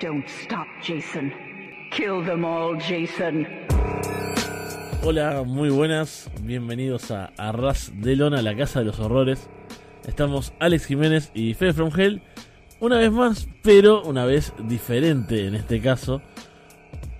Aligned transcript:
Don't 0.00 0.26
stop, 0.26 0.66
Jason. 0.82 1.32
Kill 1.92 2.24
them 2.24 2.44
all, 2.44 2.76
Jason. 2.76 3.46
Hola, 5.02 5.44
muy 5.46 5.70
buenas. 5.70 6.28
Bienvenidos 6.42 7.12
a 7.12 7.32
Arras 7.36 7.92
de 7.94 8.16
Lona, 8.16 8.42
la 8.42 8.56
casa 8.56 8.80
de 8.80 8.86
los 8.86 8.98
horrores. 8.98 9.48
Estamos 10.04 10.52
Alex 10.58 10.86
Jiménez 10.86 11.30
y 11.32 11.54
Fede 11.54 11.74
From 11.74 11.92
Hell. 11.96 12.22
Una 12.80 12.98
vez 12.98 13.12
más, 13.12 13.48
pero 13.62 14.02
una 14.02 14.24
vez 14.24 14.52
diferente 14.58 15.46
en 15.46 15.54
este 15.54 15.80
caso. 15.80 16.20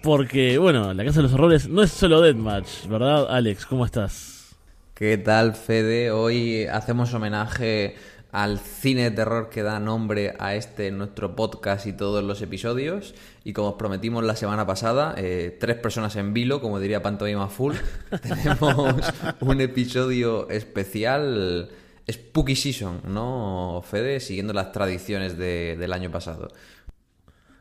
Porque, 0.02 0.59
bueno, 0.59 0.93
la 0.95 1.04
casa 1.04 1.18
de 1.18 1.25
los 1.25 1.34
horrores 1.34 1.68
no 1.68 1.82
es 1.82 1.93
solo 1.93 2.20
Deathmatch, 2.22 2.88
¿verdad, 2.88 3.27
Alex? 3.30 3.66
¿Cómo 3.66 3.84
estás? 3.84 4.56
¿Qué 4.95 5.16
tal, 5.18 5.54
Fede? 5.54 6.11
Hoy 6.11 6.66
hacemos 6.66 7.14
homenaje 7.14 7.95
al 8.34 8.58
cine 8.58 9.04
de 9.04 9.10
terror 9.12 9.48
que 9.48 9.62
da 9.62 9.78
nombre 9.78 10.34
a 10.40 10.56
este 10.56 10.90
nuestro 10.90 11.36
podcast 11.36 11.86
y 11.86 11.92
todos 11.92 12.25
los 12.25 12.42
episodios. 12.42 13.14
Y 13.44 13.52
como 13.52 13.68
os 13.70 13.75
prometimos 13.76 14.25
la 14.25 14.34
semana 14.34 14.66
pasada, 14.66 15.14
eh, 15.16 15.56
tres 15.61 15.76
personas 15.76 16.16
en 16.16 16.34
vilo, 16.34 16.61
como 16.61 16.80
diría 16.80 17.00
Pantomima 17.00 17.48
Full, 17.48 17.75
tenemos 18.22 19.12
un 19.40 19.61
episodio 19.61 20.48
especial 20.50 21.70
Spooky 22.11 22.56
Season, 22.56 23.02
¿no, 23.06 23.82
Fede? 23.89 24.18
Siguiendo 24.18 24.53
las 24.53 24.72
tradiciones 24.72 25.39
de- 25.39 25.76
del 25.78 25.92
año 25.92 26.11
pasado. 26.11 26.48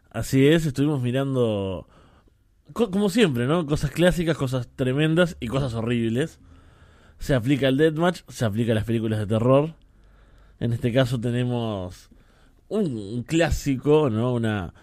Así 0.09 0.48
es, 0.48 0.66
estuvimos 0.66 1.02
mirando, 1.03 1.88
co- 2.73 2.90
como 2.90 3.09
siempre, 3.09 3.45
¿no? 3.45 3.66
Cosas 3.67 3.92
clásicas, 3.92 4.38
cosas 4.38 4.67
tremendas 4.76 5.38
y 5.40 5.48
cosas 5.48 5.73
horribles. 5.76 6.40
Se 7.20 7.36
aplica 7.36 7.67
el 7.67 7.78
Deathmatch, 7.78 8.22
se 8.28 8.44
aplica 8.45 8.72
a 8.72 8.76
las 8.76 8.84
películas 8.86 9.20
de 9.20 9.28
terror. 9.28 9.76
En 10.63 10.72
este 10.72 10.94
caso 10.94 11.20
tenemos 11.20 12.09
un, 12.70 13.23
clásico, 13.23 14.09
¿no? 14.09 14.34
Una, 14.34 14.73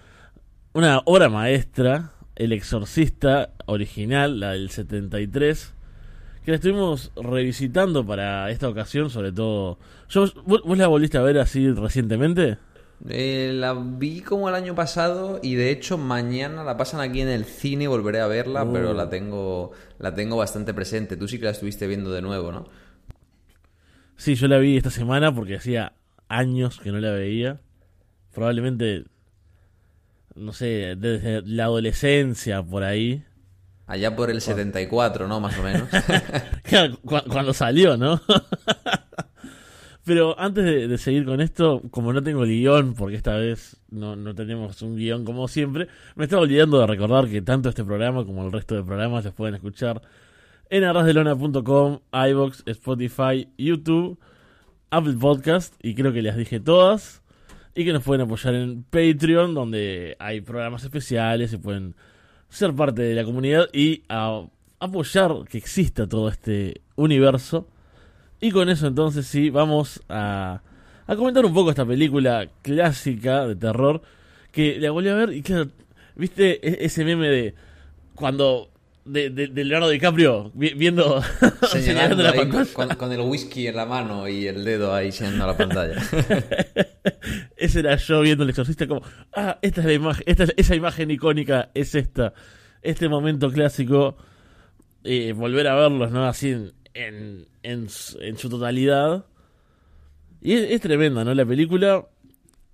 una 0.75 1.01
obra 1.07 1.31
maestra, 1.31 2.13
El 2.37 2.53
Exorcista 2.53 3.55
original, 3.65 4.41
la 4.41 4.51
del 4.51 4.69
73, 4.69 5.73
que 6.45 6.51
la 6.51 6.57
estuvimos 6.57 7.13
revisitando 7.17 8.05
para 8.05 8.51
esta 8.51 8.69
ocasión, 8.69 9.09
sobre 9.09 9.33
todo... 9.33 9.79
Yo, 10.11 10.27
¿Vos 10.45 10.61
vos 10.67 10.77
la 10.77 10.87
volviste 10.87 11.17
a 11.17 11.23
ver 11.23 11.39
así 11.39 11.71
recientemente? 11.71 12.59
Eh, 13.09 13.53
la 13.55 13.73
vi 13.73 14.21
como 14.21 14.51
el 14.51 14.55
año 14.55 14.75
pasado 14.75 15.41
y 15.43 15.55
de 15.55 15.71
hecho 15.71 15.97
mañana 15.97 16.63
la 16.63 16.77
pasan 16.77 17.01
aquí 17.01 17.23
en 17.23 17.29
el 17.29 17.47
cine, 17.47 17.89
volveré 17.89 18.21
a 18.21 18.27
verla, 18.27 18.71
pero 18.71 18.93
la 18.93 19.09
tengo, 19.09 19.71
la 19.99 20.15
tengo 20.15 20.37
bastante 20.37 20.75
presente. 20.75 21.17
Tú 21.17 21.27
sí 21.27 21.39
que 21.39 21.47
la 21.47 21.53
estuviste 21.53 21.87
viendo 21.87 22.13
de 22.13 22.21
nuevo, 22.21 22.53
¿no? 22.53 22.69
Sí, 24.21 24.35
yo 24.35 24.49
la 24.49 24.59
vi 24.59 24.77
esta 24.77 24.91
semana 24.91 25.35
porque 25.35 25.57
hacía 25.57 25.95
años 26.29 26.79
que 26.79 26.93
no 26.93 26.99
la 27.01 27.11
veía. 27.13 27.59
Probablemente, 28.35 29.05
no 30.35 30.53
sé, 30.53 30.95
desde 30.99 31.41
la 31.47 31.65
adolescencia 31.65 32.63
por 32.63 32.83
ahí. 32.85 33.25
Allá 33.87 34.15
por 34.15 34.31
el 34.31 34.43
74, 34.43 35.27
¿no? 35.27 35.41
Más 35.41 35.59
o 35.59 35.63
menos. 35.63 35.89
Claro, 36.65 36.99
cu- 37.01 37.23
cuando 37.31 37.55
salió, 37.55 37.97
¿no? 37.97 38.21
Pero 40.05 40.39
antes 40.39 40.65
de, 40.65 40.87
de 40.89 40.99
seguir 40.99 41.25
con 41.25 41.41
esto, 41.41 41.83
como 41.91 42.13
no 42.13 42.23
tengo 42.23 42.43
guion, 42.43 42.95
porque 42.95 43.17
esta 43.17 43.37
vez 43.37 43.77
no, 43.91 44.17
no 44.17 44.35
tenemos 44.35 44.81
un 44.83 44.97
guion 44.97 45.25
como 45.25 45.49
siempre, 45.49 45.89
me 46.15 46.25
estaba 46.25 46.43
olvidando 46.43 46.79
de 46.79 46.87
recordar 46.87 47.27
que 47.29 47.43
tanto 47.43 47.69
este 47.71 47.85
programa 47.85 48.25
como 48.25 48.45
el 48.45 48.53
resto 48.53 48.75
de 48.75 48.83
programas 48.83 49.25
los 49.25 49.35
pueden 49.35 49.55
escuchar 49.55 50.01
en 50.71 50.85
arrasdelona.com, 50.85 51.99
iBox, 52.13 52.63
Spotify, 52.67 53.49
YouTube, 53.59 54.19
Apple 54.91 55.15
Podcast, 55.21 55.75
y 55.83 55.95
creo 55.95 56.13
que 56.13 56.23
las 56.23 56.37
dije 56.37 56.61
todas. 56.61 57.23
Y 57.75 57.85
que 57.85 57.93
nos 57.93 58.03
pueden 58.03 58.23
apoyar 58.23 58.55
en 58.55 58.83
Patreon, 58.85 59.55
donde 59.55 60.17
hay 60.19 60.41
programas 60.41 60.83
especiales, 60.83 61.51
se 61.51 61.59
pueden 61.59 61.95
ser 62.49 62.75
parte 62.75 63.03
de 63.03 63.15
la 63.15 63.25
comunidad 63.25 63.67
y 63.73 64.03
a- 64.09 64.45
apoyar 64.81 65.45
que 65.49 65.59
exista 65.59 66.09
todo 66.09 66.29
este 66.29 66.81
universo. 66.97 67.69
Y 68.41 68.51
con 68.51 68.69
eso 68.71 68.87
entonces 68.89 69.27
sí, 69.27 69.51
vamos 69.51 70.03
a, 70.09 70.63
a 71.07 71.17
comentar 71.17 71.45
un 71.45 71.55
poco 71.55 71.71
esta 71.71 71.87
película 71.87 72.49
clásica 72.63 73.47
de 73.47 73.55
terror 73.55 74.03
que 74.51 74.81
la 74.81 74.91
volví 74.91 75.09
a 75.09 75.15
ver 75.15 75.33
y 75.33 75.43
claro, 75.43 75.69
viste 76.17 76.67
e- 76.67 76.85
ese 76.87 77.05
meme 77.05 77.29
de 77.29 77.55
cuando 78.17 78.69
de, 79.13 79.31
de, 79.31 79.47
de 79.49 79.65
Leonardo 79.65 79.91
DiCaprio 79.91 80.51
vi- 80.55 80.75
viendo 80.75 81.23
señalando 81.71 82.23
la 82.23 82.33
pantalla. 82.33 82.73
con- 82.73 82.89
con 82.97 83.13
el 83.13 83.21
whisky 83.21 83.67
en 83.67 83.77
la 83.77 83.87
mano 83.87 84.29
y 84.29 84.47
el 84.47 84.65
dedo 84.65 84.95
ahí 84.95 85.11
señalando 85.13 85.47
la 85.49 85.57
pantalla. 85.57 85.97
Ese 87.57 87.81
era 87.81 87.97
yo 87.97 88.21
viendo 88.23 88.45
el 88.45 88.51
exorcista 88.51 88.87
como, 88.87 89.03
ah, 89.35 89.59
esta 89.63 89.81
es 89.81 89.87
la 89.87 89.93
imagen, 89.93 90.23
esta 90.27 90.45
es- 90.45 90.55
esa 90.57 90.75
imagen 90.75 91.11
icónica 91.11 91.71
es 91.75 91.95
esta, 91.95 92.33
este 92.83 93.09
momento 93.09 93.51
clásico, 93.51 94.17
eh, 95.05 95.33
volver 95.33 95.67
a 95.69 95.75
verlos, 95.75 96.11
¿no? 96.11 96.27
Así 96.27 96.51
en, 96.51 96.73
en, 96.95 97.47
en 97.63 97.89
su- 97.89 98.19
en 98.21 98.37
su 98.39 98.49
totalidad. 98.49 99.27
Y 100.43 100.55
es, 100.55 100.71
es 100.71 100.81
tremenda, 100.81 101.23
¿no? 101.25 101.35
La 101.35 101.45
película, 101.45 102.07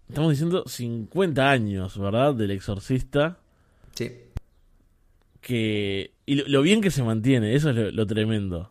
estamos 0.08 0.30
diciendo 0.30 0.62
50 0.66 1.50
años, 1.50 1.98
¿verdad? 1.98 2.34
Del 2.34 2.52
exorcista, 2.52 3.38
Sí. 3.94 4.12
que... 5.40 6.12
Y 6.26 6.34
lo, 6.36 6.44
lo 6.48 6.62
bien 6.62 6.80
que 6.80 6.90
se 6.90 7.02
mantiene, 7.02 7.54
eso 7.54 7.70
es 7.70 7.76
lo, 7.76 7.90
lo 7.90 8.06
tremendo. 8.06 8.70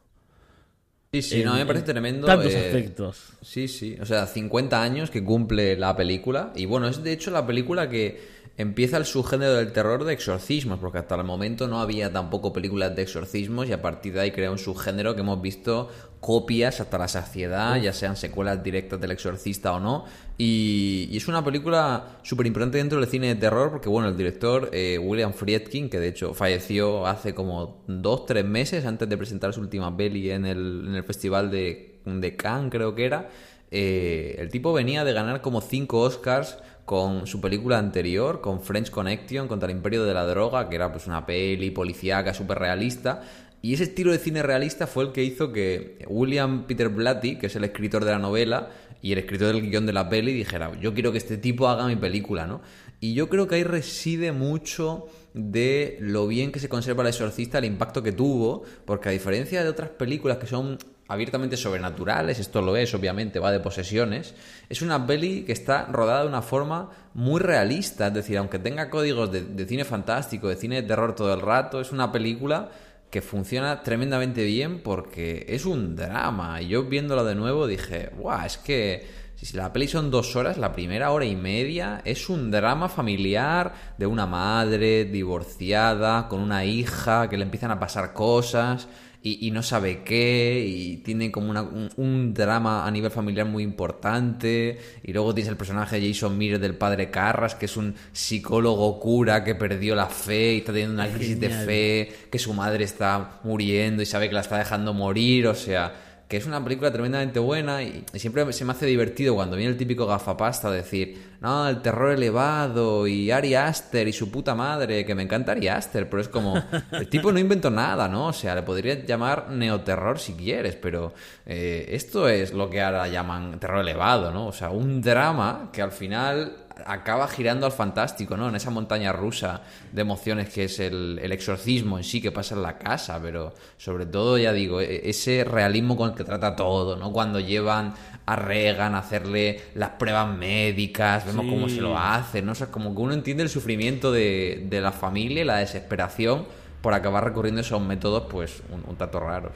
Sí, 1.13 1.21
sí, 1.21 1.43
no, 1.43 1.53
En- 1.53 1.59
me 1.59 1.65
parece 1.65 1.85
en 1.85 1.91
tremendo. 1.93 2.27
Tantos 2.27 2.53
eh, 2.53 2.57
aspectos. 2.57 3.33
Sí, 3.41 3.67
sí. 3.69 3.95
O 4.01 4.05
sea, 4.05 4.27
50 4.27 4.81
años 4.83 5.09
que 5.09 5.23
cumple 5.23 5.77
la 5.77 5.95
película. 5.95 6.51
Y 6.55 6.65
bueno, 6.65 6.87
es 6.87 7.03
de 7.03 7.13
hecho 7.13 7.31
la 7.31 7.45
película 7.47 7.89
que 7.89 8.34
empieza 8.57 8.97
el 8.97 9.05
subgénero 9.05 9.55
del 9.55 9.73
terror 9.73 10.05
de 10.05 10.13
exorcismos, 10.13 10.79
porque 10.79 10.99
hasta 10.99 11.15
el 11.15 11.23
momento 11.23 11.67
no 11.67 11.81
había 11.81 12.11
tampoco 12.11 12.53
películas 12.53 12.95
de 12.95 13.01
exorcismos 13.01 13.67
y 13.67 13.73
a 13.73 13.81
partir 13.81 14.13
de 14.13 14.21
ahí 14.21 14.31
crea 14.31 14.51
un 14.51 14.57
subgénero 14.57 15.13
que 15.13 15.21
hemos 15.21 15.41
visto 15.41 15.89
copias 16.21 16.79
hasta 16.79 16.97
la 16.97 17.07
saciedad, 17.07 17.75
ya 17.79 17.91
sean 17.93 18.15
secuelas 18.15 18.63
directas 18.63 18.99
del 18.99 19.11
exorcista 19.11 19.73
o 19.73 19.79
no. 19.79 20.05
Y, 20.37 21.07
y 21.11 21.17
es 21.17 21.27
una 21.27 21.43
película 21.43 22.19
súper 22.23 22.47
importante 22.47 22.77
dentro 22.77 22.99
del 22.99 23.09
cine 23.09 23.27
de 23.27 23.35
terror, 23.35 23.71
porque 23.71 23.89
bueno, 23.89 24.07
el 24.07 24.17
director 24.17 24.69
eh, 24.71 24.97
William 24.97 25.33
Friedkin, 25.33 25.89
que 25.89 25.99
de 25.99 26.07
hecho 26.07 26.33
falleció 26.33 27.05
hace 27.05 27.35
como 27.35 27.83
dos, 27.87 28.25
tres 28.25 28.45
meses 28.45 28.85
antes 28.85 29.07
de 29.07 29.17
presentar 29.17 29.53
su 29.53 29.59
última 29.59 29.95
peli 29.95 30.31
en 30.31 30.45
el, 30.45 30.85
en 30.87 30.95
el 30.95 31.03
festival 31.03 31.51
de, 31.51 31.99
de 32.05 32.35
Cannes, 32.35 32.71
creo 32.71 32.95
que 32.95 33.05
era. 33.05 33.29
Eh, 33.71 34.35
el 34.39 34.49
tipo 34.49 34.71
venía 34.73 35.03
de 35.03 35.11
ganar 35.11 35.41
como 35.41 35.59
cinco 35.59 35.99
Oscars 35.99 36.57
con 36.85 37.25
su 37.25 37.41
película 37.41 37.79
anterior, 37.79 38.41
con 38.41 38.61
French 38.61 38.91
Connection 38.91 39.47
contra 39.47 39.69
el 39.69 39.75
Imperio 39.75 40.05
de 40.05 40.13
la 40.13 40.25
Droga, 40.25 40.69
que 40.69 40.75
era 40.75 40.91
pues 40.91 41.07
una 41.07 41.25
peli 41.25 41.71
policíaca 41.71 42.33
súper 42.33 42.59
realista. 42.59 43.21
Y 43.61 43.73
ese 43.73 43.85
estilo 43.85 44.11
de 44.11 44.19
cine 44.19 44.43
realista 44.43 44.85
fue 44.85 45.05
el 45.05 45.11
que 45.11 45.23
hizo 45.23 45.51
que 45.51 46.05
William 46.07 46.67
Peter 46.67 46.89
Blatty, 46.89 47.37
que 47.37 47.47
es 47.47 47.55
el 47.55 47.63
escritor 47.63 48.05
de 48.05 48.11
la 48.11 48.19
novela 48.19 48.69
y 49.01 49.11
el 49.11 49.17
escritor 49.17 49.47
del 49.47 49.67
guion 49.67 49.87
de 49.87 49.93
la 49.93 50.07
peli, 50.07 50.33
dijera, 50.33 50.71
yo 50.79 50.93
quiero 50.93 51.11
que 51.11 51.17
este 51.17 51.37
tipo 51.37 51.67
haga 51.67 51.87
mi 51.87 51.95
película, 51.95 52.45
¿no? 52.45 52.61
Y 52.99 53.15
yo 53.15 53.27
creo 53.29 53.47
que 53.47 53.55
ahí 53.55 53.63
reside 53.63 54.31
mucho 54.31 55.07
de 55.33 55.97
lo 55.99 56.27
bien 56.27 56.51
que 56.51 56.59
se 56.59 56.69
conserva 56.69 57.03
el 57.03 57.09
exorcista, 57.09 57.57
el 57.57 57.65
impacto 57.65 58.03
que 58.03 58.11
tuvo, 58.11 58.63
porque 58.85 59.09
a 59.09 59.11
diferencia 59.11 59.63
de 59.63 59.69
otras 59.69 59.89
películas 59.89 60.37
que 60.37 60.47
son 60.47 60.77
abiertamente 61.07 61.57
sobrenaturales, 61.57 62.39
esto 62.39 62.61
lo 62.61 62.75
es, 62.75 62.93
obviamente, 62.93 63.39
va 63.39 63.51
de 63.51 63.59
posesiones, 63.59 64.33
es 64.69 64.81
una 64.81 65.05
peli 65.05 65.43
que 65.43 65.51
está 65.51 65.85
rodada 65.85 66.23
de 66.23 66.29
una 66.29 66.41
forma 66.41 66.89
muy 67.13 67.39
realista, 67.39 68.07
es 68.07 68.13
decir, 68.13 68.37
aunque 68.37 68.59
tenga 68.59 68.89
códigos 68.89 69.31
de, 69.31 69.65
cine 69.67 69.85
fantástico, 69.85 70.47
de 70.47 70.55
cine 70.55 70.81
de 70.81 70.87
terror 70.87 71.15
todo 71.15 71.33
el 71.33 71.41
rato, 71.41 71.79
es 71.79 71.91
una 71.91 72.11
película 72.11 72.69
que 73.11 73.21
funciona 73.21 73.83
tremendamente 73.83 74.43
bien 74.43 74.81
porque 74.81 75.45
es 75.47 75.65
un 75.65 75.95
drama. 75.95 76.61
Y 76.61 76.69
yo 76.69 76.83
viéndolo 76.83 77.23
de 77.23 77.35
nuevo 77.35 77.67
dije, 77.67 78.09
guau, 78.17 78.45
es 78.45 78.57
que 78.57 79.07
si 79.35 79.55
la 79.55 79.71
peli 79.71 79.87
son 79.87 80.09
dos 80.09 80.35
horas, 80.35 80.57
la 80.57 80.73
primera 80.73 81.11
hora 81.11 81.25
y 81.25 81.35
media 81.35 82.01
es 82.03 82.29
un 82.29 82.49
drama 82.49 82.89
familiar 82.89 83.73
de 83.97 84.07
una 84.07 84.25
madre 84.25 85.05
divorciada 85.05 86.27
con 86.27 86.41
una 86.41 86.65
hija 86.65 87.29
que 87.29 87.37
le 87.37 87.43
empiezan 87.43 87.71
a 87.71 87.79
pasar 87.79 88.11
cosas 88.11 88.87
y, 89.25 89.47
y 89.47 89.51
no 89.51 89.63
sabe 89.63 90.03
qué, 90.03 90.63
y 90.67 90.97
tiene 90.97 91.31
como 91.31 91.49
una- 91.49 91.63
un, 91.63 91.89
un 91.97 92.33
drama 92.33 92.85
a 92.85 92.91
nivel 92.91 93.09
familiar 93.09 93.47
muy 93.47 93.63
importante, 93.63 94.77
y 95.03 95.13
luego 95.13 95.33
tienes 95.33 95.49
el 95.49 95.57
personaje 95.57 95.99
de 95.99 96.07
Jason 96.13 96.37
Miller 96.37 96.59
del 96.59 96.75
padre 96.75 97.09
Carras, 97.09 97.55
que 97.55 97.65
es 97.65 97.75
un 97.75 97.95
psicólogo 98.13 98.99
cura 98.99 99.43
que 99.43 99.55
perdió 99.55 99.95
la 99.95 100.07
fe 100.07 100.53
y 100.53 100.57
está 100.59 100.71
teniendo 100.73 100.93
una 100.93 101.11
crisis 101.11 101.39
de 101.39 101.49
fe, 101.65 102.13
que 102.29 102.37
su 102.39 102.53
madre 102.53 102.83
está 102.83 103.39
muriendo 103.43 104.01
y 104.01 104.05
sabe 104.05 104.27
que 104.29 104.35
la 104.35 104.41
está 104.41 104.57
dejando 104.57 104.93
morir, 104.93 105.47
o 105.47 105.55
sea, 105.55 105.93
que 106.27 106.37
es 106.37 106.45
una 106.45 106.63
película 106.63 106.91
tremendamente 106.91 107.39
buena 107.39 107.83
y, 107.83 108.03
y 108.13 108.19
siempre 108.19 108.51
se 108.51 108.65
me 108.65 108.71
hace 108.71 108.85
divertido 108.85 109.35
cuando 109.35 109.55
viene 109.55 109.71
el 109.71 109.77
típico 109.77 110.07
gafapasta 110.07 110.69
a 110.69 110.71
decir, 110.71 111.35
no, 111.41 111.67
el 111.67 111.81
terror 111.81 112.11
elevado 112.11 113.05
y 113.05 113.29
Ari 113.29 113.53
Aster 113.53 114.07
y 114.07 114.13
su 114.13 114.31
puta 114.31 114.55
madre, 114.55 115.05
que 115.05 115.13
me 115.13 115.23
encanta 115.23 115.51
Ari 115.51 115.67
Aster, 115.67 116.09
pero 116.09 116.21
es 116.21 116.27
como, 116.27 116.55
el 116.91 117.07
tipo 117.07 117.31
no 117.31 117.37
inventó 117.37 117.69
nada, 117.69 118.07
¿no? 118.07 118.27
O 118.27 118.33
sea, 118.33 118.55
le 118.55 118.63
podrías 118.63 119.05
llamar 119.05 119.49
neoterror 119.51 120.17
si 120.17 120.33
quieres, 120.33 120.75
pero 120.75 121.13
eh, 121.45 121.85
esto 121.89 122.27
es 122.27 122.53
lo 122.53 122.69
que 122.69 122.81
ahora 122.81 123.07
llaman 123.07 123.59
terror 123.59 123.81
elevado, 123.81 124.31
¿no? 124.31 124.47
O 124.47 124.51
sea, 124.51 124.71
un 124.71 125.01
drama 125.01 125.69
que 125.71 125.83
al 125.83 125.91
final 125.91 126.64
acaba 126.85 127.27
girando 127.27 127.65
al 127.65 127.71
fantástico, 127.71 128.37
¿no? 128.37 128.49
En 128.49 128.55
esa 128.55 128.69
montaña 128.69 129.11
rusa 129.11 129.61
de 129.91 130.01
emociones 130.01 130.49
que 130.49 130.65
es 130.65 130.79
el, 130.79 131.19
el, 131.21 131.31
exorcismo 131.31 131.97
en 131.97 132.03
sí 132.03 132.21
que 132.21 132.31
pasa 132.31 132.55
en 132.55 132.61
la 132.61 132.77
casa, 132.77 133.19
pero 133.21 133.53
sobre 133.77 134.05
todo, 134.05 134.37
ya 134.37 134.53
digo, 134.53 134.81
e, 134.81 135.09
ese 135.09 135.43
realismo 135.43 135.95
con 135.95 136.11
el 136.11 136.15
que 136.15 136.23
trata 136.23 136.55
todo, 136.55 136.95
¿no? 136.95 137.11
Cuando 137.11 137.39
llevan 137.39 137.93
a 138.25 138.35
Regan 138.35 138.95
a 138.95 138.99
hacerle 138.99 139.61
las 139.75 139.91
pruebas 139.91 140.35
médicas, 140.35 141.25
vemos 141.25 141.45
cómo 141.47 141.69
se 141.69 141.81
lo 141.81 141.97
hace, 141.97 142.41
¿no? 142.41 142.53
O 142.53 142.55
sea, 142.55 142.67
como 142.67 142.93
que 142.95 143.01
uno 143.01 143.13
entiende 143.13 143.43
el 143.43 143.49
sufrimiento 143.49 144.11
de, 144.11 144.65
de 144.69 144.81
la 144.81 144.91
familia 144.91 145.41
y 145.41 145.45
la 145.45 145.57
desesperación 145.57 146.45
por 146.81 146.93
acabar 146.93 147.23
recurriendo 147.23 147.59
a 147.59 147.63
esos 147.63 147.81
métodos, 147.81 148.25
pues, 148.29 148.61
un, 148.71 148.83
un 148.87 148.95
tanto 148.95 149.19
raros. 149.19 149.53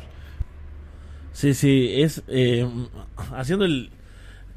Sí, 1.31 1.53
sí, 1.53 2.01
es 2.01 2.23
eh, 2.27 2.67
haciendo 3.35 3.65
el, 3.65 3.91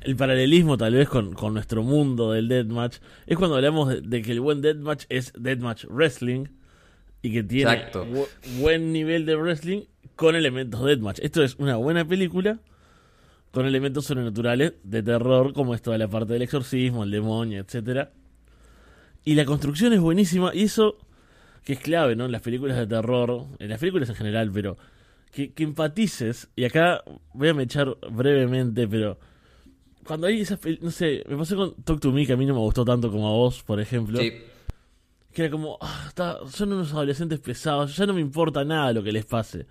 el 0.05 0.17
paralelismo 0.17 0.77
tal 0.77 0.95
vez 0.95 1.09
con, 1.09 1.35
con, 1.35 1.55
nuestro 1.55 1.83
mundo 1.83 2.33
del 2.33 2.49
deathmatch, 2.49 2.99
es 3.27 3.37
cuando 3.37 3.57
hablamos 3.57 3.89
de, 3.89 4.01
de, 4.01 4.23
que 4.23 4.33
el 4.33 4.41
buen 4.41 4.61
deathmatch 4.61 5.05
es 5.09 5.33
deathmatch 5.39 5.85
wrestling 5.87 6.47
y 7.23 7.33
que 7.33 7.43
tiene 7.43 7.87
bu 7.95 8.27
buen 8.61 8.93
nivel 8.93 9.25
de 9.27 9.37
wrestling 9.37 9.83
con 10.17 10.35
elementos 10.37 10.85
deathmatch. 10.85 11.21
Esto 11.21 11.43
es 11.43 11.55
una 11.57 11.77
buena 11.77 12.07
película 12.07 12.59
con 13.53 13.67
elementos 13.67 14.07
sobrenaturales 14.07 14.75
de 14.83 15.03
terror 15.03 15.53
como 15.53 15.75
es 15.75 15.83
toda 15.83 15.99
la 15.99 16.09
parte 16.09 16.33
del 16.33 16.43
exorcismo, 16.43 17.05
el 17.05 17.11
demonio, 17.11 17.61
etcétera. 17.61 18.11
Y 19.25 19.35
la 19.35 19.45
construcción 19.45 19.93
es 19.93 20.01
buenísima 20.01 20.53
y 20.55 20.65
eso 20.65 20.99
que 21.65 21.75
es 21.75 21.79
clave, 21.79 22.17
¿no? 22.17 22.25
En 22.25 22.33
las 22.33 22.43
películas 22.43 22.77
de 22.77 22.87
terror, 22.87 23.47
en 23.59 23.69
las 23.69 23.79
películas 23.79 24.09
en 24.09 24.17
general, 24.17 24.51
pero 24.53 24.77
que, 25.31 25.53
que 25.53 25.63
empatices, 25.63 26.49
y 26.57 26.65
acá 26.65 27.03
voy 27.33 27.49
a 27.49 27.55
mechar 27.55 27.97
brevemente, 28.11 28.89
pero 28.89 29.19
cuando 30.07 30.27
hay 30.27 30.41
esas, 30.41 30.59
no 30.81 30.91
sé, 30.91 31.25
me 31.29 31.37
pasó 31.37 31.57
con 31.57 31.75
Talk 31.83 32.01
to 32.01 32.13
Me, 32.13 32.27
que 32.27 32.33
a 32.33 32.37
mí 32.37 32.47
no 32.47 32.55
me 32.55 32.61
gustó 32.61 32.85
tanto 32.85 33.11
como 33.11 33.29
a 33.29 33.33
vos, 33.33 33.63
por 33.63 33.81
ejemplo. 33.81 34.19
Sí. 34.19 34.33
Que 35.33 35.43
era 35.43 35.51
como, 35.51 35.79
ah, 35.81 36.05
está, 36.09 36.39
son 36.49 36.73
unos 36.73 36.93
adolescentes 36.93 37.41
pesados, 37.41 37.97
ya 37.97 38.07
no 38.07 38.15
me 38.15 38.21
importa 38.21 38.65
nada 38.65 38.93
lo 38.93 39.03
que 39.03 39.13
les 39.13 39.25
pase. 39.25 39.67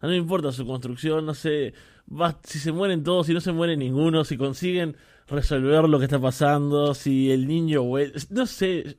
No 0.00 0.08
me 0.08 0.16
importa 0.16 0.52
su 0.52 0.66
construcción, 0.66 1.26
no 1.26 1.34
sé, 1.34 1.74
va, 2.10 2.38
si 2.42 2.58
se 2.58 2.72
mueren 2.72 3.04
todos, 3.04 3.26
si 3.26 3.34
no 3.34 3.40
se 3.40 3.52
muere 3.52 3.76
ninguno, 3.76 4.24
si 4.24 4.36
consiguen 4.36 4.96
resolver 5.28 5.88
lo 5.88 5.98
que 5.98 6.06
está 6.06 6.20
pasando, 6.20 6.94
si 6.94 7.30
el 7.30 7.46
niño, 7.46 7.82
no 8.30 8.46
sé, 8.46 8.96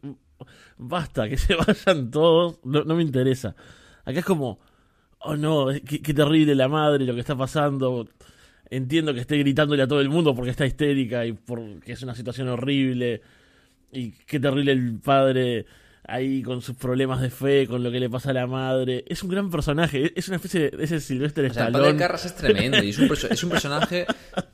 basta, 0.77 1.29
que 1.29 1.37
se 1.37 1.55
vayan 1.85 2.11
todos, 2.11 2.59
no, 2.63 2.83
no 2.83 2.95
me 2.95 3.03
interesa. 3.03 3.55
Acá 4.05 4.19
es 4.19 4.25
como, 4.25 4.59
oh 5.19 5.35
no, 5.35 5.67
qué, 5.85 6.01
qué, 6.01 6.13
terrible 6.13 6.55
la 6.55 6.67
madre, 6.67 7.05
lo 7.05 7.13
que 7.13 7.21
está 7.21 7.35
pasando. 7.35 8.07
Entiendo 8.69 9.13
que 9.13 9.19
esté 9.19 9.37
gritándole 9.37 9.83
a 9.83 9.87
todo 9.87 10.01
el 10.01 10.09
mundo 10.09 10.35
porque 10.35 10.51
está 10.51 10.65
histérica 10.65 11.25
y 11.25 11.33
porque 11.33 11.93
es 11.93 12.01
una 12.01 12.15
situación 12.15 12.47
horrible. 12.49 13.21
Y 13.91 14.11
qué 14.11 14.39
terrible 14.39 14.71
el 14.71 14.99
padre 14.99 15.65
ahí 16.05 16.41
con 16.43 16.61
sus 16.61 16.75
problemas 16.75 17.21
de 17.21 17.29
fe, 17.29 17.67
con 17.67 17.83
lo 17.83 17.91
que 17.91 17.99
le 17.99 18.09
pasa 18.09 18.31
a 18.31 18.33
la 18.33 18.47
madre. 18.47 19.05
Es 19.07 19.23
un 19.23 19.29
gran 19.29 19.49
personaje, 19.49 20.11
es 20.15 20.27
una 20.27 20.37
especie 20.37 20.69
de 20.71 20.83
ese 20.83 20.99
Silvestre 20.99 21.47
o 21.47 21.53
sea, 21.53 21.67
El 21.67 21.73
padre 21.73 21.95
Carras 21.95 22.25
es 22.25 22.35
tremendo 22.35 22.83
y 22.83 22.89
es 22.89 22.99
un, 22.99 23.09
es 23.29 23.43
un 23.43 23.49
personaje, 23.49 24.05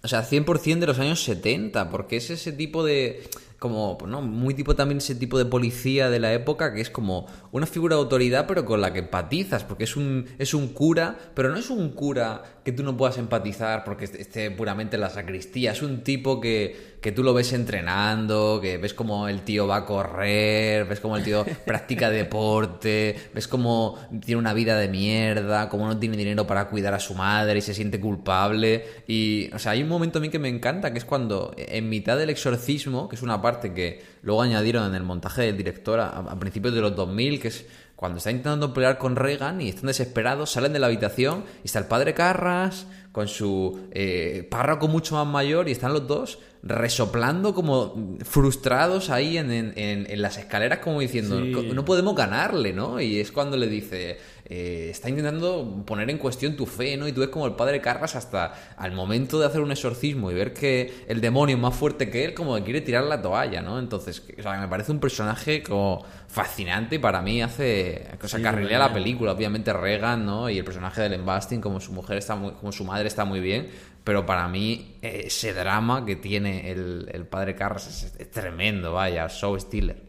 o 0.03 0.07
sea, 0.07 0.27
100% 0.27 0.79
de 0.79 0.87
los 0.87 0.99
años 0.99 1.23
70, 1.23 1.89
porque 1.89 2.17
es 2.17 2.29
ese 2.29 2.51
tipo 2.51 2.83
de 2.83 3.23
como, 3.57 3.97
¿no? 4.07 4.21
Muy 4.21 4.53
tipo 4.53 4.75
también 4.75 4.99
ese 4.99 5.15
tipo 5.15 5.37
de 5.37 5.45
policía 5.45 6.09
de 6.09 6.19
la 6.19 6.33
época 6.33 6.73
que 6.73 6.79
es 6.79 6.89
como 6.89 7.27
una 7.51 7.65
figura 7.65 7.97
de 7.97 8.01
autoridad 8.01 8.45
pero 8.47 8.63
con 8.63 8.79
la 8.79 8.93
que 8.93 8.99
empatizas, 8.99 9.65
porque 9.65 9.83
es 9.83 9.97
un, 9.97 10.25
es 10.37 10.53
un 10.53 10.69
cura, 10.69 11.17
pero 11.35 11.49
no 11.49 11.57
es 11.57 11.69
un 11.69 11.89
cura 11.89 12.41
que 12.69 12.77
tú 12.77 12.83
no 12.83 12.95
puedas 12.95 13.17
empatizar 13.17 13.83
porque 13.83 14.05
esté 14.05 14.51
puramente 14.51 14.95
en 14.95 15.01
la 15.01 15.09
sacristía, 15.09 15.71
es 15.71 15.81
un 15.81 16.03
tipo 16.03 16.39
que, 16.39 16.97
que 17.01 17.11
tú 17.11 17.23
lo 17.23 17.33
ves 17.33 17.51
entrenando, 17.53 18.59
que 18.61 18.77
ves 18.77 18.93
como 18.93 19.27
el 19.27 19.41
tío 19.41 19.65
va 19.65 19.77
a 19.77 19.85
correr, 19.85 20.85
ves 20.85 20.99
como 20.99 21.17
el 21.17 21.23
tío 21.23 21.43
practica 21.65 22.11
deporte, 22.11 23.15
ves 23.33 23.47
como 23.47 23.97
tiene 24.23 24.39
una 24.39 24.53
vida 24.53 24.77
de 24.77 24.87
mierda, 24.87 25.67
como 25.67 25.87
no 25.87 25.97
tiene 25.97 26.15
dinero 26.15 26.45
para 26.45 26.69
cuidar 26.69 26.93
a 26.93 26.99
su 26.99 27.15
madre 27.15 27.57
y 27.57 27.61
se 27.61 27.73
siente 27.73 27.99
culpable. 27.99 28.85
Y, 29.07 29.49
o 29.51 29.57
sea, 29.57 29.71
hay 29.71 29.81
un 29.81 29.89
momento 29.89 30.19
a 30.19 30.21
mí 30.21 30.29
que 30.29 30.39
me 30.39 30.49
encanta, 30.49 30.93
que 30.93 30.99
es 30.99 31.05
cuando 31.05 31.53
en 31.57 31.89
mitad 31.89 32.17
del 32.17 32.29
exorcismo, 32.29 33.09
que 33.09 33.15
es 33.15 33.23
una 33.23 33.41
parte 33.41 33.73
que 33.73 34.03
luego 34.21 34.43
añadieron 34.43 34.87
en 34.87 34.93
el 34.93 35.03
montaje 35.03 35.41
del 35.41 35.57
director 35.57 35.99
a, 35.99 36.09
a 36.09 36.39
principios 36.39 36.75
de 36.75 36.81
los 36.81 36.95
2000, 36.95 37.39
que 37.39 37.47
es 37.47 37.65
cuando 37.99 38.19
está 38.19 38.31
intentando 38.31 38.73
pelear 38.73 38.97
con 38.97 39.17
Reagan 39.17 39.59
y 39.59 39.67
están 39.67 39.87
desesperados, 39.87 40.51
salen 40.51 40.71
de 40.71 40.79
la 40.79 40.87
habitación 40.87 41.43
y 41.63 41.65
está 41.65 41.79
el 41.79 41.85
padre 41.85 42.13
Carras 42.13 42.87
con 43.11 43.27
su 43.27 43.89
eh, 43.91 44.47
párroco 44.49 44.87
mucho 44.87 45.15
más 45.15 45.27
mayor 45.27 45.67
y 45.67 45.73
están 45.73 45.91
los 45.91 46.07
dos 46.07 46.39
resoplando 46.63 47.53
como 47.53 48.17
frustrados 48.23 49.09
ahí 49.09 49.37
en, 49.37 49.51
en, 49.51 49.73
en 49.75 50.21
las 50.21 50.37
escaleras 50.37 50.79
como 50.79 51.01
diciendo 51.01 51.41
sí. 51.41 51.51
no 51.73 51.83
podemos 51.83 52.15
ganarle, 52.15 52.71
¿no? 52.71 53.01
Y 53.01 53.19
es 53.19 53.33
cuando 53.33 53.57
le 53.57 53.67
dice 53.67 54.17
eh, 54.51 54.87
está 54.89 55.09
intentando 55.09 55.83
poner 55.85 56.09
en 56.09 56.17
cuestión 56.17 56.55
tu 56.55 56.65
fe, 56.65 56.97
¿no? 56.97 57.07
Y 57.07 57.11
tú 57.11 57.21
ves 57.21 57.29
como 57.29 57.45
el 57.45 57.53
padre 57.53 57.81
Carras 57.81 58.15
hasta 58.15 58.73
al 58.77 58.93
momento 58.93 59.39
de 59.39 59.45
hacer 59.45 59.61
un 59.61 59.71
exorcismo 59.71 60.31
y 60.31 60.33
ver 60.33 60.53
que 60.53 61.05
el 61.07 61.21
demonio 61.21 61.55
es 61.55 61.61
más 61.61 61.75
fuerte 61.75 62.09
que 62.09 62.25
él, 62.25 62.33
como 62.33 62.55
que 62.55 62.63
quiere 62.63 62.81
tirar 62.81 63.03
la 63.03 63.21
toalla, 63.21 63.61
¿no? 63.61 63.77
Entonces, 63.77 64.23
o 64.39 64.41
sea, 64.41 64.59
me 64.59 64.67
parece 64.67 64.91
un 64.91 64.99
personaje 64.99 65.61
como 65.61 66.03
fascinante 66.27 66.95
y 66.95 66.99
para 66.99 67.21
mí 67.21 67.43
hace, 67.43 68.07
o 68.19 68.27
sea, 68.27 68.39
sí, 68.39 68.43
carrilea 68.43 68.79
la 68.79 68.91
película, 68.91 69.33
obviamente 69.33 69.71
Regan, 69.71 70.25
¿no? 70.25 70.49
Y 70.49 70.57
el 70.57 70.65
personaje 70.65 71.01
de 71.01 71.07
Ellen 71.07 71.27
Bastin, 71.27 71.61
como 71.61 71.79
su 71.79 71.93
mujer 71.93 72.17
está 72.17 72.35
muy, 72.35 72.53
como 72.53 72.71
su 72.71 72.83
madre 72.83 73.07
está 73.07 73.25
muy 73.25 73.41
bien, 73.41 73.69
pero 74.03 74.25
para 74.25 74.47
mí 74.47 74.97
ese 75.03 75.53
drama 75.53 76.07
que 76.07 76.15
tiene 76.15 76.71
el, 76.71 77.07
el 77.13 77.27
padre 77.27 77.53
Carras 77.53 77.87
es, 77.87 78.15
es 78.17 78.31
tremendo, 78.31 78.93
vaya, 78.93 79.29
Show 79.29 79.59
Stiller. 79.59 80.08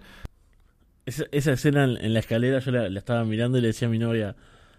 Esa, 1.11 1.25
esa, 1.33 1.53
escena 1.53 1.85
en 1.85 2.15
la 2.15 2.21
escalera 2.21 2.61
yo 2.61 2.71
la, 2.71 2.89
la, 2.89 3.01
estaba 3.01 3.25
mirando 3.25 3.59
y 3.59 3.62
le 3.62 3.67
decía 3.69 3.89
a 3.89 3.91
mi 3.91 3.99
novia, 3.99 4.37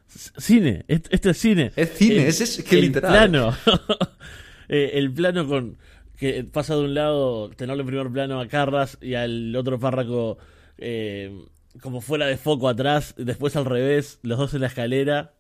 cine, 0.08 0.86
esto, 0.88 1.10
esto 1.12 1.30
es 1.30 1.38
cine. 1.38 1.72
Es 1.76 1.90
cine, 1.90 2.22
el, 2.22 2.28
es, 2.28 2.40
es 2.40 2.64
que 2.64 2.76
el 2.76 2.82
literal. 2.86 3.12
plano. 3.12 3.58
eh, 4.70 4.92
el 4.94 5.12
plano 5.12 5.46
con 5.46 5.78
que 6.18 6.46
pasa 6.46 6.76
de 6.76 6.84
un 6.84 6.94
lado, 6.94 7.50
tenerle 7.50 7.82
en 7.82 7.88
primer 7.88 8.10
plano 8.12 8.40
a 8.40 8.48
Carras 8.48 8.98
y 9.02 9.16
al 9.16 9.54
otro 9.58 9.78
párraco 9.78 10.38
eh, 10.78 11.38
como 11.82 12.00
fuera 12.00 12.28
de 12.28 12.38
foco 12.38 12.70
atrás, 12.70 13.14
después 13.18 13.58
al 13.58 13.66
revés, 13.66 14.20
los 14.22 14.38
dos 14.38 14.54
en 14.54 14.62
la 14.62 14.68
escalera. 14.68 15.34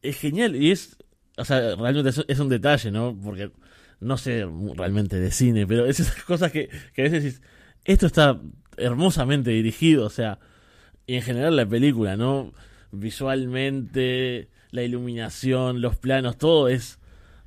Es 0.00 0.16
genial 0.16 0.56
y 0.56 0.70
es, 0.70 0.96
o 1.36 1.44
sea, 1.44 1.76
realmente 1.76 2.08
es, 2.08 2.24
es 2.26 2.38
un 2.38 2.48
detalle, 2.48 2.90
¿no? 2.90 3.14
Porque 3.22 3.50
no 4.00 4.16
sé 4.16 4.46
realmente 4.74 5.20
de 5.20 5.30
cine, 5.30 5.66
pero 5.66 5.84
es 5.84 6.00
esas 6.00 6.22
cosas 6.24 6.50
que, 6.50 6.70
que 6.94 7.02
a 7.02 7.04
veces 7.04 7.24
dices, 7.24 7.42
esto 7.84 8.06
está 8.06 8.40
hermosamente 8.78 9.50
dirigido, 9.50 10.06
o 10.06 10.10
sea, 10.10 10.38
y 11.06 11.16
en 11.16 11.22
general 11.22 11.56
la 11.56 11.66
película, 11.66 12.16
¿no? 12.16 12.52
Visualmente, 12.92 14.48
la 14.70 14.82
iluminación, 14.82 15.80
los 15.80 15.96
planos, 15.96 16.36
todo 16.36 16.68
es 16.68 16.98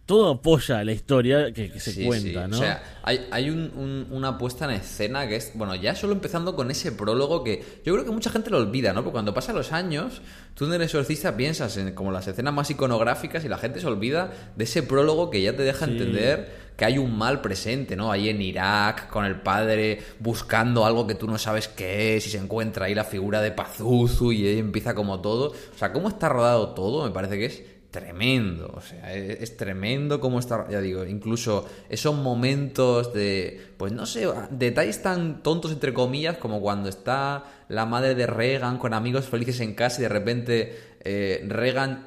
todo 0.05 0.31
apoya 0.31 0.83
la 0.83 0.91
historia 0.91 1.53
que, 1.53 1.71
que 1.71 1.79
se 1.79 1.93
sí, 1.93 2.05
cuenta, 2.05 2.45
sí. 2.45 2.51
¿no? 2.51 2.57
O 2.57 2.59
sea, 2.59 2.99
hay, 3.03 3.27
hay 3.31 3.49
un, 3.49 3.71
un, 3.75 4.07
una 4.11 4.37
puesta 4.37 4.65
en 4.65 4.71
escena 4.71 5.27
que 5.27 5.37
es, 5.37 5.51
bueno, 5.53 5.75
ya 5.75 5.95
solo 5.95 6.13
empezando 6.13 6.55
con 6.55 6.69
ese 6.69 6.91
prólogo 6.91 7.43
que 7.43 7.63
yo 7.85 7.93
creo 7.93 8.05
que 8.05 8.11
mucha 8.11 8.29
gente 8.29 8.49
lo 8.49 8.57
olvida, 8.57 8.93
¿no? 8.93 9.03
Porque 9.03 9.13
cuando 9.13 9.33
pasan 9.33 9.55
los 9.55 9.71
años, 9.71 10.21
tú 10.53 10.65
en 10.65 10.73
el 10.73 10.81
exorcista 10.81 11.37
piensas 11.37 11.77
en 11.77 11.93
como 11.93 12.11
las 12.11 12.27
escenas 12.27 12.53
más 12.53 12.69
iconográficas 12.69 13.45
y 13.45 13.47
la 13.47 13.57
gente 13.57 13.79
se 13.79 13.87
olvida 13.87 14.31
de 14.55 14.63
ese 14.63 14.83
prólogo 14.83 15.29
que 15.29 15.41
ya 15.41 15.55
te 15.55 15.63
deja 15.63 15.85
sí. 15.85 15.91
entender 15.91 16.71
que 16.75 16.85
hay 16.85 16.97
un 16.97 17.17
mal 17.17 17.41
presente, 17.41 17.95
¿no? 17.95 18.11
Ahí 18.11 18.29
en 18.29 18.41
Irak, 18.41 19.07
con 19.09 19.23
el 19.25 19.39
padre 19.41 20.01
buscando 20.19 20.85
algo 20.85 21.05
que 21.05 21.15
tú 21.15 21.27
no 21.27 21.37
sabes 21.37 21.67
qué 21.67 22.17
es 22.17 22.25
y 22.27 22.31
se 22.31 22.37
encuentra 22.37 22.87
ahí 22.87 22.95
la 22.95 23.03
figura 23.03 23.39
de 23.41 23.51
Pazuzu 23.51 24.31
y 24.31 24.47
ahí 24.47 24.57
empieza 24.57 24.95
como 24.95 25.21
todo. 25.21 25.51
O 25.51 25.77
sea, 25.77 25.93
cómo 25.93 26.09
está 26.09 26.27
rodado 26.27 26.69
todo, 26.73 27.05
me 27.05 27.11
parece 27.11 27.37
que 27.37 27.45
es 27.45 27.63
tremendo, 27.91 28.73
o 28.73 28.81
sea, 28.81 29.13
es, 29.13 29.41
es, 29.41 29.57
tremendo 29.57 30.19
cómo 30.19 30.39
está, 30.39 30.67
ya 30.69 30.79
digo, 30.79 31.03
incluso 31.05 31.67
esos 31.89 32.15
momentos 32.15 33.13
de, 33.13 33.61
pues 33.77 33.91
no 33.91 34.05
sé, 34.05 34.27
detalles 34.49 35.01
tan 35.01 35.43
tontos 35.43 35.71
entre 35.71 35.93
comillas 35.93 36.37
como 36.37 36.61
cuando 36.61 36.87
está 36.87 37.43
la 37.67 37.85
madre 37.85 38.15
de 38.15 38.27
Reagan 38.27 38.77
con 38.77 38.93
amigos 38.93 39.25
felices 39.25 39.59
en 39.59 39.75
casa 39.75 39.99
y 39.99 40.03
de 40.03 40.09
repente 40.09 40.79
eh, 41.03 41.47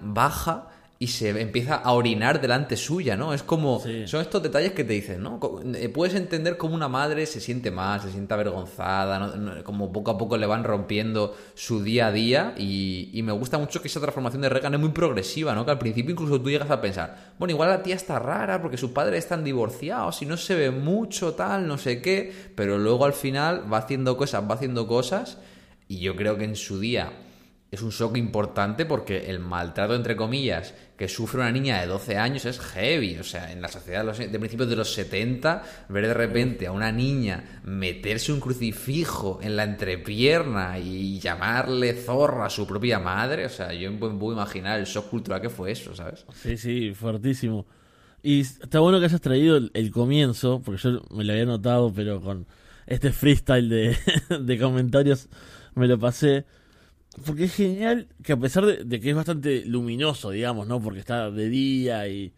baja 0.01 0.71
y 1.05 1.07
se 1.07 1.39
empieza 1.39 1.75
a 1.75 1.93
orinar 1.93 2.41
delante 2.41 2.79
suya, 2.79 3.15
¿no? 3.15 3.35
Es 3.35 3.43
como, 3.43 3.79
sí. 3.81 4.09
son 4.09 4.23
estos 4.23 4.43
detalles 4.43 4.73
que 4.73 4.85
te 4.85 4.95
dicen, 4.95 5.23
¿no? 5.23 5.39
Eh, 5.75 5.91
puedes 5.91 6.15
entender 6.15 6.57
cómo 6.57 6.75
una 6.75 6.89
madre 6.89 7.27
se 7.27 7.43
siente 7.43 7.71
mal, 7.71 8.01
se 8.01 8.11
siente 8.11 8.33
avergonzada, 8.33 9.19
¿no? 9.19 9.63
como 9.65 9.93
poco 9.93 10.13
a 10.13 10.17
poco 10.17 10.39
le 10.39 10.47
van 10.47 10.65
rompiendo 10.65 11.37
su 11.55 11.83
día 11.83 12.07
a 12.07 12.11
día 12.11 12.55
y, 12.57 13.11
y, 13.13 13.23
me 13.23 13.33
gusta 13.33 13.59
mucho 13.59 13.83
que 13.83 13.89
esa 13.89 14.01
transformación 14.01 14.41
de 14.41 14.49
Regan 14.49 14.73
es 14.73 14.81
muy 14.81 14.93
progresiva, 14.93 15.55
¿no? 15.55 15.67
Que 15.67 15.73
al 15.73 15.79
principio 15.79 16.13
incluso 16.13 16.41
tú 16.41 16.49
llegas 16.49 16.71
a 16.71 16.81
pensar, 16.81 17.35
bueno, 17.39 17.53
igual 17.53 17.69
la 17.69 17.83
tía 17.83 17.97
está 17.97 18.19
rara 18.19 18.63
porque 18.63 18.79
sus 18.79 18.93
padres 18.93 19.25
están 19.25 19.45
divorciados 19.45 20.23
y 20.23 20.25
no 20.25 20.39
se 20.39 20.55
ve 20.55 20.71
mucho, 20.71 21.35
tal, 21.35 21.69
no 21.69 21.77
sé 21.77 22.01
qué, 22.01 22.33
pero 22.57 22.79
luego 22.79 23.05
al 23.05 23.13
final 23.13 23.71
va 23.71 23.77
haciendo 23.77 24.17
cosas, 24.17 24.43
va 24.49 24.55
haciendo 24.55 24.87
cosas 24.87 25.37
y 25.87 25.99
yo 25.99 26.17
creo 26.17 26.39
que 26.39 26.45
en 26.45 26.57
su 26.57 26.81
día 26.81 27.13
es 27.75 27.83
un 27.83 27.91
shock 27.91 28.17
importante 28.17 28.87
porque 28.87 29.31
el 29.31 29.39
maltrato, 29.39 29.95
entre 29.95 30.17
comillas, 30.17 30.75
que 30.97 31.09
sufre 31.09 31.41
una 31.41 31.51
niña 31.51 31.81
de 31.81 31.87
12 31.87 32.17
años 32.17 32.45
es 32.45 32.59
heavy. 32.61 33.17
O 33.19 33.25
sea, 33.25 33.53
en 33.53 33.61
la 33.61 33.69
sociedad 33.69 34.05
de, 34.05 34.39
principios 34.39 34.69
de 34.69 34.77
los 34.77 34.93
70, 34.93 35.63
ver 35.89 36.07
de 36.07 36.15
repente 36.15 36.67
a 36.67 36.73
una 36.73 36.93
niña 36.93 37.61
meterse 37.65 38.33
un 38.33 38.41
crucifijo 38.41 39.41
en 39.43 39.57
la 39.57 39.65
entrepierna 39.65 40.79
y 40.79 41.19
llamarle 41.19 41.95
zorra 41.95 42.47
a 42.47 42.51
su 42.51 42.67
propia 42.67 42.99
madre, 42.99 43.47
o 43.47 43.51
sea, 43.51 43.73
yo 43.73 43.91
me 43.91 43.99
puedo 43.99 44.33
imaginar 44.33 44.79
el 44.79 44.87
shock 44.87 45.11
cultural 45.11 45.41
que 45.41 45.51
fue 45.51 45.73
eso, 45.73 45.95
¿sabes? 45.95 46.25
Sí, 46.35 46.57
sí, 46.57 46.95
fuertísimo. 46.95 47.67
Y 48.23 48.41
está 48.41 48.81
bueno 48.81 49.01
que 49.01 49.07
hayas 49.07 49.21
traído 49.21 49.57
el, 49.57 49.91
comienzo, 49.91 50.63
porque 50.65 50.81
yo 50.81 51.03
me 51.11 51.25
lo 51.25 51.33
había 51.33 51.45
notado, 51.45 51.93
pero 51.95 52.21
con 52.23 52.47
este 52.87 53.13
freestyle 53.13 53.69
de 53.69 54.59
comentarios 54.61 55.29
me 55.75 55.89
lo 55.89 55.99
pasé. 55.99 56.47
Porque 57.25 57.45
es 57.45 57.55
genial 57.55 58.09
que 58.23 58.33
a 58.33 58.37
pesar 58.37 58.67
de, 58.67 59.01
que 59.01 59.11
es 59.11 59.17
bastante 59.17 59.65
luminoso, 59.65 60.31
digamos, 60.31 60.67
¿no? 60.67 60.81
Porque 60.81 61.01
está 61.01 61.31
de 61.31 61.49
día 61.49 62.09
y, 62.09 62.33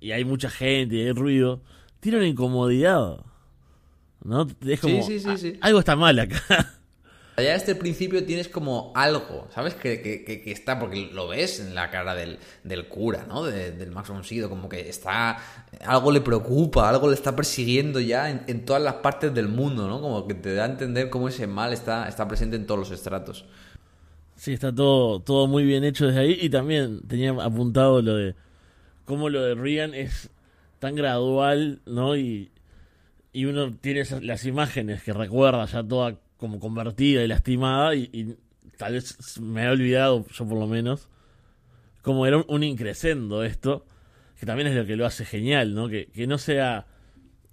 y 0.00 0.12
hay 0.12 0.24
mucha 0.24 0.50
gente 0.50 0.96
y 0.96 1.02
hay 1.02 1.12
ruido, 1.12 1.62
tiene 2.00 2.18
una 2.18 2.26
incomodidad. 2.26 3.18
¿No? 4.22 4.46
Es 4.66 4.80
como, 4.80 5.02
sí, 5.02 5.20
sí, 5.20 5.38
sí, 5.38 5.58
algo 5.60 5.78
está 5.78 5.94
mal 5.94 6.18
acá. 6.18 6.42
Ya 7.38 7.52
desde 7.52 7.72
el 7.72 7.78
principio 7.78 8.24
tienes 8.24 8.48
como 8.48 8.92
algo, 8.94 9.46
¿sabes? 9.54 9.74
Que, 9.74 10.00
que, 10.00 10.24
que, 10.24 10.50
está, 10.50 10.78
porque 10.78 11.10
lo 11.12 11.28
ves 11.28 11.60
en 11.60 11.74
la 11.74 11.90
cara 11.90 12.14
del, 12.14 12.38
del 12.64 12.88
cura, 12.88 13.26
¿no? 13.28 13.44
del 13.44 13.90
Max 13.90 14.10
Sydow, 14.22 14.48
como 14.48 14.70
que 14.70 14.88
está, 14.88 15.36
algo 15.84 16.10
le 16.10 16.22
preocupa, 16.22 16.88
algo 16.88 17.08
le 17.08 17.14
está 17.14 17.36
persiguiendo 17.36 18.00
ya 18.00 18.30
en, 18.30 18.42
en, 18.46 18.64
todas 18.64 18.80
las 18.80 18.94
partes 18.94 19.34
del 19.34 19.48
mundo, 19.48 19.86
¿no? 19.86 20.00
Como 20.00 20.26
que 20.26 20.32
te 20.32 20.54
da 20.54 20.64
a 20.64 20.68
entender 20.68 21.10
cómo 21.10 21.28
ese 21.28 21.46
mal 21.46 21.74
está, 21.74 22.08
está 22.08 22.26
presente 22.26 22.56
en 22.56 22.66
todos 22.66 22.80
los 22.80 22.90
estratos. 22.90 23.44
Sí, 24.36 24.52
está 24.52 24.74
todo, 24.74 25.20
todo 25.20 25.46
muy 25.46 25.64
bien 25.64 25.82
hecho 25.82 26.06
desde 26.06 26.20
ahí 26.20 26.38
y 26.40 26.50
también 26.50 27.00
tenía 27.08 27.30
apuntado 27.30 28.02
lo 28.02 28.16
de 28.16 28.34
cómo 29.04 29.30
lo 29.30 29.42
de 29.42 29.54
Rian 29.54 29.94
es 29.94 30.30
tan 30.78 30.94
gradual, 30.94 31.80
¿no? 31.86 32.16
Y, 32.16 32.50
y 33.32 33.46
uno 33.46 33.74
tiene 33.80 34.02
las 34.20 34.44
imágenes 34.44 35.02
que 35.02 35.12
recuerda 35.12 35.64
ya 35.64 35.82
toda 35.82 36.18
como 36.36 36.60
convertida 36.60 37.22
y 37.22 37.28
lastimada 37.28 37.94
y, 37.94 38.36
tal 38.76 38.92
vez 38.92 39.40
me 39.40 39.64
he 39.64 39.68
olvidado, 39.70 40.26
yo 40.28 40.46
por 40.46 40.58
lo 40.58 40.66
menos, 40.66 41.08
como 42.02 42.26
era 42.26 42.44
un, 42.46 42.62
increscendo 42.62 43.42
esto, 43.42 43.86
que 44.38 44.44
también 44.44 44.68
es 44.68 44.76
lo 44.76 44.84
que 44.84 44.96
lo 44.96 45.06
hace 45.06 45.24
genial, 45.24 45.74
¿no? 45.74 45.88
Que, 45.88 46.06
que 46.06 46.26
no 46.26 46.36
sea 46.36 46.86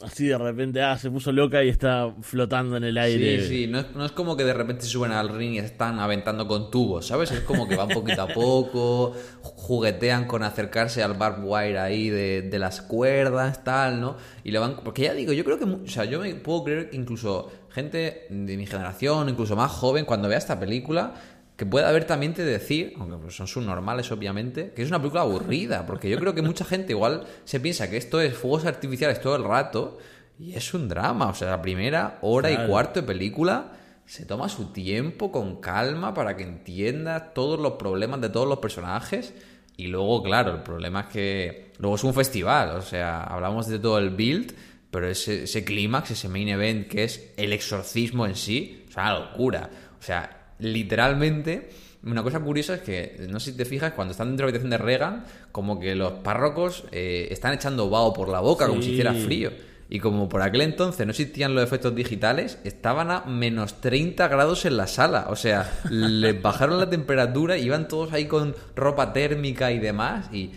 así 0.01 0.27
de 0.27 0.37
repente, 0.37 0.81
ah, 0.81 0.97
se 0.97 1.09
puso 1.09 1.31
loca 1.31 1.63
y 1.63 1.69
está 1.69 2.13
flotando 2.21 2.77
en 2.77 2.83
el 2.83 2.97
aire. 2.97 3.41
Sí, 3.41 3.47
sí, 3.47 3.67
no 3.67 3.79
es, 3.79 3.95
no 3.95 4.05
es 4.05 4.11
como 4.11 4.35
que 4.35 4.43
de 4.43 4.53
repente 4.53 4.85
suben 4.85 5.11
al 5.11 5.29
ring 5.29 5.53
y 5.53 5.59
están 5.59 5.99
aventando 5.99 6.47
con 6.47 6.71
tubos, 6.71 7.07
¿sabes? 7.07 7.31
Es 7.31 7.41
como 7.41 7.67
que 7.67 7.75
van 7.75 7.89
poquito 7.89 8.21
a 8.21 8.27
poco, 8.27 9.13
juguetean 9.41 10.25
con 10.25 10.43
acercarse 10.43 11.03
al 11.03 11.13
barbed 11.13 11.43
wire 11.43 11.79
ahí 11.79 12.09
de, 12.09 12.41
de, 12.43 12.59
las 12.59 12.81
cuerdas, 12.81 13.63
tal, 13.63 14.01
¿no? 14.01 14.17
Y 14.43 14.51
le 14.51 14.59
van. 14.59 14.77
Porque 14.83 15.03
ya 15.03 15.13
digo, 15.13 15.33
yo 15.33 15.43
creo 15.43 15.57
que. 15.57 15.65
O 15.65 15.87
sea, 15.87 16.05
yo 16.05 16.19
me 16.19 16.33
puedo 16.35 16.63
creer 16.63 16.89
que 16.89 16.97
incluso 16.97 17.51
gente 17.69 18.27
de 18.29 18.57
mi 18.57 18.67
generación, 18.67 19.29
incluso 19.29 19.55
más 19.55 19.71
joven, 19.71 20.05
cuando 20.05 20.27
vea 20.27 20.37
esta 20.37 20.59
película 20.59 21.15
que 21.55 21.65
pueda 21.65 21.89
haber 21.89 22.05
también 22.05 22.33
te 22.33 22.43
decir, 22.43 22.93
aunque 22.99 23.17
pues 23.17 23.35
son 23.35 23.47
subnormales 23.47 24.11
obviamente, 24.11 24.71
que 24.75 24.81
es 24.81 24.89
una 24.89 24.99
película 24.99 25.21
aburrida, 25.21 25.85
porque 25.85 26.09
yo 26.09 26.17
creo 26.17 26.33
que 26.33 26.41
mucha 26.41 26.65
gente 26.65 26.93
igual 26.93 27.25
se 27.45 27.59
piensa 27.59 27.89
que 27.89 27.97
esto 27.97 28.19
es 28.21 28.35
fuegos 28.35 28.65
artificiales 28.65 29.21
todo 29.21 29.35
el 29.35 29.43
rato 29.43 29.97
y 30.39 30.53
es 30.55 30.73
un 30.73 30.89
drama, 30.89 31.27
o 31.29 31.33
sea, 31.33 31.51
la 31.51 31.61
primera 31.61 32.17
hora 32.21 32.51
y 32.51 32.67
cuarto 32.67 33.01
de 33.01 33.07
película 33.07 33.73
se 34.05 34.25
toma 34.25 34.49
su 34.49 34.73
tiempo 34.73 35.31
con 35.31 35.61
calma 35.61 36.13
para 36.13 36.35
que 36.35 36.43
entiendas 36.43 37.33
todos 37.33 37.59
los 37.59 37.73
problemas 37.73 38.19
de 38.19 38.29
todos 38.29 38.47
los 38.47 38.57
personajes 38.57 39.33
y 39.77 39.87
luego, 39.87 40.23
claro, 40.23 40.55
el 40.55 40.63
problema 40.63 41.01
es 41.01 41.07
que 41.07 41.71
luego 41.77 41.95
es 41.95 42.03
un 42.03 42.13
festival, 42.13 42.77
o 42.77 42.81
sea, 42.81 43.23
hablamos 43.23 43.67
de 43.67 43.79
todo 43.79 43.99
el 43.99 44.09
build, 44.09 44.53
pero 44.89 45.07
ese, 45.07 45.43
ese 45.43 45.63
clímax, 45.63 46.11
ese 46.11 46.29
main 46.29 46.49
event 46.49 46.87
que 46.87 47.03
es 47.03 47.31
el 47.37 47.53
exorcismo 47.53 48.25
en 48.25 48.35
sí, 48.35 48.85
es 48.89 48.95
una 48.95 49.19
locura, 49.19 49.69
o 49.99 50.03
sea, 50.03 50.42
literalmente, 50.59 51.69
una 52.03 52.23
cosa 52.23 52.39
curiosa 52.39 52.75
es 52.75 52.81
que, 52.81 53.27
no 53.29 53.39
sé 53.39 53.51
si 53.51 53.57
te 53.57 53.65
fijas, 53.65 53.93
cuando 53.93 54.11
están 54.11 54.27
dentro 54.29 54.45
de 54.45 54.51
la 54.51 54.57
habitación 54.57 54.71
de 54.71 54.77
Regan, 54.77 55.25
como 55.51 55.79
que 55.79 55.95
los 55.95 56.13
párrocos 56.13 56.85
eh, 56.91 57.27
están 57.31 57.53
echando 57.53 57.89
vaho 57.89 58.13
por 58.13 58.29
la 58.29 58.39
boca, 58.39 58.67
como 58.67 58.81
si 58.81 58.91
hiciera 58.91 59.13
frío. 59.13 59.51
Y 59.89 59.99
como 59.99 60.27
por 60.27 60.41
aquel 60.41 60.61
entonces 60.61 61.05
no 61.05 61.11
existían 61.11 61.53
los 61.53 61.63
efectos 61.63 61.93
digitales, 61.93 62.57
estaban 62.63 63.11
a 63.11 63.25
menos 63.25 63.79
30 63.79 64.27
grados 64.27 64.65
en 64.65 64.75
la 64.75 64.87
sala. 64.87 65.27
O 65.29 65.35
sea, 65.35 65.71
les 65.89 66.41
bajaron 66.41 66.79
la 66.79 66.89
temperatura, 66.89 67.57
iban 67.57 67.87
todos 67.87 68.11
ahí 68.11 68.25
con 68.25 68.55
ropa 68.75 69.13
térmica 69.13 69.71
y 69.71 69.79
demás. 69.79 70.33
Y 70.33 70.51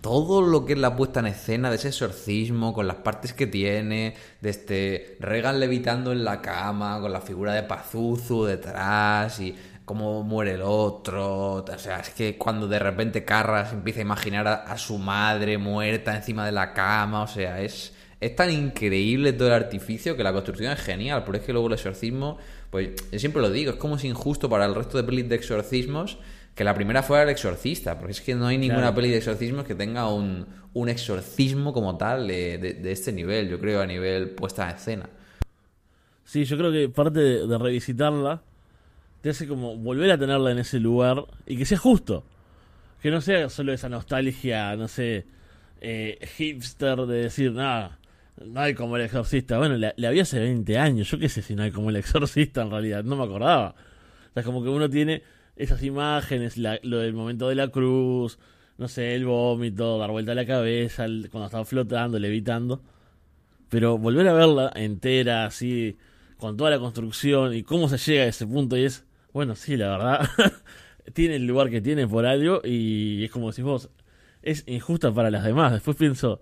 todo 0.00 0.42
lo 0.42 0.66
que 0.66 0.74
es 0.74 0.78
la 0.78 0.94
puesta 0.94 1.20
en 1.20 1.26
escena 1.26 1.70
de 1.70 1.76
ese 1.76 1.88
exorcismo, 1.88 2.74
con 2.74 2.86
las 2.86 2.96
partes 2.96 3.32
que 3.32 3.46
tiene, 3.46 4.14
de 4.40 4.50
este 4.50 5.16
Regan 5.20 5.58
levitando 5.58 6.12
en 6.12 6.24
la 6.24 6.42
cama, 6.42 7.00
con 7.00 7.12
la 7.12 7.20
figura 7.20 7.54
de 7.54 7.62
Pazuzu 7.62 8.44
detrás 8.44 9.40
y 9.40 9.54
cómo 9.84 10.22
muere 10.22 10.54
el 10.54 10.62
otro. 10.62 11.64
O 11.64 11.78
sea, 11.78 12.00
es 12.00 12.10
que 12.10 12.36
cuando 12.36 12.68
de 12.68 12.78
repente 12.78 13.24
Carras 13.24 13.72
empieza 13.72 14.00
a 14.00 14.02
imaginar 14.02 14.46
a, 14.48 14.76
su 14.76 14.98
madre 14.98 15.56
muerta 15.56 16.14
encima 16.14 16.44
de 16.44 16.52
la 16.52 16.74
cama, 16.74 17.22
o 17.22 17.28
sea, 17.28 17.60
es, 17.62 17.94
es 18.20 18.36
tan 18.36 18.50
increíble 18.50 19.32
todo 19.32 19.48
el 19.48 19.54
artificio 19.54 20.16
que 20.16 20.24
la 20.24 20.32
construcción 20.32 20.72
es 20.72 20.80
genial, 20.80 21.22
pero 21.24 21.38
es 21.38 21.44
que 21.44 21.52
luego 21.52 21.68
el 21.68 21.74
exorcismo, 21.74 22.38
pues 22.70 22.90
yo 23.10 23.18
siempre 23.18 23.40
lo 23.40 23.50
digo, 23.50 23.72
es 23.72 23.76
como 23.78 23.96
es 23.96 24.04
injusto 24.04 24.50
para 24.50 24.66
el 24.66 24.74
resto 24.74 24.98
de 24.98 25.04
pelis 25.04 25.28
de 25.28 25.36
exorcismos 25.36 26.18
que 26.54 26.62
la 26.62 26.74
primera 26.74 27.02
fuera 27.02 27.24
el 27.24 27.30
exorcista, 27.30 27.98
porque 27.98 28.12
es 28.12 28.20
que 28.20 28.34
no 28.34 28.46
hay 28.46 28.58
ninguna 28.58 28.94
peli 28.94 29.10
de 29.10 29.16
exorcismos 29.16 29.64
que 29.64 29.74
tenga 29.74 30.08
un, 30.08 30.46
un 30.72 30.88
exorcismo 30.88 31.72
como 31.72 31.96
tal 31.96 32.28
de, 32.28 32.58
de, 32.58 32.92
este 32.92 33.12
nivel, 33.12 33.48
yo 33.48 33.58
creo, 33.58 33.80
a 33.80 33.86
nivel 33.86 34.30
puesta 34.30 34.68
en 34.68 34.76
escena. 34.76 35.08
Sí, 36.24 36.44
yo 36.44 36.56
creo 36.56 36.70
que 36.70 36.88
parte 36.88 37.20
de, 37.20 37.58
revisitarla 37.58 38.42
te 39.20 39.30
hace 39.30 39.48
como 39.48 39.76
volver 39.76 40.10
a 40.12 40.18
tenerla 40.18 40.52
en 40.52 40.58
ese 40.58 40.78
lugar 40.78 41.24
y 41.46 41.56
que 41.56 41.64
sea 41.64 41.78
justo. 41.78 42.24
Que 43.02 43.10
no 43.10 43.20
sea 43.20 43.48
solo 43.50 43.72
esa 43.72 43.88
nostalgia, 43.88 44.76
no 44.76 44.88
sé, 44.88 45.26
eh, 45.80 46.18
hipster 46.36 47.00
de 47.00 47.24
decir, 47.24 47.52
nada, 47.52 47.98
no 48.42 48.60
hay 48.60 48.74
como 48.74 48.96
el 48.96 49.02
exorcista. 49.02 49.58
Bueno, 49.58 49.76
le, 49.76 50.06
había 50.06 50.22
hace 50.22 50.38
20 50.38 50.78
años, 50.78 51.10
yo 51.10 51.18
qué 51.18 51.28
sé 51.28 51.42
si 51.42 51.54
no 51.54 51.64
hay 51.64 51.72
como 51.72 51.90
el 51.90 51.96
exorcista 51.96 52.62
en 52.62 52.70
realidad, 52.70 53.02
no 53.02 53.16
me 53.16 53.24
acordaba. 53.24 53.74
O 54.30 54.32
sea, 54.34 54.42
como 54.44 54.62
que 54.62 54.68
uno 54.68 54.88
tiene 54.88 55.22
esas 55.56 55.82
imágenes, 55.82 56.56
lo 56.56 56.98
del 56.98 57.14
momento 57.14 57.48
de 57.48 57.54
la 57.54 57.68
cruz, 57.68 58.38
no 58.78 58.88
sé, 58.88 59.14
el 59.14 59.24
vómito, 59.24 59.98
dar 59.98 60.10
vuelta 60.10 60.32
a 60.32 60.34
la 60.34 60.46
cabeza, 60.46 61.06
cuando 61.30 61.46
estaba 61.46 61.64
flotando, 61.64 62.18
levitando. 62.18 62.82
Pero 63.68 63.98
volver 63.98 64.28
a 64.28 64.32
verla 64.34 64.72
entera, 64.74 65.46
así, 65.46 65.96
con 66.36 66.56
toda 66.56 66.70
la 66.70 66.78
construcción 66.78 67.54
y 67.54 67.62
cómo 67.62 67.88
se 67.88 67.98
llega 67.98 68.24
a 68.24 68.26
ese 68.26 68.46
punto 68.46 68.76
y 68.76 68.84
es, 68.84 69.04
bueno, 69.32 69.54
sí, 69.56 69.76
la 69.76 69.90
verdad, 69.90 70.28
tiene 71.12 71.36
el 71.36 71.46
lugar 71.46 71.70
que 71.70 71.80
tiene 71.80 72.06
por 72.06 72.26
algo 72.26 72.60
y 72.64 73.24
es 73.24 73.30
como 73.30 73.52
si 73.52 73.62
vos, 73.62 73.90
es 74.42 74.64
injusta 74.66 75.12
para 75.12 75.30
las 75.30 75.44
demás. 75.44 75.72
Después 75.72 75.96
pienso, 75.96 76.40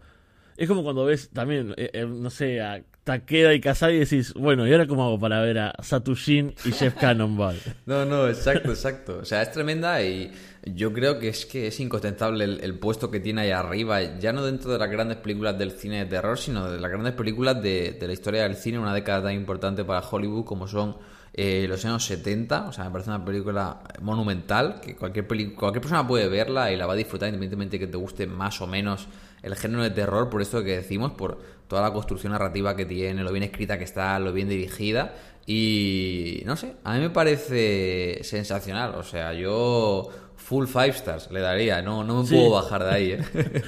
es 0.57 0.69
como 0.69 0.83
cuando 0.83 1.04
ves 1.04 1.31
también, 1.31 1.75
eh, 1.76 1.90
eh, 1.92 2.07
no 2.07 2.31
sé, 2.31 2.61
a 2.61 2.83
Takeda 3.04 3.52
y 3.52 3.61
Kasai 3.61 3.97
y 3.97 3.99
decís, 4.00 4.32
bueno, 4.35 4.66
¿y 4.66 4.73
ahora 4.73 4.87
cómo 4.87 5.04
hago 5.04 5.18
para 5.18 5.40
ver 5.40 5.59
a 5.59 5.75
Satushin 5.82 6.54
y 6.64 6.71
Jeff 6.71 6.94
Cannonball? 6.94 7.56
no, 7.87 8.04
no, 8.04 8.28
exacto, 8.28 8.71
exacto. 8.71 9.18
O 9.18 9.25
sea, 9.25 9.42
es 9.42 9.50
tremenda 9.50 10.00
y 10.02 10.30
yo 10.64 10.92
creo 10.92 11.18
que 11.18 11.28
es 11.28 11.44
que 11.44 11.66
es 11.66 11.80
incontestable 11.80 12.44
el, 12.44 12.78
puesto 12.78 13.11
que 13.11 13.18
tiene 13.18 13.42
ahí 13.42 13.50
arriba, 13.50 14.18
ya 14.18 14.32
no 14.32 14.44
dentro 14.44 14.73
de 14.73 14.78
las 14.78 14.88
grandes 14.88 15.16
películas 15.16 15.59
del 15.59 15.73
cine 15.73 15.99
de 15.99 16.06
terror, 16.06 16.38
sino 16.38 16.71
de 16.71 16.78
las 16.78 16.90
grandes 16.90 17.14
películas 17.14 17.61
de, 17.61 17.97
de 17.99 18.06
la 18.06 18.12
historia 18.12 18.44
del 18.44 18.54
cine, 18.54 18.78
una 18.78 18.94
década 18.94 19.25
tan 19.25 19.35
importante 19.35 19.85
para 19.85 20.06
Hollywood 20.06 20.44
como 20.44 20.68
son 20.68 20.97
eh, 21.35 21.67
los 21.69 21.85
años 21.85 22.05
70. 22.05 22.69
O 22.69 22.73
sea, 22.73 22.85
me 22.85 22.91
parece 22.91 23.11
una 23.11 23.25
película 23.25 23.81
monumental 24.01 24.81
que 24.81 24.95
cualquier, 24.97 25.27
cualquier 25.27 25.81
persona 25.81 26.07
puede 26.07 26.29
verla 26.29 26.73
y 26.73 26.77
la 26.77 26.87
va 26.87 26.93
a 26.93 26.97
disfrutar 26.97 27.29
independientemente 27.29 27.79
de 27.79 27.87
que 27.87 27.91
te 27.91 27.97
guste 27.97 28.27
más 28.27 28.61
o 28.61 28.67
menos 28.67 29.09
el 29.43 29.57
género 29.57 29.83
de 29.83 29.91
terror, 29.91 30.31
por 30.31 30.41
esto 30.41 30.62
que 30.62 30.77
decimos, 30.77 31.12
por 31.12 31.39
toda 31.69 31.83
la 31.83 31.93
construcción 31.93 32.33
narrativa 32.33 32.77
que 32.77 32.85
tiene, 32.85 33.23
lo 33.25 33.33
bien 33.33 33.43
escrita 33.45 33.79
que 33.79 33.85
está, 33.85 34.19
lo 34.19 34.33
bien 34.33 34.49
dirigida. 34.49 35.15
Y 35.47 36.43
no 36.45 36.57
sé, 36.57 36.75
a 36.85 36.95
mí 36.95 37.01
me 37.01 37.11
parece 37.11 38.21
sensacional. 38.23 38.95
O 38.95 39.03
sea, 39.03 39.33
yo 39.33 40.09
full 40.37 40.67
five 40.67 40.91
stars 40.91 41.31
le 41.31 41.41
daría, 41.41 41.83
no, 41.83 42.05
no 42.05 42.23
me 42.23 42.29
puedo 42.29 42.51
bajar 42.51 42.85
de 42.85 42.91
ahí. 42.91 43.12
¿eh? 43.12 43.62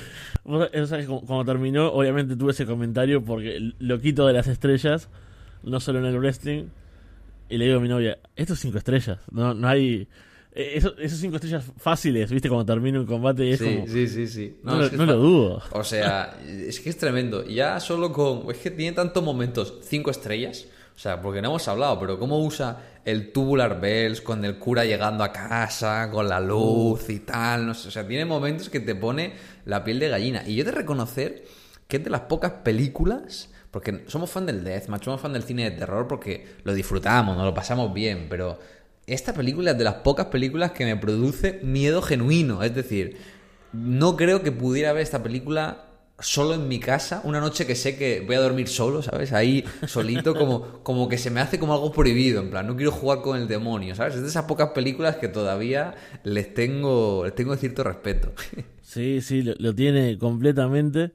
Cuando 0.44 1.44
terminó, 1.44 1.88
obviamente 1.88 2.36
tuve 2.36 2.52
ese 2.52 2.66
comentario 2.66 3.24
porque 3.24 3.72
lo 3.78 3.98
quito 4.00 4.26
de 4.26 4.34
las 4.34 4.46
estrellas, 4.46 5.08
no 5.62 5.80
solo 5.80 5.98
en 6.00 6.04
el 6.04 6.18
wrestling. 6.18 6.66
Y 7.48 7.58
le 7.58 7.66
digo 7.66 7.78
a 7.78 7.80
mi 7.80 7.88
novia, 7.88 8.18
esto 8.36 8.54
es 8.54 8.60
cinco 8.60 8.78
estrellas, 8.78 9.18
no, 9.30 9.54
no 9.54 9.68
hay 9.68 10.08
eh, 10.54 10.74
eso, 10.76 10.96
esos 10.98 11.18
cinco 11.18 11.36
estrellas 11.36 11.64
fáciles, 11.76 12.30
¿viste? 12.30 12.48
Cuando 12.48 12.64
termina 12.64 13.00
un 13.00 13.06
combate 13.06 13.44
y 13.44 13.52
es 13.52 13.58
sí, 13.58 13.74
como... 13.74 13.86
Sí, 13.88 14.06
sí, 14.06 14.28
sí. 14.28 14.56
No, 14.62 14.76
lo 14.76 15.16
dudo. 15.16 15.62
O 15.72 15.82
sea, 15.82 16.38
es 16.46 16.78
que 16.78 16.90
es 16.90 16.96
tremendo. 16.96 17.44
Ya 17.44 17.80
solo 17.80 18.12
con... 18.12 18.48
Es 18.50 18.58
que 18.58 18.70
tiene 18.70 18.94
tantos 18.94 19.22
momentos, 19.22 19.78
cinco 19.82 20.12
estrellas. 20.12 20.66
O 20.94 20.98
sea, 20.98 21.20
porque 21.20 21.42
no 21.42 21.48
hemos 21.48 21.66
hablado, 21.66 21.98
pero 21.98 22.20
cómo 22.20 22.38
usa 22.38 22.80
el 23.04 23.32
tubular 23.32 23.80
bells 23.80 24.20
con 24.20 24.44
el 24.44 24.60
cura 24.60 24.84
llegando 24.84 25.24
a 25.24 25.32
casa, 25.32 26.08
con 26.12 26.28
la 26.28 26.38
luz 26.38 27.10
y 27.10 27.18
tal, 27.18 27.66
no 27.66 27.74
sé, 27.74 27.88
o 27.88 27.90
sea, 27.90 28.06
tiene 28.06 28.24
momentos 28.24 28.70
que 28.70 28.78
te 28.78 28.94
pone 28.94 29.34
la 29.64 29.82
piel 29.82 29.98
de 29.98 30.08
gallina. 30.08 30.44
Y 30.46 30.54
yo 30.54 30.62
he 30.62 30.64
de 30.64 30.70
reconocer 30.70 31.44
que 31.88 31.96
es 31.96 32.04
de 32.04 32.10
las 32.10 32.22
pocas 32.22 32.52
películas, 32.62 33.50
porque 33.74 34.04
somos 34.06 34.30
fan 34.30 34.46
del 34.46 34.62
deathmatch, 34.62 35.02
somos 35.02 35.20
fan 35.20 35.32
del 35.32 35.42
cine 35.42 35.64
de 35.68 35.72
terror 35.72 36.06
porque 36.06 36.46
lo 36.62 36.72
disfrutamos, 36.72 37.36
nos 37.36 37.44
lo 37.44 37.52
pasamos 37.52 37.92
bien, 37.92 38.28
pero 38.30 38.60
esta 39.04 39.34
película 39.34 39.72
es 39.72 39.78
de 39.78 39.82
las 39.82 39.94
pocas 39.94 40.26
películas 40.26 40.70
que 40.70 40.84
me 40.84 40.96
produce 40.96 41.58
miedo 41.64 42.00
genuino, 42.00 42.62
es 42.62 42.72
decir, 42.72 43.16
no 43.72 44.16
creo 44.16 44.44
que 44.44 44.52
pudiera 44.52 44.92
ver 44.92 45.02
esta 45.02 45.24
película 45.24 45.86
solo 46.20 46.54
en 46.54 46.68
mi 46.68 46.78
casa, 46.78 47.20
una 47.24 47.40
noche 47.40 47.66
que 47.66 47.74
sé 47.74 47.96
que 47.96 48.20
voy 48.24 48.36
a 48.36 48.40
dormir 48.42 48.68
solo, 48.68 49.02
¿sabes? 49.02 49.32
Ahí 49.32 49.64
solito, 49.88 50.34
como, 50.38 50.84
como 50.84 51.08
que 51.08 51.18
se 51.18 51.30
me 51.30 51.40
hace 51.40 51.58
como 51.58 51.74
algo 51.74 51.90
prohibido, 51.90 52.42
en 52.42 52.50
plan, 52.50 52.68
no 52.68 52.76
quiero 52.76 52.92
jugar 52.92 53.22
con 53.22 53.36
el 53.36 53.48
demonio, 53.48 53.96
¿sabes? 53.96 54.14
Es 54.14 54.22
de 54.22 54.28
esas 54.28 54.44
pocas 54.44 54.68
películas 54.68 55.16
que 55.16 55.26
todavía 55.26 55.96
les 56.22 56.54
tengo, 56.54 57.24
les 57.24 57.34
tengo 57.34 57.56
cierto 57.56 57.82
respeto. 57.82 58.32
Sí, 58.84 59.22
sí, 59.22 59.42
lo 59.42 59.74
tiene 59.74 60.18
completamente. 60.18 61.14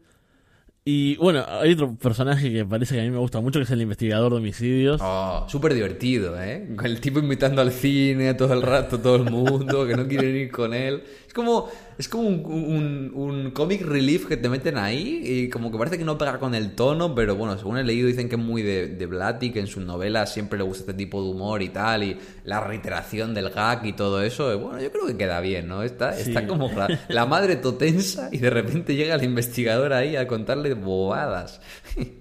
Y 0.92 1.16
bueno, 1.18 1.46
hay 1.48 1.74
otro 1.74 1.94
personaje 1.96 2.52
que 2.52 2.66
parece 2.66 2.96
que 2.96 3.02
a 3.02 3.04
mí 3.04 3.12
me 3.12 3.20
gusta 3.20 3.40
mucho, 3.42 3.60
que 3.60 3.64
es 3.66 3.70
el 3.70 3.82
investigador 3.84 4.32
de 4.32 4.38
homicidios. 4.40 5.00
Oh, 5.04 5.46
súper 5.48 5.76
divertido, 5.76 6.42
¿eh? 6.42 6.68
El 6.84 7.00
tipo 7.00 7.20
invitando 7.20 7.62
al 7.62 7.72
cine 7.72 8.34
todo 8.34 8.54
el 8.56 8.64
rato, 8.64 9.00
todo 9.00 9.18
el 9.18 9.30
mundo, 9.30 9.86
que 9.86 9.96
no 9.96 10.08
quieren 10.08 10.36
ir 10.36 10.50
con 10.52 10.74
él. 10.74 11.04
Es 11.28 11.34
como, 11.36 11.70
es 12.00 12.10
como 12.10 12.28
un, 12.28 12.44
un, 12.44 13.12
un 13.14 13.52
comic 13.52 13.84
relief 13.84 14.26
que 14.26 14.36
te 14.36 14.50
meten 14.50 14.80
ahí 14.80 15.22
y 15.24 15.50
como 15.50 15.72
que 15.72 15.78
parece 15.78 16.00
que 16.00 16.04
no 16.04 16.18
pega 16.18 16.40
con 16.40 16.56
el 16.56 16.72
tono, 16.74 17.14
pero 17.14 17.36
bueno, 17.36 17.56
según 17.56 17.78
he 17.78 17.84
leído 17.84 18.08
dicen 18.08 18.28
que 18.28 18.36
es 18.36 18.42
muy 18.42 18.64
de, 18.64 18.88
de 18.88 19.06
Blatty, 19.06 19.52
que 19.52 19.60
en 19.60 19.68
sus 19.68 19.84
novelas 19.86 20.34
siempre 20.34 20.58
le 20.58 20.64
gusta 20.64 20.80
este 20.90 20.96
tipo 20.96 21.22
de 21.24 21.30
humor 21.30 21.62
y 21.62 21.70
tal, 21.70 22.02
y 22.04 22.18
la 22.46 22.62
reiteración 22.62 23.36
del 23.36 23.52
gag 23.52 23.86
y 23.86 23.94
todo 23.94 24.24
eso. 24.24 24.58
Bueno, 24.58 24.82
yo 24.82 24.92
creo 24.92 25.06
que 25.06 25.18
queda 25.18 25.40
bien, 25.40 25.68
¿no? 25.68 25.84
Está, 25.84 26.14
Sí. 26.14 26.30
está 26.32 26.48
como 26.48 26.68
la, 26.72 27.00
la 27.10 27.26
madre 27.28 27.58
totensa 27.58 28.30
y 28.32 28.40
de 28.40 28.50
repente 28.50 28.96
llega 28.96 29.14
el 29.14 29.24
investigador 29.24 29.94
ahí 29.94 30.16
a 30.16 30.26
contarle 30.26 30.74
bobadas. 30.80 31.62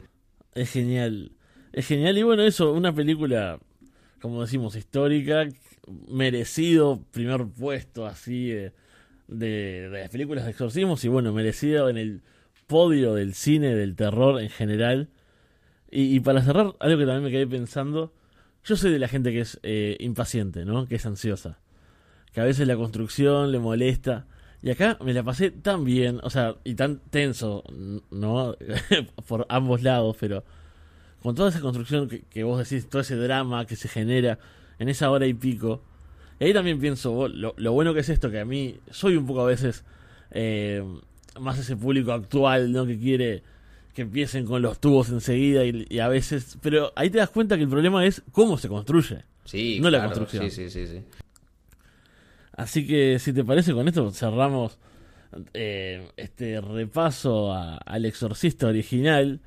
Es 0.55 0.73
genial. 0.73 1.31
Es 1.73 1.87
genial 1.87 2.19
y 2.19 2.25
bueno, 2.25 2.43
eso, 2.43 2.73
una 2.73 2.93
película, 2.93 3.61
como 4.21 4.41
decimos, 4.41 4.75
histórica, 4.75 5.47
merecido 6.09 7.05
primer 7.13 7.47
puesto 7.47 8.07
así 8.07 8.49
de, 8.49 8.73
de, 9.29 9.89
las 9.93 10.11
películas 10.11 10.45
de 10.45 10.51
exorcismos 10.51 11.05
y 11.05 11.09
bueno, 11.09 11.33
merecido 11.33 11.89
en 11.89 11.97
el 11.97 12.23
podio 12.67 13.15
del 13.15 13.35
cine, 13.35 13.75
del 13.75 13.95
terror 13.95 14.41
en 14.41 14.51
general. 14.51 15.11
Y, 15.91 16.17
y 16.17 16.21
para 16.21 16.43
cerrar, 16.43 16.75
algo 16.81 16.99
que 16.99 17.07
también 17.07 17.23
me 17.23 17.31
quedé 17.31 17.47
pensando, 17.47 18.13
yo 18.65 18.77
soy 18.77 18.93
de 18.93 18.99
la 18.99 19.09
gente 19.09 19.33
que 19.33 19.41
es 19.41 19.59
eh, 19.63 19.97
impaciente, 20.01 20.65
¿no? 20.65 20.87
Que 20.87 20.97
es 20.97 21.07
ansiosa. 21.07 21.59
Que 22.33 22.41
a 22.41 22.45
veces 22.45 22.67
la 22.67 22.77
construcción 22.77 23.53
le 23.53 23.59
molesta. 23.59 24.27
Y 24.63 24.71
acá 24.71 24.99
me 25.05 25.13
la 25.15 25.23
pasé 25.23 25.51
tan 25.51 25.85
bien, 25.85 26.21
o 26.23 26.31
sea, 26.31 26.57
y 26.65 26.75
tan 26.75 26.99
tenso, 27.11 27.63
¿no? 28.11 28.57
Por 29.29 29.47
ambos 29.49 29.83
lados, 29.83 30.17
pero 30.19 30.45
con 31.23 31.35
toda 31.35 31.51
esa 31.51 31.61
construcción 31.61 32.09
que, 32.09 32.23
que 32.23 32.45
vos 32.45 32.59
decís, 32.59 32.89
todo 32.89 33.03
ese 33.03 33.17
drama 33.17 33.67
que 33.67 33.77
se 33.77 33.89
genera 33.89 34.39
en 34.79 34.89
esa 34.89 35.11
hora 35.11 35.27
y 35.27 35.35
pico. 35.35 35.83
Y 36.41 36.45
ahí 36.45 36.53
también 36.53 36.79
pienso, 36.79 37.13
vos, 37.13 37.31
lo, 37.33 37.55
lo 37.57 37.73
bueno 37.73 37.95
que 37.95 38.01
es 38.01 38.09
esto, 38.09 38.31
que 38.31 38.41
a 38.41 38.45
mí 38.45 38.79
soy 38.91 39.17
un 39.17 39.27
poco 39.27 39.43
a 39.43 39.47
veces 39.47 39.85
eh, 40.31 40.83
más 41.41 41.59
ese 41.59 41.77
público 41.77 42.13
actual, 42.13 42.73
¿no? 42.73 42.87
Que 42.87 42.99
quiere 42.99 43.43
que 43.95 44.03
empiecen 44.03 44.47
con 44.47 44.63
los 44.63 44.79
tubos 44.81 45.09
enseguida 45.09 45.65
y, 45.65 45.87
y 45.89 45.99
a 45.99 46.09
veces... 46.09 46.57
Pero 46.63 46.93
ahí 46.95 47.11
te 47.11 47.19
das 47.19 47.31
cuenta 47.31 47.57
que 47.57 47.65
el 47.65 47.69
problema 47.69 48.07
es 48.07 48.23
cómo 48.31 48.57
se 48.57 48.69
construye. 48.69 49.25
Sí, 49.45 49.81
No 49.81 49.91
la 49.91 50.05
construcción. 50.05 50.49
Sí, 50.51 50.51
sí, 50.51 50.71
sí, 50.71 50.87
sí. 50.87 51.03
Así 52.59 52.87
que, 52.87 53.19
si 53.19 53.33
te 53.33 53.45
parece, 53.45 53.73
con 53.73 53.87
esto 53.89 54.11
cerramos 54.11 54.79
eh, 55.55 56.09
este 56.17 56.61
repaso 56.61 57.53
a- 57.53 57.77
al 57.79 58.05
exorcista 58.05 58.67
original. 58.67 59.41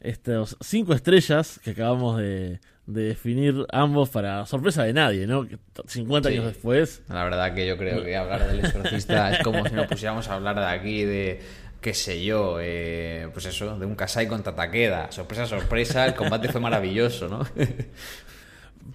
Estos 0.00 0.56
cinco 0.60 0.94
estrellas 0.94 1.60
que 1.62 1.70
acabamos 1.72 2.16
de, 2.18 2.58
de 2.86 3.02
definir 3.02 3.66
ambos 3.70 4.08
para 4.08 4.46
sorpresa 4.46 4.82
de 4.84 4.92
nadie, 4.94 5.26
¿no? 5.26 5.46
Que 5.46 5.56
t- 5.56 5.82
50 5.86 6.28
Sí. 6.30 6.34
años 6.36 6.46
después. 6.46 7.02
La 7.08 7.24
verdad 7.24 7.54
que 7.54 7.66
yo 7.66 7.76
creo 7.76 8.02
que 8.02 8.16
hablar 8.16 8.46
del 8.48 8.60
exorcista 8.60 9.30
es 9.32 9.42
como 9.42 9.64
si 9.66 9.74
nos 9.74 9.86
pusiéramos 9.88 10.26
a 10.28 10.34
hablar 10.34 10.56
de 10.56 10.64
aquí 10.66 11.04
de 11.04 11.40
qué 11.82 11.92
sé 11.94 12.24
yo, 12.24 12.58
eh, 12.60 13.28
pues 13.32 13.44
eso, 13.46 13.78
de 13.78 13.84
un 13.86 13.94
Kasai 13.94 14.26
contra 14.26 14.54
Takeda. 14.54 15.12
Sorpresa, 15.12 15.46
sorpresa, 15.46 16.06
el 16.06 16.14
combate 16.14 16.48
fue 16.48 16.60
maravilloso, 16.62 17.28
¿no? 17.28 17.46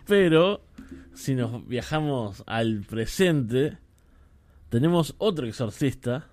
Pero, 0.07 0.61
si 1.15 1.35
nos 1.35 1.67
viajamos 1.67 2.43
al 2.45 2.81
presente, 2.81 3.77
tenemos 4.69 5.15
otro 5.17 5.47
exorcista. 5.47 6.27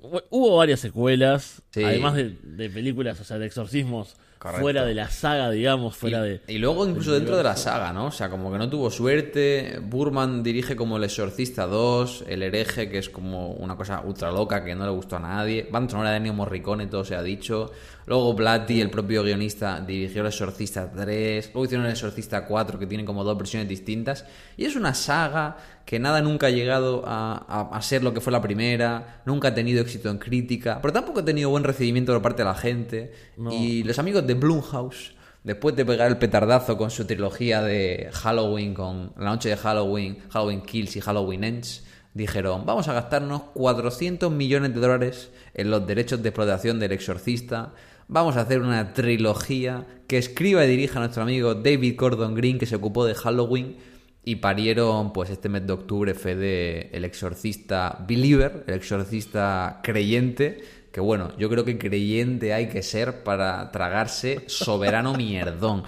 Hu- 0.00 0.22
Hubo 0.30 0.56
varias 0.58 0.80
secuelas, 0.80 1.62
Sí. 1.70 1.82
además 1.82 2.14
de, 2.14 2.30
de 2.42 2.70
películas, 2.70 3.20
o 3.20 3.24
sea, 3.24 3.38
de 3.38 3.46
exorcismos 3.46 4.16
Correcto. 4.44 4.60
fuera 4.62 4.84
de 4.84 4.94
la 4.94 5.08
saga, 5.10 5.50
digamos, 5.50 5.96
fuera 5.96 6.18
y, 6.26 6.30
de... 6.30 6.40
y 6.48 6.58
luego 6.58 6.86
incluso 6.86 7.12
del 7.12 7.20
dentro 7.20 7.36
de 7.38 7.42
la 7.44 7.56
saga, 7.56 7.92
¿no? 7.94 8.06
O 8.06 8.10
sea, 8.12 8.28
como 8.28 8.52
que 8.52 8.58
no 8.58 8.68
tuvo 8.68 8.90
suerte. 8.90 9.80
Burman 9.82 10.42
dirige 10.42 10.76
como 10.76 10.98
El 10.98 11.04
Exorcista 11.04 11.66
2, 11.66 12.24
El 12.28 12.42
Hereje, 12.42 12.90
que 12.90 12.98
es 12.98 13.08
como 13.08 13.52
una 13.52 13.74
cosa 13.76 14.02
ultra 14.04 14.30
loca 14.30 14.62
que 14.62 14.74
no 14.74 14.84
le 14.84 14.90
gustó 14.90 15.16
a 15.16 15.20
nadie. 15.20 15.66
Banda 15.70 15.90
sonora 15.92 16.10
de 16.10 16.18
Ennio 16.18 16.34
Morricone, 16.34 16.86
todo 16.88 17.04
se 17.04 17.14
ha 17.16 17.22
dicho. 17.22 17.72
Luego 18.06 18.34
Blatty, 18.34 18.82
el 18.82 18.90
propio 18.90 19.22
guionista, 19.22 19.80
dirigió 19.80 20.20
El 20.20 20.26
Exorcista 20.26 20.92
3. 20.92 21.46
Luego 21.54 21.64
hicieron 21.64 21.86
El 21.86 21.92
Exorcista 21.92 22.44
4, 22.44 22.78
que 22.78 22.86
tiene 22.86 23.04
como 23.06 23.24
dos 23.24 23.38
versiones 23.38 23.66
distintas. 23.66 24.26
Y 24.58 24.66
es 24.66 24.76
una 24.76 24.92
saga 24.92 25.56
que 25.86 25.98
nada 25.98 26.20
nunca 26.20 26.48
ha 26.48 26.50
llegado 26.50 27.02
a, 27.06 27.34
a- 27.48 27.76
a 27.76 27.82
ser 27.82 28.02
lo 28.02 28.12
que 28.12 28.20
fue 28.20 28.30
la 28.30 28.42
primera. 28.42 29.22
Nunca 29.24 29.48
ha 29.48 29.54
tenido 29.54 29.80
éxito 29.80 30.10
en 30.10 30.18
crítica. 30.18 30.80
Pero 30.82 30.92
tampoco 30.92 31.20
ha 31.20 31.24
tenido 31.24 31.48
buen 31.48 31.64
recibimiento 31.64 32.12
por 32.12 32.20
parte 32.20 32.42
de 32.42 32.48
la 32.48 32.54
gente. 32.54 33.12
No. 33.38 33.50
Y 33.52 33.82
los 33.84 33.98
amigos 33.98 34.26
de 34.26 34.33
Blumhouse, 34.34 35.14
después 35.42 35.76
de 35.76 35.84
pegar 35.84 36.08
el 36.08 36.18
petardazo 36.18 36.76
con 36.76 36.90
su 36.90 37.06
trilogía 37.06 37.62
de 37.62 38.10
Halloween, 38.12 38.74
con 38.74 39.12
La 39.16 39.30
Noche 39.30 39.48
de 39.48 39.56
Halloween, 39.56 40.18
Halloween 40.30 40.62
Kills 40.62 40.96
y 40.96 41.00
Halloween 41.00 41.44
Ends, 41.44 41.84
dijeron, 42.14 42.64
vamos 42.64 42.88
a 42.88 42.92
gastarnos 42.92 43.42
400 43.54 44.30
millones 44.30 44.74
de 44.74 44.80
dólares 44.80 45.30
en 45.54 45.70
los 45.70 45.86
derechos 45.86 46.22
de 46.22 46.28
explotación 46.28 46.78
del 46.78 46.92
exorcista, 46.92 47.72
vamos 48.08 48.36
a 48.36 48.42
hacer 48.42 48.60
una 48.60 48.92
trilogía 48.92 49.86
que 50.06 50.18
escriba 50.18 50.64
y 50.64 50.68
dirija 50.68 51.00
nuestro 51.00 51.22
amigo 51.22 51.54
David 51.54 51.96
Gordon 51.98 52.34
Green, 52.34 52.58
que 52.58 52.66
se 52.66 52.76
ocupó 52.76 53.04
de 53.04 53.14
Halloween, 53.14 53.76
y 54.24 54.36
parieron 54.36 55.12
pues 55.12 55.28
este 55.30 55.48
mes 55.48 55.66
de 55.66 55.74
octubre 55.74 56.14
Fede 56.14 56.96
el 56.96 57.04
exorcista 57.04 58.04
believer, 58.08 58.64
el 58.66 58.74
exorcista 58.74 59.80
creyente, 59.82 60.62
que 60.94 61.00
bueno, 61.00 61.36
yo 61.36 61.50
creo 61.50 61.64
que 61.64 61.76
creyente 61.76 62.54
hay 62.54 62.68
que 62.68 62.80
ser 62.82 63.24
para 63.24 63.72
tragarse 63.72 64.44
soberano 64.46 65.12
mierdón. 65.18 65.82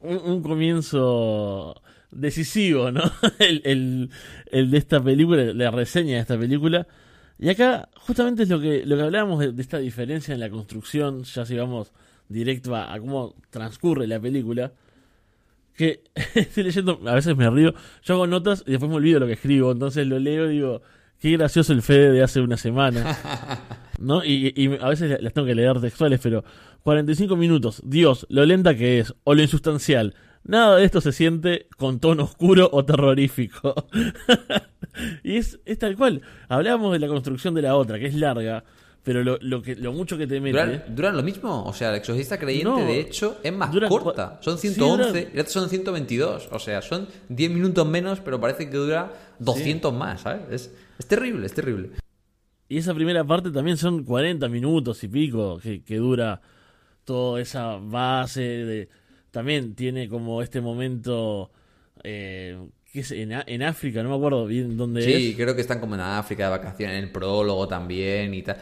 un, 0.00 0.16
un 0.16 0.42
comienzo 0.42 1.80
decisivo, 2.10 2.90
¿no? 2.90 3.02
el, 3.38 3.60
el- 3.64 4.10
el 4.50 4.70
de 4.70 4.78
esta 4.78 5.02
película, 5.02 5.44
la 5.54 5.70
reseña 5.70 6.14
de 6.14 6.20
esta 6.20 6.38
película. 6.38 6.86
Y 7.38 7.48
acá 7.48 7.88
justamente 8.06 8.44
es 8.44 8.48
lo 8.48 8.60
que, 8.60 8.84
lo 8.86 8.96
que 8.96 9.02
hablábamos 9.02 9.40
de, 9.40 9.52
de 9.52 9.62
esta 9.62 9.78
diferencia 9.78 10.32
en 10.34 10.40
la 10.40 10.50
construcción, 10.50 11.24
ya 11.24 11.44
si 11.44 11.56
vamos 11.56 11.92
directo 12.28 12.74
a, 12.76 12.92
a 12.92 13.00
cómo 13.00 13.34
transcurre 13.50 14.06
la 14.06 14.20
película. 14.20 14.72
Que 15.76 16.02
estoy 16.34 16.64
leyendo, 16.64 17.00
a 17.06 17.14
veces 17.14 17.36
me 17.36 17.48
río, 17.50 17.74
yo 18.02 18.14
hago 18.14 18.26
notas 18.26 18.62
y 18.66 18.70
después 18.72 18.90
me 18.90 18.96
olvido 18.96 19.20
lo 19.20 19.26
que 19.26 19.32
escribo, 19.34 19.72
entonces 19.72 20.06
lo 20.06 20.18
leo 20.18 20.50
y 20.50 20.54
digo, 20.54 20.82
qué 21.22 21.30
gracioso 21.30 21.72
el 21.72 21.82
Fede 21.82 22.10
de 22.10 22.22
hace 22.22 22.40
una 22.40 22.56
semana. 22.56 23.16
¿no? 24.00 24.24
Y, 24.24 24.52
y 24.56 24.66
a 24.80 24.88
veces 24.88 25.22
las 25.22 25.32
tengo 25.32 25.46
que 25.46 25.54
leer 25.54 25.80
textuales, 25.80 26.18
pero 26.20 26.44
45 26.82 27.36
minutos, 27.36 27.80
Dios, 27.84 28.26
lo 28.28 28.44
lenta 28.44 28.76
que 28.76 28.98
es, 28.98 29.14
o 29.22 29.34
lo 29.34 29.40
insustancial. 29.40 30.14
Nada 30.44 30.76
de 30.76 30.84
esto 30.84 31.00
se 31.00 31.12
siente 31.12 31.68
con 31.76 32.00
tono 32.00 32.24
oscuro 32.24 32.68
o 32.72 32.84
terrorífico. 32.84 33.86
y 35.22 35.36
es, 35.36 35.60
es 35.64 35.78
tal 35.78 35.96
cual. 35.96 36.22
Hablábamos 36.48 36.92
de 36.92 36.98
la 36.98 37.06
construcción 37.06 37.54
de 37.54 37.62
la 37.62 37.76
otra, 37.76 38.00
que 38.00 38.06
es 38.06 38.14
larga, 38.16 38.64
pero 39.04 39.22
lo, 39.22 39.38
lo, 39.40 39.62
que, 39.62 39.76
lo 39.76 39.92
mucho 39.92 40.18
que 40.18 40.26
te 40.26 40.40
mete. 40.40 40.58
¿Duran, 40.58 40.84
duran 40.88 41.16
lo 41.16 41.22
mismo? 41.22 41.64
O 41.64 41.72
sea, 41.72 41.90
el 41.90 41.96
exorcista 41.96 42.38
creyente, 42.38 42.68
No, 42.68 42.84
de 42.84 42.98
hecho, 42.98 43.38
es 43.44 43.52
más 43.52 43.70
duran 43.70 43.88
corta. 43.88 44.38
Son 44.42 44.58
sí, 44.58 44.70
111 44.70 45.08
duran- 45.08 45.30
y 45.32 45.38
estas 45.38 45.52
son 45.52 45.68
122. 45.68 46.48
O 46.50 46.58
sea, 46.58 46.82
son 46.82 47.06
10 47.28 47.50
minutos 47.52 47.86
menos, 47.86 48.18
pero 48.18 48.40
parece 48.40 48.68
que 48.68 48.76
dura 48.76 49.12
200 49.38 49.94
más, 49.94 50.22
¿sabes? 50.22 50.40
Es, 50.50 50.74
es 50.98 51.06
terrible, 51.06 51.46
es 51.46 51.54
terrible. 51.54 51.90
Y 52.68 52.78
esa 52.78 52.94
primera 52.94 53.24
parte 53.24 53.50
también 53.50 53.76
son 53.76 54.04
40 54.04 54.48
minutos 54.48 55.02
y 55.04 55.08
pico 55.08 55.58
que, 55.58 55.82
que 55.82 55.96
dura 55.96 56.40
toda 57.04 57.40
esa 57.40 57.76
base 57.76 58.40
de... 58.42 58.88
También 59.30 59.74
tiene 59.74 60.08
como 60.08 60.42
este 60.42 60.60
momento... 60.60 61.50
Eh, 62.04 62.58
¿qué 62.92 63.00
es? 63.00 63.10
En, 63.12 63.32
en 63.32 63.62
África, 63.62 64.02
no 64.02 64.10
me 64.10 64.16
acuerdo 64.16 64.46
bien 64.46 64.76
dónde 64.76 65.02
Sí, 65.02 65.30
es. 65.30 65.36
creo 65.36 65.54
que 65.54 65.60
están 65.62 65.80
como 65.80 65.94
en 65.94 66.00
África 66.00 66.44
de 66.44 66.50
vacaciones, 66.50 66.96
en 66.98 67.04
el 67.04 67.10
prólogo 67.12 67.66
también 67.68 68.32
y 68.34 68.42
tal. 68.42 68.56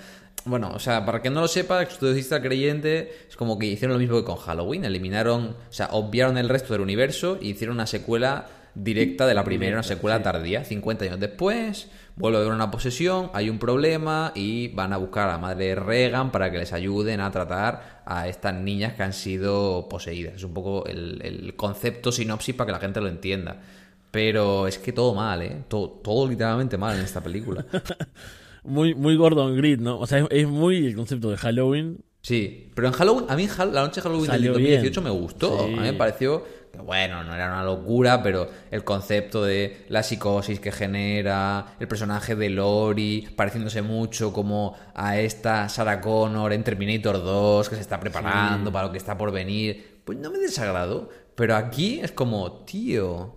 bueno, 0.45 0.73
o 0.75 0.79
sea, 0.79 1.05
para 1.07 1.21
que 1.23 1.31
no 1.31 1.41
lo 1.41 1.49
sepa, 1.49 1.83
exorcista 1.83 2.41
creyente 2.43 3.13
es 3.29 3.37
como 3.37 3.59
que 3.59 3.67
hicieron 3.67 3.95
lo 3.95 4.01
mismo 4.01 4.17
que 4.17 4.25
con 4.25 4.37
Halloween. 4.37 4.85
Eliminaron, 4.85 5.57
o 5.69 5.73
sea, 5.73 5.89
obviaron 5.93 6.37
el 6.39 6.49
resto 6.49 6.73
del 6.73 6.83
universo 6.83 7.39
y 7.41 7.51
hicieron 7.51 7.77
una 7.77 7.87
secuela 7.87 8.47
directa 8.75 9.27
de 9.27 9.35
la 9.35 9.45
primera, 9.45 9.75
una 9.75 9.83
secuela 9.83 10.23
tardía. 10.23 10.65
50 10.65 11.05
años 11.05 11.21
después, 11.21 11.91
vuelve 12.17 12.39
a 12.39 12.41
haber 12.41 12.53
una 12.53 12.71
posesión, 12.71 13.31
hay 13.35 13.51
un 13.51 13.59
problema 13.59 14.33
y 14.35 14.69
van 14.69 14.93
a 14.93 14.97
buscar 14.97 15.29
a 15.29 15.33
la 15.33 15.39
madre 15.39 15.67
de 15.67 15.75
Regan 15.75 16.31
para 16.31 16.51
que 16.51 16.59
les 16.59 16.73
ayuden 16.73 17.21
a 17.21 17.31
tratar 17.31 18.03
a 18.07 18.29
estas 18.29 18.55
niñas 18.55 18.95
que 18.95 19.03
han 19.03 19.13
sido 19.13 19.89
poseídas. 19.89 20.35
Es 20.35 20.45
un 20.45 20.55
poco 20.55 20.87
el, 20.87 21.21
el 21.23 21.57
concepto 21.57 22.13
sinopsis 22.13 22.55
para 22.55 22.67
que 22.67 22.73
la 22.73 22.81
gente 22.81 23.01
lo 23.01 23.09
entienda. 23.09 23.61
Pero 24.11 24.67
es 24.67 24.79
que 24.79 24.93
todo 24.93 25.15
mal, 25.15 25.43
¿eh? 25.43 25.65
Todo, 25.69 25.89
todo 25.89 26.29
literalmente 26.29 26.77
mal 26.77 26.97
en 26.97 27.05
esta 27.05 27.23
película. 27.23 27.65
muy, 28.65 28.95
muy 28.95 29.17
Gordon 29.17 29.57
Grid, 29.57 29.79
¿no? 29.79 29.99
O 30.01 30.07
sea, 30.07 30.19
es, 30.19 30.27
es, 30.31 30.49
muy 30.49 30.85
el 30.87 30.97
concepto 30.97 31.31
de 31.31 31.37
Halloween. 31.37 31.99
Sí, 32.23 32.71
pero 32.75 32.89
en 32.89 32.95
Halloween, 32.95 33.27
a 33.29 33.37
mí 33.37 33.49
la 33.59 33.83
noche 33.83 33.97
de 33.97 34.03
Halloween 34.03 34.27
Salió 34.27 34.53
del 34.53 34.63
2018 34.63 35.01
bien. 35.01 35.15
me 35.15 35.21
gustó. 35.21 35.59
Sí. 35.59 35.73
A 35.73 35.77
mí 35.77 35.83
me 35.83 35.93
pareció 35.95 36.45
que, 36.73 36.79
bueno, 36.81 37.25
no 37.25 37.35
era 37.35 37.49
una 37.49 37.65
locura, 37.65 38.23
pero 38.23 38.49
el 38.71 38.85
concepto 38.85 39.45
de 39.45 39.85
la 39.89 40.03
psicosis 40.03 40.61
que 40.61 40.73
genera, 40.73 41.75
el 41.81 41.89
personaje 41.89 42.37
de 42.37 42.51
Lori 42.51 43.29
pareciéndose 43.37 43.83
mucho 43.83 44.33
como 44.33 44.77
a 44.95 45.19
esta 45.19 45.69
Sarah 45.69 46.01
Connor 46.01 46.53
en 46.53 46.63
Terminator 46.65 47.23
2, 47.23 47.69
que 47.69 47.75
se 47.77 47.81
está 47.81 47.99
preparando 48.01 48.71
Sí. 48.71 48.73
para 48.73 48.87
lo 48.87 48.93
que 48.93 48.99
está 48.99 49.19
por 49.19 49.33
venir, 49.33 50.01
pues 50.05 50.19
no 50.19 50.31
me 50.31 50.39
desagradó. 50.39 51.09
Pero 51.35 51.57
aquí 51.57 52.01
es 52.01 52.13
como, 52.13 52.65
tío, 52.65 53.37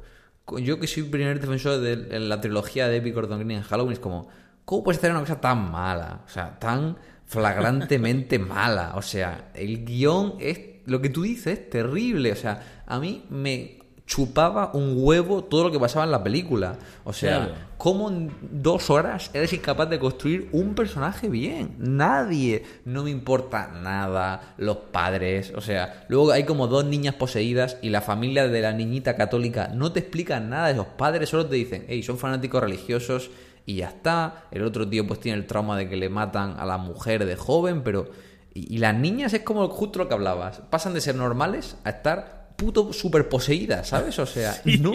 yo 0.58 0.80
que 0.80 0.88
soy 0.88 1.04
primer 1.04 1.40
defensor 1.40 1.80
de 1.80 2.20
la 2.20 2.42
trilogía 2.42 2.88
de 2.88 2.98
Epic 2.98 3.14
Gordon 3.16 3.40
Green 3.40 3.52
en 3.60 3.64
Halloween, 3.64 3.94
es 3.94 4.00
como, 4.00 4.28
¿cómo 4.66 4.84
puedes 4.84 5.00
hacer 5.00 5.12
una 5.12 5.22
cosa 5.22 5.40
tan 5.40 5.72
mala? 5.72 6.22
O 6.26 6.30
sea, 6.30 6.60
tan 6.60 6.98
flagrantemente 7.26 8.40
mala. 8.40 8.94
O 8.96 9.02
sea, 9.02 9.52
el 9.54 9.86
guion 9.86 10.36
es, 10.40 10.60
lo 10.86 11.02
que 11.02 11.10
tú 11.10 11.24
dices, 11.24 11.60
es 11.60 11.70
terrible. 11.70 12.32
O 12.32 12.36
sea, 12.36 12.84
a 12.86 13.00
mí 13.00 13.26
me 13.30 13.80
chupaba 14.06 14.72
un 14.74 14.96
huevo 14.98 15.46
todo 15.46 15.64
lo 15.64 15.72
que 15.72 15.80
pasaba 15.80 16.04
en 16.06 16.12
la 16.12 16.24
película. 16.24 16.78
O 17.06 17.14
sea, 17.14 17.38
Claro. 17.46 17.54
¿cómo 17.78 18.10
en 18.10 18.32
dos 18.42 18.90
horas 18.90 19.32
eres 19.34 19.54
incapaz 19.54 19.90
de 19.90 19.98
construir 19.98 20.50
un 20.52 20.76
personaje 20.76 21.30
bien? 21.30 21.76
Nadie. 21.80 22.64
No 22.84 23.04
me 23.04 23.12
importa 23.12 23.70
nada. 23.82 24.56
Los 24.58 24.76
padres. 24.78 25.54
O 25.56 25.62
sea, 25.62 26.06
luego 26.10 26.32
hay 26.32 26.44
como 26.44 26.68
dos 26.68 26.84
niñas 26.86 27.16
poseídas 27.16 27.78
y 27.82 27.90
la 27.90 28.02
familia 28.02 28.48
de 28.50 28.62
la 28.62 28.74
niñita 28.74 29.16
católica 29.16 29.70
no 29.74 29.94
te 29.94 30.02
explican 30.02 30.50
nada 30.50 30.68
de 30.68 30.76
los 30.76 30.88
padres. 30.88 31.30
Solo 31.30 31.46
te 31.46 31.56
dicen, 31.56 31.86
hey, 31.88 32.04
son 32.04 32.18
fanáticos 32.18 32.62
religiosos 32.62 33.32
y 33.66 33.76
ya 33.78 33.88
está. 33.88 34.48
El 34.52 34.64
otro 34.64 34.88
tío 34.88 35.08
pues 35.08 35.22
tiene 35.22 35.38
el 35.38 35.48
trauma 35.48 35.78
de 35.78 35.88
que 35.88 35.96
le 35.96 36.10
matan 36.10 36.56
a 36.60 36.66
la 36.66 36.78
mujer 36.78 37.26
de 37.26 37.38
joven, 37.38 37.84
pero... 37.84 38.10
Y, 38.54 38.76
y 38.76 38.78
las 38.78 38.96
niñas 38.96 39.34
es 39.34 39.42
como 39.42 39.68
justo 39.70 40.00
lo 40.00 40.08
que 40.08 40.14
hablabas. 40.14 40.62
Pasan 40.70 40.94
de 40.94 41.02
ser 41.02 41.16
normales 41.16 41.78
a 41.84 41.90
estar 41.92 42.44
puto 42.56 42.94
super 42.94 43.28
poseídas, 43.30 43.88
¿sabes? 43.90 44.20
O 44.20 44.26
sea, 44.28 44.56
no... 44.80 44.94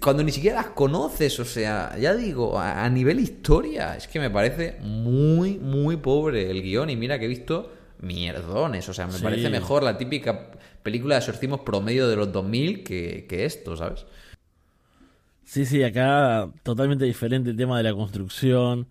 Cuando 0.00 0.22
ni 0.22 0.30
siquiera 0.32 0.56
las 0.62 0.70
conoces, 0.70 1.38
o 1.40 1.44
sea, 1.44 1.96
ya 1.98 2.14
digo, 2.14 2.58
a, 2.58 2.84
a 2.84 2.88
nivel 2.90 3.18
historia, 3.20 3.96
es 3.96 4.06
que 4.06 4.20
me 4.20 4.30
parece 4.30 4.78
muy, 4.80 5.58
muy 5.58 5.96
pobre 5.96 6.50
el 6.50 6.62
guion. 6.62 6.90
Y 6.90 6.96
mira 6.96 7.18
que 7.18 7.24
he 7.24 7.28
visto 7.28 7.72
mierdones, 8.00 8.88
o 8.88 8.94
sea, 8.94 9.06
me 9.06 9.12
Sí. 9.14 9.22
parece 9.22 9.50
mejor 9.50 9.82
la 9.82 9.98
típica 9.98 10.50
película 10.82 11.14
de 11.16 11.20
exorcismos 11.20 11.60
promedio 11.60 12.06
de 12.08 12.16
los 12.16 12.30
2000 12.32 12.84
que, 12.84 13.26
que 13.28 13.44
esto, 13.44 13.76
¿sabes? 13.76 14.04
Sí, 15.44 15.66
sí, 15.66 15.82
acá 15.82 16.48
totalmente 16.62 17.04
diferente 17.04 17.50
el 17.50 17.56
tema 17.56 17.76
de 17.78 17.84
la 17.84 17.92
construcción, 17.94 18.86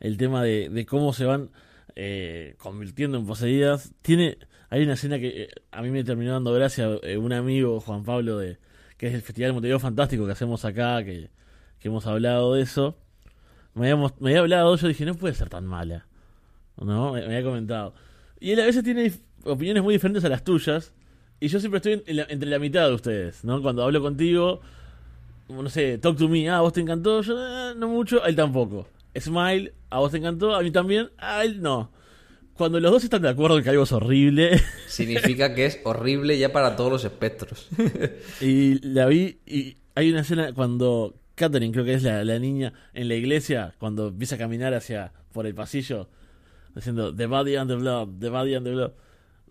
el 0.00 0.16
tema 0.16 0.42
de, 0.42 0.68
de 0.68 0.86
cómo 0.86 1.12
se 1.12 1.24
van 1.24 1.50
eh, 1.96 2.54
convirtiendo 2.58 3.18
en 3.18 3.26
poseídas. 3.26 3.92
Tiene, 4.02 4.38
hay 4.68 4.82
una 4.82 4.92
escena 4.92 5.18
que 5.18 5.44
eh, 5.44 5.48
a 5.72 5.82
mí 5.82 5.90
me 5.90 6.04
terminó 6.04 6.32
dando 6.32 6.52
gracia, 6.52 6.88
eh, 7.02 7.16
un 7.16 7.32
amigo, 7.32 7.80
Juan 7.80 8.04
Pablo, 8.04 8.38
de 8.38 8.58
que 8.98 9.08
es 9.08 9.14
el 9.14 9.22
Festival 9.22 9.52
Montevideo 9.54 9.80
Fantástico 9.80 10.26
que 10.26 10.32
hacemos 10.32 10.64
acá, 10.64 11.02
que, 11.04 11.30
que 11.78 11.88
hemos 11.88 12.06
hablado 12.06 12.54
de 12.54 12.62
eso. 12.62 12.96
Me 13.74 13.90
había, 13.90 14.10
me 14.20 14.30
había 14.30 14.40
hablado, 14.40 14.76
yo 14.76 14.88
dije, 14.88 15.04
no 15.04 15.14
puede 15.14 15.34
ser 15.34 15.48
tan 15.48 15.66
mala. 15.66 16.06
¿No? 16.78 17.12
Me, 17.12 17.24
había 17.24 17.42
comentado. 17.42 17.94
Y 18.40 18.52
él 18.52 18.60
a 18.60 18.66
veces 18.66 18.84
tiene 18.84 19.12
opiniones 19.44 19.82
muy 19.82 19.94
diferentes 19.94 20.24
a 20.24 20.28
las 20.28 20.44
tuyas. 20.44 20.92
Y 21.40 21.48
yo 21.48 21.60
siempre 21.60 21.78
estoy 21.78 22.02
entre 22.06 22.48
la 22.48 22.58
mitad 22.58 22.88
de 22.88 22.94
ustedes, 22.94 23.44
¿no? 23.44 23.60
Cuando 23.60 23.84
hablo 23.84 24.00
contigo, 24.00 24.60
no 25.48 25.68
sé, 25.68 25.98
Talk 25.98 26.16
to 26.16 26.28
Me, 26.28 26.48
ah, 26.48 26.60
vos 26.60 26.72
te 26.72 26.80
encantó, 26.80 27.20
yo 27.20 27.36
eh, 27.38 27.74
no 27.76 27.88
mucho, 27.88 28.24
él 28.24 28.34
tampoco. 28.34 28.88
Smile, 29.20 29.74
a 29.90 29.98
vos 29.98 30.10
te 30.10 30.18
encantó, 30.18 30.54
a 30.54 30.62
mí 30.62 30.70
también, 30.70 31.10
a 31.18 31.44
él 31.44 31.60
no. 31.62 31.92
Cuando 32.54 32.80
los 32.80 32.90
dos 32.90 33.04
están 33.04 33.22
de 33.22 33.28
acuerdo 33.28 33.58
en 33.58 33.64
que 33.64 33.70
algo 33.70 33.82
es 33.82 33.92
horrible, 33.92 34.60
Significa 34.88 35.54
que 35.54 35.66
es 35.66 35.80
horrible 35.84 36.38
ya 36.38 36.52
para 36.52 36.74
todos 36.76 36.90
los 36.90 37.04
espectros. 37.04 37.68
y 38.40 38.80
la 38.86 39.06
vi, 39.06 39.40
y 39.46 39.76
hay 39.94 40.10
una 40.10 40.20
escena 40.20 40.52
cuando 40.54 41.14
Catherine, 41.34 41.72
creo 41.72 41.84
que 41.84 41.94
es 41.94 42.02
la, 42.02 42.24
la 42.24 42.38
niña, 42.38 42.72
en 42.94 43.08
la 43.08 43.14
iglesia, 43.14 43.74
cuando 43.78 44.08
empieza 44.08 44.36
a 44.36 44.38
caminar 44.38 44.72
hacia, 44.72 45.12
por 45.32 45.46
el 45.46 45.54
pasillo, 45.54 46.08
diciendo 46.74 47.14
The 47.14 47.26
Body 47.26 47.56
and 47.56 47.70
the 47.70 47.76
Blood, 47.76 48.08
The 48.18 48.28
Body 48.30 48.54
and 48.54 48.66
the 48.66 48.72
Blood. 48.72 48.92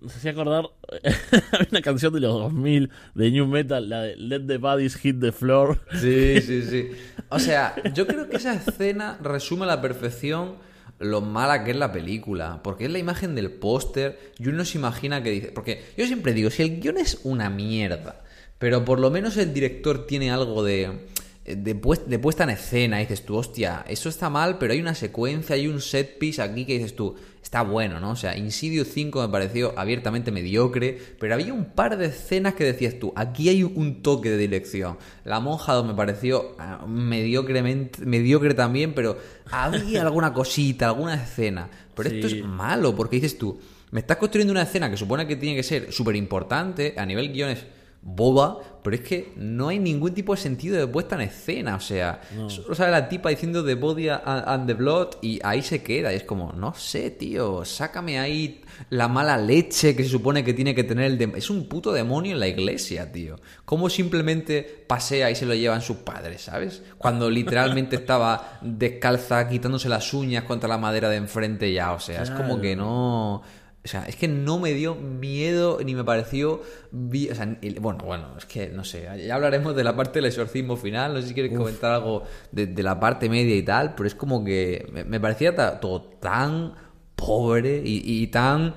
Nos 0.02 0.16
hacía 0.16 0.32
acordar, 0.32 0.66
hay 1.04 1.68
una 1.72 1.82
canción 1.82 2.14
de 2.14 2.20
los 2.20 2.34
2000 2.34 2.90
de 3.16 3.32
New 3.32 3.48
Metal, 3.48 3.90
la 3.90 4.02
de 4.02 4.16
Let 4.18 4.42
the 4.42 4.58
Bodies 4.58 4.98
Hit 4.98 5.20
the 5.20 5.32
Floor. 5.32 5.80
Sí, 5.94 6.42
sí, 6.46 6.64
sí. 6.64 6.92
O 7.30 7.40
sea, 7.40 7.76
yo 7.94 8.06
creo 8.06 8.30
que 8.30 8.38
esa 8.38 8.54
escena 8.54 9.18
resume 9.22 9.64
a 9.64 9.68
la 9.68 9.82
perfección 9.82 10.56
lo 11.00 11.22
mala 11.22 11.64
que 11.64 11.72
es 11.72 11.78
la 11.78 11.92
película. 11.92 12.62
Porque 12.64 12.86
es 12.86 12.92
la 12.92 13.00
imagen 13.00 13.36
del 13.36 13.52
póster 13.52 14.34
y 14.38 14.48
uno 14.48 14.66
se 14.66 14.78
imagina 14.78 15.24
que 15.24 15.32
dice... 15.32 15.52
Porque 15.52 15.84
yo 15.98 16.06
siempre 16.06 16.34
digo, 16.34 16.50
si 16.50 16.64
el 16.64 16.80
guion 16.80 16.98
es 16.98 17.22
una 17.24 17.50
mierda, 17.50 18.24
pero 18.58 18.86
por 18.86 19.00
lo 19.00 19.12
menos 19.12 19.38
el 19.38 19.54
director 19.54 20.06
tiene 20.06 20.32
algo 20.32 20.64
de... 20.64 21.08
De, 21.46 21.76
pues- 21.76 22.10
de 22.10 22.18
puesta 22.18 22.44
en 22.44 22.50
escena, 22.50 23.00
y 23.00 23.06
dices 23.06 23.24
tú, 23.24 23.36
hostia, 23.36 23.86
eso 23.88 24.10
está 24.10 24.32
mal, 24.32 24.58
pero 24.58 24.74
hay 24.74 24.82
una 24.82 24.96
secuencia, 24.96 25.56
hay 25.56 25.68
un 25.68 25.80
set 25.80 26.18
piece 26.18 26.42
aquí 26.42 26.66
que 26.66 26.74
dices 26.74 26.96
tú, 26.96 27.16
está 27.44 27.62
bueno, 27.62 28.00
¿no? 28.00 28.12
O 28.12 28.16
sea, 28.16 28.36
Insidious 28.36 28.88
5 28.92 29.22
me 29.22 29.30
pareció 29.30 29.78
abiertamente 29.78 30.32
mediocre, 30.32 30.98
pero 31.20 31.36
había 31.36 31.54
un 31.54 31.66
par 31.66 31.98
de 31.98 32.08
escenas 32.08 32.56
que 32.56 32.64
decías 32.64 32.98
tú, 32.98 33.14
aquí 33.16 33.50
hay 33.50 33.62
un 33.62 34.02
toque 34.02 34.32
de 34.32 34.38
dirección. 34.38 34.98
La 35.24 35.40
monja 35.40 35.74
2 35.74 35.86
me 35.86 35.94
pareció 35.94 36.56
ah, 36.58 36.84
mediocremente, 36.88 38.04
mediocre 38.04 38.56
también, 38.56 38.96
pero 38.96 39.16
había 39.52 40.02
alguna 40.02 40.34
cosita, 40.34 40.88
alguna 40.88 41.14
escena. 41.14 41.70
Pero 41.96 42.10
esto 42.10 42.26
es 42.26 42.44
malo, 42.44 42.96
porque 42.96 43.18
dices 43.18 43.38
tú, 43.38 43.60
me 43.92 44.00
estás 44.00 44.18
construyendo 44.18 44.52
una 44.52 44.64
escena 44.64 44.90
que 44.90 44.98
supone 44.98 45.28
que 45.28 45.36
tiene 45.36 45.56
que 45.56 45.64
ser 45.64 45.94
súper 45.94 46.16
importante, 46.16 46.96
a 46.98 47.06
nivel 47.06 47.32
guiones 47.32 47.66
boba, 48.08 48.60
pero 48.84 48.96
es 48.98 49.02
que 49.02 49.34
no 49.36 49.70
hay 49.70 49.80
ningún 49.80 50.14
tipo 50.14 50.36
de 50.36 50.40
sentido 50.40 50.78
de 50.78 50.86
puesta 50.86 51.16
en 51.16 51.22
escena, 51.22 51.76
o 51.76 51.80
sea, 51.80 52.22
No. 52.38 52.52
solo 52.52 52.76
sale 52.76 52.92
la 52.92 53.10
tipa 53.10 53.30
diciendo 53.30 53.66
The 53.66 53.74
Body 53.74 54.10
and, 54.10 54.68
the 54.68 54.76
Blood 54.76 55.08
y 55.24 55.40
ahí 55.44 55.64
se 55.64 55.82
queda, 55.82 56.14
y 56.14 56.18
es 56.18 56.24
como, 56.24 56.54
no 56.54 56.76
sé, 56.76 57.10
tío, 57.10 57.66
sácame 57.66 58.20
ahí 58.20 58.62
la 58.92 59.08
mala 59.08 59.38
leche 59.40 59.96
que 59.96 60.04
se 60.04 60.10
supone 60.10 60.44
que 60.44 60.54
tiene 60.54 60.76
que 60.76 60.84
tener 60.84 61.06
el... 61.06 61.18
dem- 61.18 61.36
es 61.36 61.50
un 61.50 61.68
puto 61.68 61.92
demonio 61.94 62.34
en 62.34 62.40
la 62.40 62.48
iglesia, 62.48 63.12
tío. 63.12 63.38
¿Cómo 63.66 63.90
simplemente 63.90 64.62
pasea 64.88 65.32
y 65.32 65.36
se 65.36 65.48
lo 65.48 65.56
llevan 65.56 65.82
sus 65.82 65.98
padres, 65.98 66.44
¿sabes? 66.44 66.84
Cuando 67.00 67.28
literalmente 67.32 67.96
estaba 67.96 68.60
descalza 68.62 69.48
quitándose 69.50 69.90
las 69.90 70.14
uñas 70.14 70.44
contra 70.44 70.70
la 70.70 70.78
madera 70.78 71.10
de 71.10 71.18
enfrente 71.18 71.74
ya, 71.74 71.92
o 71.94 72.00
sea, 72.00 72.22
es 72.22 72.30
como 72.30 72.62
que 72.62 72.76
no... 72.76 73.42
O 73.86 73.88
sea, 73.88 74.04
es 74.08 74.16
que 74.16 74.28
no 74.28 74.60
me 74.60 74.74
dio 74.74 74.96
miedo 74.96 75.80
ni 75.86 75.94
me 75.94 76.04
pareció... 76.04 76.54
O 76.92 77.36
sea, 77.36 77.58
bueno, 77.80 78.04
bueno, 78.04 78.36
es 78.38 78.46
que 78.46 78.70
no 78.70 78.84
sé, 78.84 79.08
ya 79.26 79.36
hablaremos 79.36 79.76
de 79.76 79.84
la 79.84 79.96
parte 79.96 80.14
del 80.20 80.26
exorcismo 80.26 80.76
final, 80.76 81.14
no 81.14 81.22
sé 81.22 81.28
si 81.28 81.34
quieres 81.36 81.56
comentar 81.56 81.92
algo 81.92 82.24
de, 82.52 82.66
de 82.68 82.84
la 82.84 83.00
parte 83.00 83.30
media 83.30 83.56
y 83.56 83.64
tal, 83.64 83.94
pero 83.96 84.08
es 84.08 84.16
como 84.16 84.44
que 84.44 84.88
me, 84.92 85.04
me 85.04 85.20
parecía 85.20 85.56
todo 85.80 86.02
tan 86.20 86.74
pobre 87.16 87.82
y, 87.86 88.02
y 88.24 88.28
tan 88.28 88.74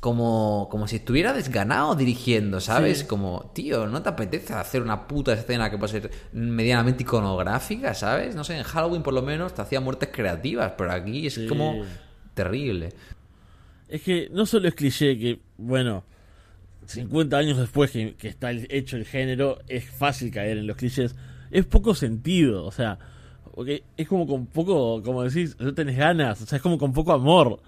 como, 0.00 0.68
como 0.70 0.86
si 0.86 0.96
estuviera 0.96 1.32
desganado 1.32 1.94
dirigiendo, 1.94 2.60
¿sabes? 2.60 2.98
Sí. 3.00 3.06
Como, 3.06 3.50
tío, 3.54 3.86
¿no 3.86 4.02
te 4.02 4.08
apetece 4.08 4.54
hacer 4.54 4.82
una 4.82 5.06
puta 5.08 5.32
escena 5.32 5.70
que 5.70 5.78
pueda 5.78 5.90
ser 5.92 6.10
medianamente 6.32 7.02
iconográfica, 7.02 7.94
¿sabes? 7.94 8.34
No 8.34 8.44
sé, 8.44 8.56
en 8.56 8.62
Halloween 8.62 9.02
por 9.02 9.14
lo 9.14 9.22
menos 9.22 9.54
te 9.54 9.62
hacía 9.62 9.80
muertes 9.80 10.10
creativas, 10.12 10.72
pero 10.76 10.92
aquí 10.92 11.26
es 11.26 11.34
Sí. 11.34 11.46
como 11.46 11.82
terrible. 12.34 12.92
Es 13.88 14.02
que 14.02 14.28
no 14.32 14.46
solo 14.46 14.68
es 14.68 14.74
cliché 14.74 15.18
que, 15.18 15.40
bueno, 15.56 16.04
50 16.86 17.36
años 17.38 17.58
después 17.58 17.90
que, 17.90 18.14
que 18.14 18.28
está 18.28 18.50
el- 18.50 18.66
hecho 18.70 18.96
el 18.96 19.04
género, 19.04 19.58
es 19.68 19.88
fácil 19.90 20.30
caer 20.30 20.58
en 20.58 20.66
los 20.66 20.76
clichés. 20.76 21.14
Es 21.50 21.64
poco 21.66 21.94
sentido, 21.94 22.64
o 22.64 22.70
sea, 22.72 22.98
porque 23.54 23.82
es 23.96 24.06
como 24.08 24.26
con 24.26 24.46
poco, 24.46 25.02
como 25.02 25.22
decís, 25.24 25.56
no 25.58 25.74
tenés 25.74 25.96
ganas, 25.96 26.40
o 26.42 26.46
sea, 26.46 26.56
es 26.56 26.62
como 26.62 26.78
con 26.78 26.92
poco 26.92 27.12
amor. 27.12 27.60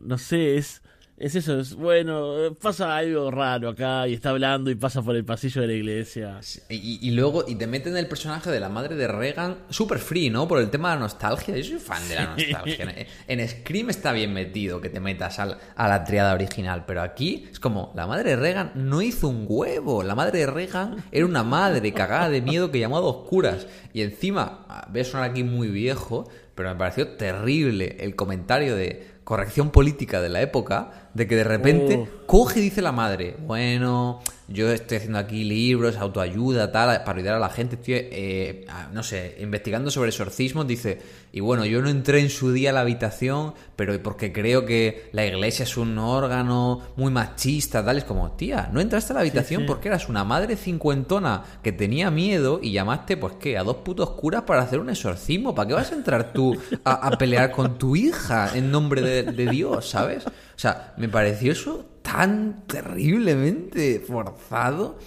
No 0.00 0.18
sé, 0.18 0.56
es 0.56 0.82
es 1.18 1.34
eso, 1.34 1.58
es 1.60 1.74
bueno, 1.74 2.54
pasa 2.60 2.94
algo 2.96 3.30
raro 3.30 3.70
acá 3.70 4.06
y 4.06 4.14
está 4.14 4.30
hablando 4.30 4.70
y 4.70 4.74
pasa 4.74 5.00
por 5.02 5.16
el 5.16 5.24
pasillo 5.24 5.62
de 5.62 5.66
la 5.68 5.72
iglesia. 5.72 6.40
Y, 6.68 6.98
y 7.00 7.10
luego, 7.12 7.44
y 7.48 7.54
te 7.54 7.66
meten 7.66 7.96
el 7.96 8.06
personaje 8.06 8.50
de 8.50 8.60
la 8.60 8.68
madre 8.68 8.96
de 8.96 9.08
Reagan, 9.08 9.56
super 9.70 9.98
free, 9.98 10.28
¿no? 10.28 10.46
Por 10.46 10.58
el 10.60 10.68
tema 10.68 10.90
de 10.90 10.96
la 10.96 11.00
nostalgia. 11.00 11.56
Yo 11.56 11.64
soy 11.64 11.78
fan 11.78 12.06
de 12.08 12.14
la 12.16 12.26
nostalgia. 12.36 12.94
En 13.28 13.48
Scream 13.48 13.88
está 13.90 14.12
bien 14.12 14.34
metido 14.34 14.80
que 14.80 14.90
te 14.90 15.00
metas 15.00 15.38
al- 15.38 15.56
a 15.74 15.88
la 15.88 16.04
triada 16.04 16.34
original, 16.34 16.84
pero 16.86 17.00
aquí 17.02 17.48
es 17.50 17.60
como, 17.60 17.92
la 17.96 18.06
madre 18.06 18.30
de 18.30 18.36
Reagan 18.36 18.72
no 18.74 19.00
hizo 19.00 19.28
un 19.28 19.46
huevo. 19.48 20.02
La 20.02 20.14
madre 20.14 20.40
de 20.40 20.46
Reagan 20.46 21.02
era 21.12 21.24
una 21.24 21.42
madre 21.42 21.92
cagada 21.94 22.28
de 22.28 22.42
miedo 22.42 22.70
que 22.70 22.78
llamó 22.78 22.98
a 22.98 23.00
dos 23.00 23.26
curas. 23.28 23.66
Y 23.94 24.02
encima, 24.02 24.86
voy 24.90 25.00
a 25.00 25.04
sonar 25.04 25.30
aquí 25.30 25.42
muy 25.44 25.68
viejo, 25.68 26.28
pero 26.54 26.68
me 26.70 26.76
pareció 26.76 27.08
terrible 27.16 27.96
el 28.00 28.14
comentario 28.16 28.76
de 28.76 29.15
corrección 29.26 29.70
política 29.70 30.22
de 30.22 30.28
la 30.28 30.40
época, 30.40 31.08
de 31.12 31.26
que 31.26 31.34
de 31.34 31.42
repente 31.42 32.08
coge 32.26 32.60
y 32.60 32.62
dice 32.62 32.80
la 32.80 32.92
madre, 32.92 33.36
bueno, 33.40 34.20
yo 34.46 34.70
estoy 34.70 34.98
haciendo 34.98 35.18
aquí 35.18 35.42
libros, 35.42 35.96
autoayuda, 35.96 36.70
tal, 36.70 37.02
para 37.02 37.18
ayudar 37.18 37.34
a 37.34 37.38
la 37.40 37.48
gente, 37.48 37.74
estoy, 37.74 37.94
eh, 37.94 38.66
no 38.92 39.02
sé, 39.02 39.36
investigando 39.40 39.90
sobre 39.90 40.10
exorcismos, 40.10 40.66
dice, 40.68 41.00
y 41.32 41.40
bueno, 41.40 41.64
yo 41.64 41.82
no 41.82 41.88
entré 41.88 42.20
en 42.20 42.30
su 42.30 42.52
día 42.52 42.70
a 42.70 42.72
la 42.72 42.80
habitación, 42.82 43.54
pero 43.74 44.00
porque 44.02 44.32
creo 44.32 44.64
que 44.64 45.08
la 45.12 45.26
iglesia 45.26 45.64
es 45.64 45.76
un 45.76 45.98
órgano 45.98 46.82
muy 46.94 47.10
machista, 47.10 47.84
tal, 47.84 47.98
es 47.98 48.04
como, 48.04 48.32
tía, 48.32 48.70
no 48.72 48.80
entraste 48.80 49.12
a 49.12 49.14
la 49.14 49.20
habitación 49.20 49.62
sí. 49.62 49.66
porque 49.66 49.88
eras 49.88 50.08
una 50.08 50.22
madre 50.22 50.54
cincuentona 50.54 51.42
que 51.62 51.72
tenía 51.72 52.12
miedo 52.12 52.60
y 52.62 52.70
llamaste, 52.72 53.16
pues, 53.16 53.34
¿qué? 53.40 53.58
A 53.58 53.64
dos 53.64 53.78
putos 53.78 54.10
curas 54.10 54.42
para 54.42 54.62
hacer 54.62 54.78
un 54.78 54.90
exorcismo, 54.90 55.54
¿para 55.54 55.68
qué 55.68 55.74
vas 55.74 55.90
a 55.90 55.96
entrar 55.96 56.32
tú 56.32 56.56
a, 56.84 57.08
a 57.08 57.10
pelear 57.18 57.50
con 57.50 57.78
tu 57.78 57.96
hija 57.96 58.50
en 58.54 58.70
nombre 58.70 59.00
de, 59.00 59.15
de 59.22 59.46
Dios, 59.50 59.90
¿sabes? 59.90 60.26
O 60.26 60.30
sea, 60.56 60.94
me 60.96 61.08
pareció 61.08 61.52
eso 61.52 61.86
tan 62.02 62.66
terriblemente 62.66 64.00
forzado 64.00 64.98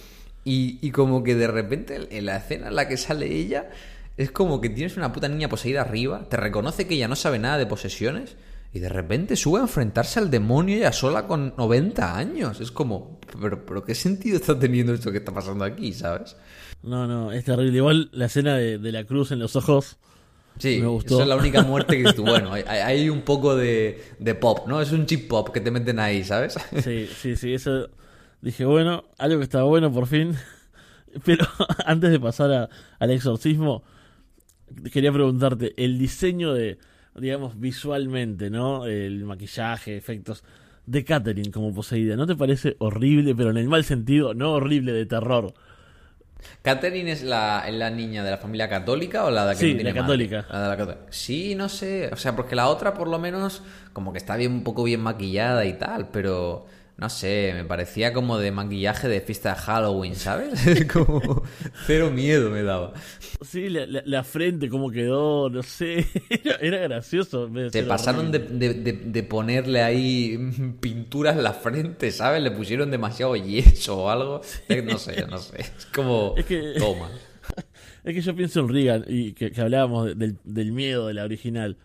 y, 0.44 0.78
y 0.82 0.90
como 0.90 1.22
que 1.22 1.34
de 1.34 1.46
repente 1.46 2.08
en 2.10 2.26
la 2.26 2.36
escena 2.36 2.68
en 2.68 2.76
la 2.76 2.88
que 2.88 2.96
sale 2.96 3.26
ella 3.26 3.70
es 4.16 4.30
como 4.30 4.60
que 4.60 4.68
tienes 4.68 4.96
una 4.96 5.12
puta 5.12 5.28
niña 5.28 5.48
poseída 5.48 5.80
arriba, 5.80 6.26
te 6.28 6.36
reconoce 6.36 6.86
que 6.86 6.94
ella 6.94 7.08
no 7.08 7.16
sabe 7.16 7.38
nada 7.38 7.56
de 7.56 7.66
posesiones 7.66 8.36
y 8.72 8.78
de 8.78 8.88
repente 8.88 9.34
sube 9.34 9.58
a 9.58 9.62
enfrentarse 9.62 10.18
al 10.18 10.30
demonio 10.30 10.76
ella 10.76 10.92
sola 10.92 11.26
con 11.26 11.54
90 11.56 12.16
años. 12.16 12.60
Es 12.60 12.70
como, 12.70 13.18
pero, 13.40 13.64
pero 13.64 13.82
¿qué 13.82 13.94
sentido 13.94 14.36
está 14.36 14.58
teniendo 14.58 14.92
esto 14.92 15.10
que 15.10 15.18
está 15.18 15.32
pasando 15.32 15.64
aquí, 15.64 15.92
sabes? 15.92 16.36
No, 16.82 17.06
no, 17.06 17.32
es 17.32 17.44
terrible. 17.44 17.76
Igual 17.76 18.10
la 18.12 18.26
escena 18.26 18.56
de 18.56 18.92
la 18.92 19.04
cruz 19.04 19.32
en 19.32 19.40
los 19.40 19.56
ojos. 19.56 19.96
Sí, 20.60 20.78
Me 20.80 20.86
gustó. 20.86 21.14
esa 21.14 21.22
es 21.24 21.28
la 21.28 21.36
única 21.36 21.62
muerte 21.62 21.96
que 21.96 22.02
dices 22.04 22.20
bueno, 22.20 22.52
hay, 22.52 22.62
hay 22.62 23.08
un 23.10 23.22
poco 23.22 23.56
de, 23.56 24.00
de 24.18 24.34
pop, 24.34 24.66
¿no? 24.68 24.80
Es 24.80 24.92
un 24.92 25.06
chip 25.06 25.28
pop 25.28 25.48
que 25.50 25.60
te 25.60 25.70
meten 25.70 25.98
ahí, 25.98 26.22
¿sabes? 26.22 26.56
Sí, 26.84 27.08
sí, 27.16 27.34
sí, 27.36 27.54
eso. 27.54 27.88
Dije, 28.42 28.64
bueno, 28.64 29.04
algo 29.18 29.38
que 29.38 29.44
estaba 29.44 29.64
bueno 29.64 29.92
por 29.92 30.06
fin. 30.06 30.34
Pero 31.24 31.44
antes 31.84 32.10
de 32.10 32.20
pasar 32.20 32.52
a- 32.52 32.68
al 32.98 33.10
exorcismo, 33.10 33.82
quería 34.92 35.12
preguntarte, 35.12 35.74
el 35.82 35.98
diseño 35.98 36.52
de, 36.54 36.78
digamos, 37.16 37.58
visualmente, 37.58 38.50
¿no? 38.50 38.86
El 38.86 39.24
maquillaje, 39.24 39.96
efectos 39.96 40.44
de 40.86 41.04
Catherine 41.04 41.50
como 41.50 41.72
poseída, 41.74 42.16
¿no 42.16 42.26
te 42.26 42.34
parece 42.36 42.76
horrible, 42.78 43.34
pero 43.34 43.50
en 43.50 43.56
el 43.58 43.68
mal 43.68 43.84
sentido, 43.84 44.34
no 44.34 44.52
horrible 44.52 44.92
de 44.92 45.06
terror? 45.06 45.52
¿Catherine 46.62 47.10
es 47.10 47.22
la, 47.22 47.64
es 47.66 47.74
la 47.74 47.90
niña 47.90 48.22
de 48.24 48.30
la 48.30 48.36
familia 48.38 48.68
católica 48.68 49.24
o 49.24 49.30
la 49.30 49.46
de 49.46 49.54
que 49.54 49.60
Sí, 49.60 49.70
no 49.72 49.74
tiene 49.76 49.92
la 49.92 50.00
católica. 50.00 50.46
La 50.50 50.62
de 50.62 50.68
la 50.68 50.76
católica. 50.76 51.06
Sí, 51.10 51.54
no 51.54 51.68
sé. 51.68 52.10
O 52.12 52.16
sea, 52.16 52.36
porque 52.36 52.54
la 52.56 52.68
otra 52.68 52.94
por 52.94 53.08
lo 53.08 53.18
menos 53.18 53.62
como 53.92 54.12
que 54.12 54.18
está 54.18 54.36
bien 54.36 54.52
un 54.52 54.64
poco 54.64 54.82
bien 54.84 55.00
maquillada 55.00 55.64
y 55.64 55.74
tal, 55.74 56.08
pero 56.08 56.66
no 57.00 57.08
sé, 57.08 57.52
me 57.54 57.64
parecía 57.64 58.12
como 58.12 58.38
de 58.38 58.52
maquillaje 58.52 59.08
de 59.08 59.20
fiesta 59.22 59.54
de 59.54 59.60
Halloween, 59.60 60.14
¿sabes? 60.14 60.62
como 60.92 61.42
cero 61.86 62.10
miedo 62.10 62.50
me 62.50 62.62
daba. 62.62 62.92
Sí, 63.42 63.68
la, 63.70 63.86
la- 63.86 64.02
la 64.04 64.22
frente, 64.22 64.68
cómo 64.68 64.90
quedó, 64.90 65.48
no 65.48 65.62
sé, 65.62 66.06
era, 66.30 66.56
era 66.60 66.76
gracioso. 66.78 67.50
Se 67.72 67.82
pasaron 67.84 68.30
de, 68.30 68.38
de- 68.40 68.74
de- 68.74 68.92
de 68.92 69.22
ponerle 69.22 69.82
ahí 69.82 70.38
pinturas 70.80 71.36
en 71.36 71.42
la 71.42 71.54
frente, 71.54 72.10
¿sabes? 72.12 72.42
Le 72.42 72.50
pusieron 72.50 72.90
demasiado 72.90 73.34
yeso 73.34 73.96
o 74.04 74.10
algo. 74.10 74.42
No 74.84 74.98
sé, 74.98 75.26
no 75.26 75.38
sé. 75.38 75.60
Es 75.62 75.86
como... 75.94 76.34
Es 76.36 76.44
que- 76.44 76.74
Toma. 76.78 77.10
Es 78.04 78.14
que 78.14 78.20
yo 78.20 78.34
pienso 78.36 78.60
en 78.60 78.68
Regan 78.68 79.04
y 79.08 79.32
que, 79.32 79.50
que 79.50 79.60
hablábamos 79.60 80.06
de- 80.06 80.14
del, 80.14 80.36
del 80.44 80.72
miedo 80.72 81.06
de 81.06 81.14
la 81.14 81.24
original. 81.24 81.76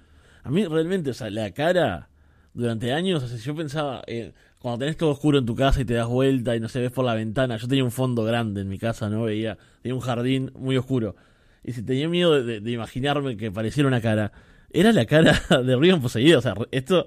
A 0.44 0.50
mí 0.52 0.66
realmente, 0.66 1.10
o 1.10 1.14
sea, 1.14 1.30
la 1.30 1.52
cara 1.52 2.10
durante 2.54 2.94
años, 2.94 3.24
o 3.24 3.28
sea, 3.28 3.38
yo 3.38 3.56
pensaba, 3.56 4.02
eh, 4.08 4.32
cuando 4.66 4.80
tenés 4.80 4.98
todo 4.98 5.12
oscuro 5.12 5.38
en 5.38 5.46
tu 5.46 5.56
casa 5.56 5.80
y 5.82 5.86
te 5.86 5.94
das 5.94 6.08
vuelta 6.08 6.56
y 6.56 6.60
no 6.60 6.68
se 6.70 6.80
ves 6.80 6.92
por 6.92 7.06
la 7.06 7.14
ventana, 7.14 7.56
yo 7.58 7.68
tenía 7.68 7.84
un 7.84 7.92
fondo 7.92 8.24
grande 8.24 8.62
en 8.62 8.68
mi 8.68 8.80
casa, 8.80 9.10
¿no? 9.10 9.24
Veía, 9.26 9.60
tenía 9.84 9.94
un 9.94 10.02
jardín 10.02 10.52
muy 10.56 10.76
oscuro. 10.76 11.16
Y 11.64 11.74
si 11.74 11.84
tenía 11.84 12.10
miedo 12.10 12.34
de, 12.34 12.44
de- 12.44 12.60
de 12.62 12.72
imaginarme 12.72 13.38
que 13.38 13.52
pareciera 13.52 13.88
una 13.88 14.02
cara, 14.02 14.32
era 14.72 14.92
la 14.92 15.06
cara 15.06 15.40
de 15.64 15.76
Regan 15.76 16.02
poseída, 16.02 16.40
o 16.40 16.42
sea, 16.42 16.56
esto 16.72 17.06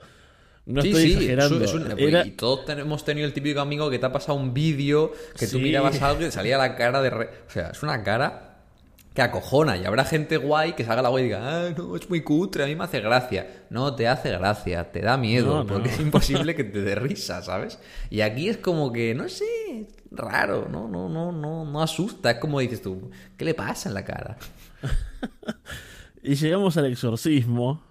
no 0.66 0.82
sí, 0.82 0.88
estoy 0.90 1.02
sí, 1.02 1.12
exagerando. 1.14 1.64
es 1.64 1.74
un- 1.74 1.98
Era- 1.98 2.24
y 2.26 2.30
todos 2.30 2.68
hemos 2.68 3.04
tenido 3.04 3.26
el 3.26 3.32
típico 3.32 3.58
amigo 3.60 3.90
que 3.90 3.98
te 3.98 4.06
ha 4.06 4.12
pasado 4.12 4.38
un 4.38 4.54
vídeo, 4.54 5.12
que 5.36 5.46
tú 5.46 5.56
Sí. 5.56 5.62
mirabas 5.62 6.00
algo 6.00 6.22
y 6.22 6.26
te 6.26 6.30
salía 6.30 6.58
la 6.58 6.76
cara 6.76 7.02
de... 7.02 7.10
re- 7.10 7.30
O 7.48 7.50
sea, 7.50 7.70
es 7.70 7.82
una 7.82 8.04
cara 8.04 8.47
que 9.18 9.22
acojona 9.22 9.76
y 9.76 9.84
habrá 9.84 10.04
gente 10.04 10.36
guay 10.36 10.74
que 10.74 10.84
salga 10.84 11.02
la 11.02 11.08
guay 11.08 11.24
y 11.24 11.26
diga, 11.26 11.40
ah, 11.42 11.70
no, 11.76 11.96
es 11.96 12.08
muy 12.08 12.22
cutre, 12.22 12.62
a 12.62 12.66
mí 12.68 12.76
me 12.76 12.84
hace 12.84 13.00
gracia. 13.00 13.64
No 13.68 13.96
te 13.96 14.06
hace 14.06 14.30
gracia, 14.30 14.92
te 14.92 15.00
da 15.00 15.16
miedo, 15.16 15.56
No, 15.56 15.64
no. 15.64 15.66
porque 15.66 15.88
es 15.88 15.98
imposible 15.98 16.54
que 16.54 16.62
te 16.62 16.82
dé 16.82 16.94
risa, 16.94 17.42
¿sabes? 17.42 17.80
Y 18.10 18.20
aquí 18.20 18.48
es 18.48 18.58
como 18.58 18.92
que, 18.92 19.16
no 19.16 19.28
sé, 19.28 19.88
raro, 20.12 20.68
no, 20.70 20.86
no, 20.86 21.08
no, 21.08 21.32
no, 21.32 21.64
no 21.64 21.82
asusta, 21.82 22.30
es 22.30 22.38
como 22.38 22.60
dices 22.60 22.80
tú, 22.80 23.10
¿qué 23.36 23.44
le 23.44 23.54
pasa 23.54 23.88
en 23.88 23.94
la 23.96 24.04
cara? 24.04 24.36
Y 26.22 26.34
llegamos 26.34 26.76
al 26.76 26.86
exorcismo. 26.86 27.82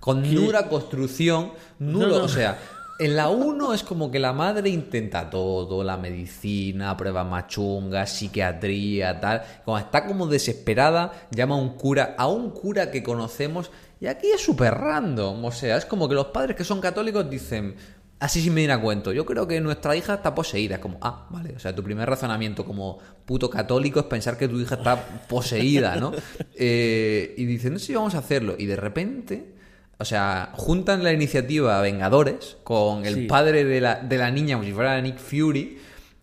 Con 0.00 0.22
¿Qué? 0.22 0.30
nula 0.30 0.68
construcción, 0.68 1.52
nulo, 1.78 2.18
no. 2.18 2.24
o 2.24 2.28
sea, 2.28 2.58
en 2.98 3.16
la 3.16 3.28
1 3.28 3.74
es 3.74 3.84
como 3.84 4.10
que 4.10 4.18
la 4.18 4.32
madre 4.32 4.70
intenta 4.70 5.30
todo, 5.30 5.84
la 5.84 5.96
medicina, 5.96 6.96
pruebas 6.96 7.26
machungas, 7.26 8.10
psiquiatría, 8.10 9.20
tal. 9.20 9.42
Cuando 9.64 9.86
está 9.86 10.04
como 10.04 10.26
desesperada, 10.26 11.28
llama 11.30 11.54
a 11.54 11.58
un 11.58 11.76
cura, 11.76 12.14
a 12.18 12.26
un 12.26 12.50
cura 12.50 12.90
que 12.90 13.02
conocemos, 13.02 13.70
y 14.00 14.06
aquí 14.06 14.28
es 14.28 14.40
súper 14.40 14.74
random, 14.74 15.44
o 15.44 15.52
sea, 15.52 15.76
es 15.76 15.86
como 15.86 16.08
que 16.08 16.14
los 16.14 16.26
padres 16.26 16.56
que 16.56 16.64
son 16.64 16.80
católicos 16.80 17.28
dicen, 17.30 17.76
así 18.18 18.40
sin 18.40 18.54
venir 18.54 18.72
a 18.72 18.80
cuento, 18.80 19.12
yo 19.12 19.24
creo 19.24 19.46
que 19.46 19.60
nuestra 19.60 19.94
hija 19.94 20.14
está 20.14 20.34
poseída, 20.34 20.76
es 20.76 20.80
como, 20.80 20.98
ah, 21.00 21.26
vale, 21.30 21.54
o 21.54 21.58
sea, 21.58 21.74
tu 21.74 21.84
primer 21.84 22.08
razonamiento 22.08 22.64
como 22.64 22.98
puto 23.24 23.48
católico 23.48 24.00
es 24.00 24.06
pensar 24.06 24.36
que 24.36 24.48
tu 24.48 24.58
hija 24.58 24.76
está 24.76 24.96
poseída, 25.28 25.96
¿no? 25.96 26.12
Eh, 26.60 27.34
y 27.36 27.44
dicen, 27.44 27.74
no 27.74 27.78
sé 27.78 27.86
si 27.86 27.94
vamos 27.94 28.16
a 28.16 28.18
hacerlo, 28.18 28.56
y 28.58 28.66
de 28.66 28.76
repente... 28.76 29.57
O 29.98 30.04
sea, 30.04 30.50
juntan 30.54 31.02
la 31.02 31.12
iniciativa 31.12 31.80
Vengadores 31.80 32.56
con 32.64 33.04
el 33.04 33.14
Sí. 33.14 33.26
padre 33.26 33.64
de 33.64 33.80
la, 33.80 33.96
de 33.96 34.16
la 34.16 34.30
niña 34.30 34.54
como 34.56 34.64
si 34.66 34.72
fuera 34.72 35.00
Nick 35.00 35.18
Fury. 35.18 35.78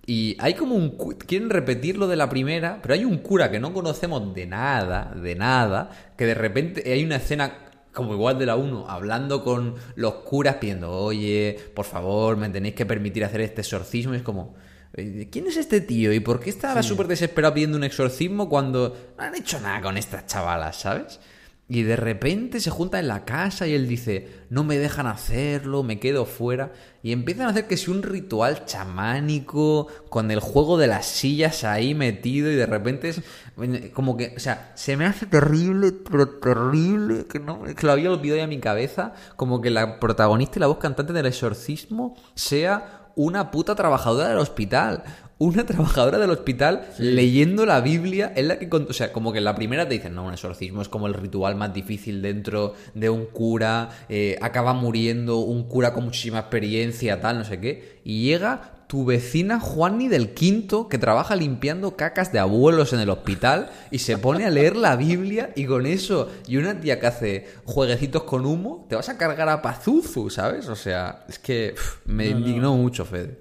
Y 0.08 0.38
hay 0.40 0.54
como 0.54 0.76
un... 0.76 0.98
Quieren 1.18 1.50
repetir 1.50 1.98
lo 1.98 2.08
de 2.08 2.16
la 2.16 2.30
primera, 2.30 2.80
pero 2.82 2.94
hay 2.94 3.04
un 3.04 3.18
cura 3.18 3.50
que 3.52 3.60
no 3.60 3.74
conocemos 3.74 4.34
de 4.34 4.46
nada, 4.46 5.14
de 5.16 5.36
nada, 5.36 5.90
que 6.18 6.26
de 6.26 6.36
repente 6.36 6.84
hay 6.92 7.04
una 7.04 7.16
escena 7.18 7.52
como 7.92 8.14
igual 8.14 8.38
de 8.38 8.46
la 8.46 8.56
1, 8.56 8.88
hablando 8.90 9.44
con 9.44 9.76
los 9.96 10.16
curas 10.16 10.56
pidiendo, 10.58 10.92
oye, 10.92 11.58
por 11.74 11.86
favor, 11.86 12.36
me 12.38 12.50
tenéis 12.50 12.76
que 12.76 12.86
permitir 12.86 13.24
hacer 13.26 13.42
este 13.42 13.62
exorcismo. 13.62 14.14
Y 14.14 14.18
es 14.18 14.24
como, 14.24 14.54
eh, 14.94 15.28
¿quién 15.32 15.48
es 15.48 15.58
este 15.58 15.82
tío? 15.82 16.14
¿Y 16.14 16.20
por 16.20 16.40
qué 16.40 16.50
estaba 16.50 16.84
súper 16.84 17.08
desesperado 17.08 17.54
pidiendo 17.56 17.78
un 17.78 17.84
exorcismo 17.86 18.48
cuando 18.48 18.96
no 19.18 19.24
han 19.24 19.34
hecho 19.36 19.60
nada 19.60 19.82
con 19.82 19.98
estas 19.98 20.28
chavalas, 20.28 20.76
¿sabes? 20.82 21.20
Y 21.68 21.82
de 21.82 21.96
repente 21.96 22.60
se 22.60 22.70
junta 22.70 23.00
en 23.00 23.08
la 23.08 23.26
casa 23.26 23.66
y 23.66 23.74
él 23.74 23.88
dice, 23.88 24.28
no 24.52 24.64
me 24.64 24.78
dejan 24.78 25.08
hacerlo, 25.08 25.82
me 25.82 26.00
quedo 26.00 26.26
fuera. 26.26 26.74
Y 27.02 27.12
empiezan 27.12 27.48
a 27.48 27.50
hacer 27.50 27.66
que 27.66 27.76
si 27.76 27.90
un 27.90 28.04
ritual 28.04 28.66
chamánico 28.66 29.88
con 30.10 30.30
el 30.30 30.42
juego 30.42 30.78
de 30.78 30.86
las 30.86 31.08
sillas 31.08 31.64
ahí 31.64 31.96
metido 31.96 32.52
y 32.52 32.56
de 32.56 32.68
repente 32.68 33.10
es 33.10 33.22
como 33.94 34.16
que, 34.16 34.36
o 34.38 34.40
sea, 34.40 34.74
se 34.76 34.96
me 34.96 35.06
hace 35.06 35.26
terrible, 35.26 35.92
terrible, 35.92 37.26
que, 37.26 37.40
no, 37.40 37.64
que 37.64 37.86
lo 37.86 37.92
había 37.92 38.12
olvidado 38.12 38.42
ya 38.42 38.48
mi 38.48 38.60
cabeza, 38.60 39.14
como 39.36 39.60
que 39.60 39.72
la 39.72 40.00
protagonista 40.00 40.60
y 40.60 40.62
la 40.62 40.68
voz 40.68 40.78
cantante 40.78 41.14
del 41.14 41.26
exorcismo 41.26 42.16
sea 42.36 43.10
una 43.16 43.50
puta 43.50 43.74
trabajadora 43.76 44.30
del 44.30 44.38
hospital. 44.38 45.04
Una 45.38 45.66
trabajadora 45.66 46.18
del 46.18 46.30
hospital 46.30 46.88
leyendo 46.98 47.66
la 47.66 47.82
Biblia 47.82 48.32
es 48.36 48.46
la 48.46 48.58
que... 48.58 48.70
O 48.72 48.94
sea, 48.94 49.12
como 49.12 49.34
que 49.34 49.40
en 49.40 49.44
la 49.44 49.54
primera 49.56 49.86
te 49.86 49.96
dicen, 49.96 50.16
no, 50.16 50.24
un 50.26 50.34
exorcismo 50.34 50.82
es 50.82 50.88
como 50.88 51.08
el 51.08 51.14
ritual 51.14 51.56
más 51.56 51.74
difícil 51.74 52.22
dentro 52.22 52.74
de 52.94 53.10
un 53.10 53.26
cura, 53.26 53.90
eh, 54.08 54.38
acaba 54.42 54.74
muriendo 54.74 55.40
un 55.40 55.68
cura 55.68 55.94
con 55.94 56.06
muchísima 56.06 56.40
experiencia, 56.40 57.20
tal, 57.20 57.40
no 57.40 57.44
sé 57.44 57.60
qué. 57.60 58.00
Y 58.06 58.24
llega 58.24 58.72
tu 58.88 59.04
vecina 59.04 59.60
Juanni 59.60 60.08
del 60.08 60.34
Quinto, 60.34 60.88
que 60.88 60.98
trabaja 60.98 61.36
limpiando 61.36 61.98
cacas 61.98 62.32
de 62.32 62.40
abuelos 62.40 62.94
en 62.94 63.02
el 63.02 63.10
hospital 63.10 63.72
y 63.92 64.00
se 64.00 64.18
pone 64.18 64.46
a 64.46 64.50
leer 64.52 64.78
la 64.78 64.96
Biblia 64.96 65.52
y 65.56 65.66
con 65.66 65.86
eso 65.86 66.30
y 66.48 66.56
una 66.58 66.80
tía 66.80 67.00
que 67.00 67.08
hace 67.08 67.48
jueguecitos 67.66 68.24
con 68.24 68.46
humo, 68.46 68.86
te 68.88 68.96
vas 68.96 69.10
a 69.10 69.18
cargar 69.18 69.50
a 69.50 69.62
Pazuzu, 69.62 70.30
¿sabes? 70.30 70.70
O 70.70 70.76
sea, 70.76 71.26
es 71.28 71.40
que 71.40 71.74
pff, 71.76 72.06
me 72.06 72.30
No, 72.30 72.40
no. 72.40 72.48
indignó 72.48 72.78
mucho, 72.78 73.04
Fede. 73.04 73.40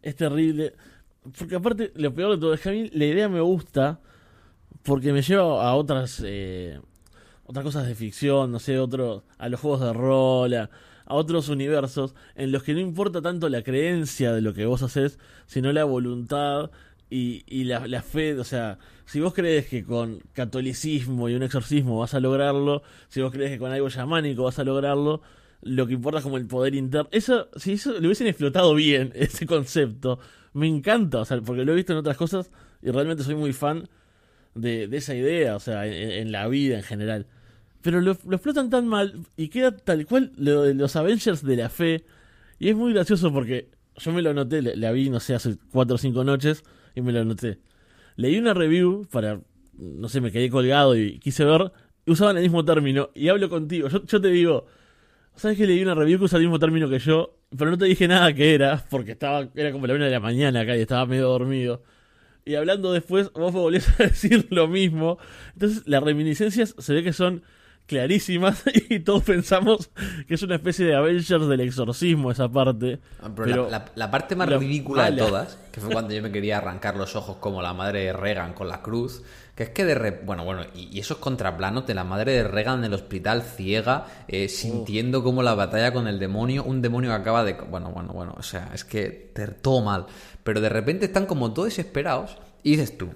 Es 0.00 0.16
terrible. 0.16 0.74
Porque 1.38 1.54
aparte, 1.54 1.92
lo 1.96 2.14
peor 2.14 2.32
de 2.32 2.38
todo 2.38 2.54
es 2.54 2.60
que 2.60 2.68
a 2.68 2.72
mí 2.72 2.90
la 2.92 3.06
idea 3.06 3.28
me 3.28 3.40
gusta 3.40 4.00
porque 4.82 5.12
me 5.12 5.22
lleva 5.22 5.66
a 5.66 5.74
otras 5.74 6.22
eh, 6.24 6.78
otras 7.46 7.64
cosas 7.64 7.86
de 7.86 7.94
ficción, 7.94 8.52
no 8.52 8.58
sé, 8.58 8.78
otro, 8.78 9.24
a 9.38 9.48
los 9.48 9.60
juegos 9.60 9.80
de 9.80 9.92
rol, 9.92 10.54
a, 10.54 10.70
otros 11.06 11.50
universos 11.50 12.14
en 12.34 12.50
los 12.50 12.62
que 12.62 12.72
no 12.72 12.80
importa 12.80 13.20
tanto 13.20 13.50
la 13.50 13.62
creencia 13.62 14.32
de 14.32 14.40
lo 14.40 14.54
que 14.54 14.64
vos 14.64 14.82
haces, 14.82 15.18
sino 15.46 15.70
la 15.72 15.84
voluntad 15.84 16.70
y, 17.10 17.44
y 17.46 17.64
la, 17.64 17.86
la 17.86 18.02
fe. 18.02 18.38
O 18.38 18.44
sea, 18.44 18.78
si 19.04 19.20
vos 19.20 19.34
crees 19.34 19.66
que 19.68 19.84
con 19.84 20.20
catolicismo 20.32 21.28
y 21.28 21.34
un 21.34 21.42
exorcismo 21.42 21.98
vas 21.98 22.14
a 22.14 22.20
lograrlo, 22.20 22.82
si 23.08 23.20
vos 23.20 23.32
crees 23.32 23.50
que 23.50 23.58
con 23.58 23.70
algo 23.70 23.90
chamánico 23.90 24.44
vas 24.44 24.58
a 24.58 24.64
lograrlo, 24.64 25.20
lo 25.64 25.86
que 25.86 25.94
importa 25.94 26.18
es 26.18 26.24
como 26.24 26.36
el 26.36 26.46
poder 26.46 26.74
interno. 26.74 27.08
Eso, 27.10 27.48
si 27.56 27.72
eso 27.72 27.92
lo 27.92 28.06
hubiesen 28.06 28.26
explotado 28.26 28.74
bien, 28.74 29.12
ese 29.16 29.46
concepto, 29.46 30.18
me 30.52 30.66
encanta, 30.68 31.20
o 31.20 31.24
sea, 31.24 31.40
porque 31.40 31.64
lo 31.64 31.72
he 31.72 31.76
visto 31.76 31.92
en 31.92 31.98
otras 31.98 32.16
cosas 32.16 32.50
y 32.82 32.90
realmente 32.90 33.24
soy 33.24 33.34
muy 33.34 33.52
fan 33.52 33.88
de, 34.54 34.86
de 34.86 34.96
esa 34.96 35.14
idea, 35.14 35.56
o 35.56 35.60
sea, 35.60 35.86
en, 35.86 36.30
la 36.30 36.46
vida 36.48 36.76
en 36.76 36.82
general. 36.82 37.26
Pero 37.82 38.00
lo, 38.00 38.16
lo 38.26 38.36
explotan 38.36 38.70
tan 38.70 38.86
mal 38.86 39.26
y 39.36 39.48
queda 39.48 39.76
tal 39.76 40.06
cual 40.06 40.32
lo 40.36 40.62
de 40.62 40.74
los 40.74 40.96
Avengers 40.96 41.42
de 41.42 41.56
la 41.56 41.68
fe. 41.68 42.04
Y 42.58 42.68
es 42.68 42.76
muy 42.76 42.92
gracioso 42.92 43.32
porque 43.32 43.68
yo 43.96 44.12
me 44.12 44.22
lo 44.22 44.30
anoté, 44.30 44.62
la, 44.62 44.72
la 44.76 44.92
vi, 44.92 45.10
no 45.10 45.20
sé, 45.20 45.34
hace 45.34 45.56
cuatro 45.72 45.96
o 45.96 45.98
cinco 45.98 46.24
noches 46.24 46.62
y 46.94 47.00
me 47.00 47.12
lo 47.12 47.20
anoté. 47.20 47.58
Leí 48.16 48.38
una 48.38 48.54
review 48.54 49.06
para, 49.10 49.40
no 49.76 50.08
sé, 50.08 50.20
me 50.20 50.30
quedé 50.30 50.48
colgado 50.50 50.96
y 50.96 51.18
quise 51.18 51.44
ver, 51.44 51.72
usaban 52.06 52.36
el 52.36 52.44
mismo 52.44 52.64
término 52.64 53.10
y 53.14 53.28
hablo 53.28 53.48
contigo. 53.48 53.88
Yo, 53.88 54.04
yo 54.04 54.20
te 54.20 54.28
digo, 54.28 54.66
¿sabes 55.36 55.56
que 55.56 55.66
leí 55.66 55.82
una 55.82 55.94
review 55.94 56.18
que 56.18 56.24
usa 56.24 56.38
el 56.38 56.44
mismo 56.44 56.58
término 56.58 56.88
que 56.88 56.98
yo? 56.98 57.38
Pero 57.56 57.70
no 57.70 57.78
te 57.78 57.84
dije 57.86 58.08
nada 58.08 58.32
que 58.32 58.54
era, 58.54 58.84
porque 58.90 59.12
estaba 59.12 59.48
era 59.54 59.72
como 59.72 59.86
la 59.86 59.94
una 59.94 60.06
de 60.06 60.10
la 60.10 60.20
mañana 60.20 60.60
acá 60.60 60.76
y 60.76 60.80
estaba 60.80 61.06
medio 61.06 61.28
dormido. 61.28 61.82
Y 62.44 62.56
hablando 62.56 62.92
después, 62.92 63.32
vos 63.32 63.52
volvés 63.52 63.88
a 63.98 64.02
decir 64.04 64.46
lo 64.50 64.68
mismo. 64.68 65.18
Entonces, 65.54 65.82
las 65.86 66.02
reminiscencias 66.02 66.74
se 66.78 66.92
ve 66.92 67.02
que 67.02 67.12
son 67.12 67.42
clarísimas 67.86 68.62
y 68.90 69.00
todos 69.00 69.22
pensamos 69.24 69.90
que 70.26 70.34
es 70.34 70.42
una 70.42 70.56
especie 70.56 70.86
de 70.86 70.94
Avengers 70.96 71.46
del 71.48 71.60
exorcismo 71.60 72.30
esa 72.30 72.48
parte. 72.48 73.00
Ah, 73.20 73.30
Pero, 73.34 73.44
Pero 73.44 73.64
la, 73.70 73.78
la- 73.78 73.92
la 73.94 74.10
parte 74.10 74.36
más 74.36 74.48
la 74.48 74.58
ridícula 74.58 75.10
de 75.10 75.16
todas, 75.18 75.58
que 75.72 75.80
fue 75.80 75.90
cuando 75.92 76.14
yo 76.14 76.22
me 76.22 76.32
quería 76.32 76.58
arrancar 76.58 76.96
los 76.96 77.14
ojos 77.16 77.36
como 77.36 77.60
la 77.62 77.74
madre 77.74 78.04
de 78.04 78.12
Reagan 78.12 78.52
con 78.54 78.68
la 78.68 78.80
cruz, 78.82 79.22
que 79.54 79.64
es 79.64 79.70
que 79.70 79.84
de 79.84 79.94
re- 79.94 80.20
bueno, 80.24 80.44
bueno, 80.44 80.62
y, 80.74 80.88
y 80.96 81.00
esos 81.00 81.18
contraplanos 81.18 81.86
de 81.86 81.94
la 81.94 82.04
madre 82.04 82.32
de 82.32 82.44
Reagan 82.44 82.78
en 82.80 82.84
el 82.86 82.94
hospital 82.94 83.42
ciega, 83.42 84.06
eh, 84.28 84.48
sintiendo 84.48 85.22
como 85.22 85.42
la 85.42 85.54
batalla 85.54 85.92
con 85.92 86.08
el 86.08 86.18
demonio, 86.18 86.64
un 86.64 86.82
demonio 86.82 87.10
que 87.10 87.16
acaba 87.16 87.44
de, 87.44 87.52
bueno, 87.54 87.90
bueno, 87.90 88.12
bueno, 88.12 88.34
o 88.36 88.42
sea, 88.42 88.70
es 88.74 88.84
que 88.84 89.30
te, 89.34 89.46
todo 89.48 89.82
mal, 89.82 90.06
pero 90.42 90.60
de 90.60 90.68
repente 90.68 91.04
están 91.06 91.26
como 91.26 91.52
todos 91.52 91.68
desesperados 91.68 92.36
y 92.62 92.72
dices 92.72 92.96
tú, 92.98 93.10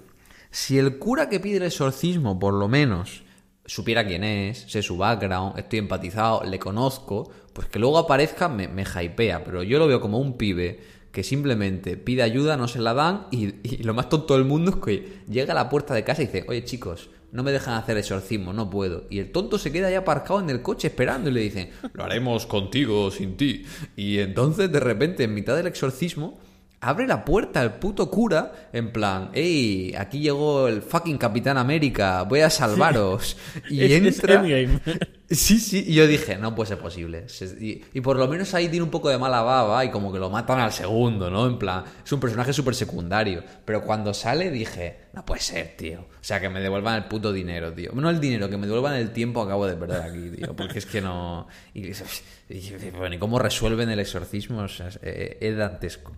si 0.51 0.77
el 0.77 0.97
cura 0.97 1.27
que 1.29 1.39
pide 1.39 1.57
el 1.57 1.63
exorcismo, 1.63 2.39
por 2.39 2.53
lo 2.53 2.67
menos, 2.67 3.23
supiera 3.69 4.05
quién 4.05 4.23
es, 4.23 4.65
sé 4.67 4.81
su 4.81 4.97
background, 4.97 5.59
estoy 5.59 5.79
empatizado, 5.79 6.43
le 6.43 6.57
conozco, 6.57 7.29
pues 7.53 7.67
que 7.67 7.77
luego 7.77 7.99
aparezca 7.99 8.49
me, 8.49 8.67
me 8.67 8.83
hypea, 8.83 9.43
pero 9.43 9.61
yo 9.61 9.77
lo 9.77 9.87
veo 9.87 10.01
como 10.01 10.17
un 10.17 10.37
pibe 10.37 10.79
que 11.11 11.23
simplemente 11.23 11.95
pide 11.95 12.23
ayuda, 12.23 12.57
no 12.57 12.67
se 12.67 12.79
la 12.79 12.95
dan 12.95 13.27
y, 13.31 13.53
y 13.63 13.83
lo 13.83 13.93
más 13.93 14.09
tonto 14.09 14.33
del 14.35 14.45
mundo 14.45 14.71
es 14.71 14.77
que 14.77 15.19
llega 15.29 15.53
a 15.53 15.55
la 15.55 15.69
puerta 15.69 15.93
de 15.93 16.03
casa 16.03 16.23
y 16.23 16.25
dice, 16.25 16.45
oye 16.47 16.65
chicos, 16.65 17.09
no 17.31 17.43
me 17.43 17.51
dejan 17.51 17.75
hacer 17.75 17.95
exorcismo, 17.97 18.53
no 18.53 18.71
puedo. 18.71 19.03
Y 19.11 19.19
el 19.19 19.31
tonto 19.31 19.59
se 19.59 19.71
queda 19.71 19.87
ahí 19.87 19.93
aparcado 19.93 20.39
en 20.39 20.49
el 20.49 20.63
coche 20.63 20.87
esperando 20.87 21.29
y 21.29 21.33
le 21.33 21.41
dicen, 21.41 21.69
lo 21.93 22.03
haremos 22.03 22.47
contigo, 22.47 23.11
sin 23.11 23.37
ti. 23.37 23.65
Y 23.95 24.17
entonces 24.17 24.71
de 24.71 24.79
repente, 24.79 25.25
en 25.25 25.35
mitad 25.35 25.55
del 25.55 25.67
exorcismo, 25.67 26.39
abre 26.81 27.07
la 27.07 27.25
puerta 27.25 27.61
el 27.61 27.73
puto 27.73 28.09
cura 28.09 28.69
en 28.73 28.91
plan, 28.91 29.31
hey, 29.33 29.93
aquí 29.97 30.19
llegó 30.19 30.67
el 30.67 30.81
fucking 30.81 31.17
Capitán 31.17 31.57
América, 31.57 32.23
voy 32.23 32.41
a 32.41 32.49
salvaros. 32.49 33.35
Y 33.69 33.81
Es- 33.83 33.91
entra... 33.91 34.43
Sí, 35.31 35.59
sí, 35.59 35.83
y 35.87 35.93
yo 35.93 36.07
dije, 36.07 36.37
no 36.37 36.55
puede 36.55 36.69
ser 36.69 36.79
posible. 36.79 37.27
Y, 37.61 37.83
y 37.93 38.01
por 38.01 38.17
lo 38.17 38.27
menos 38.27 38.55
ahí 38.55 38.67
tiene 38.67 38.81
un 38.81 38.89
poco 38.89 39.09
de 39.09 39.19
mala 39.19 39.43
baba 39.43 39.85
y 39.85 39.91
como 39.91 40.11
que 40.11 40.17
lo 40.17 40.31
matan 40.31 40.59
al 40.59 40.71
segundo, 40.71 41.29
¿no? 41.29 41.45
En 41.45 41.59
plan, 41.59 41.83
es 42.03 42.11
un 42.11 42.19
personaje 42.19 42.51
súper 42.51 42.73
secundario. 42.73 43.43
Pero 43.63 43.83
cuando 43.83 44.11
sale 44.15 44.49
dije, 44.49 45.01
no 45.13 45.23
puede 45.23 45.41
ser, 45.41 45.75
tío. 45.77 45.99
O 45.99 46.23
sea, 46.23 46.41
que 46.41 46.49
me 46.49 46.59
devuelvan 46.61 46.95
el 46.95 47.03
puto 47.05 47.31
dinero, 47.31 47.71
tío. 47.71 47.91
No 47.93 48.09
el 48.09 48.19
dinero, 48.19 48.49
que 48.49 48.57
me 48.57 48.65
devuelvan 48.65 48.95
el 48.95 49.11
tiempo 49.11 49.41
que 49.43 49.49
acabo 49.51 49.67
de 49.67 49.75
perder 49.75 50.01
aquí, 50.01 50.31
tío. 50.35 50.55
Porque 50.55 50.79
es 50.79 50.87
que 50.87 50.99
no... 50.99 51.47
Y, 51.75 51.91
y- 52.55 52.89
bueno, 52.97 53.13
¿y 53.13 53.19
cómo 53.19 53.37
resuelven 53.37 53.91
el 53.91 53.99
exorcismo? 53.99 54.61
O 54.61 54.67
sea, 54.67 54.87
es, 54.87 54.99
eh, 55.03 55.37
es 55.41 55.55
dantesco. 55.55 56.11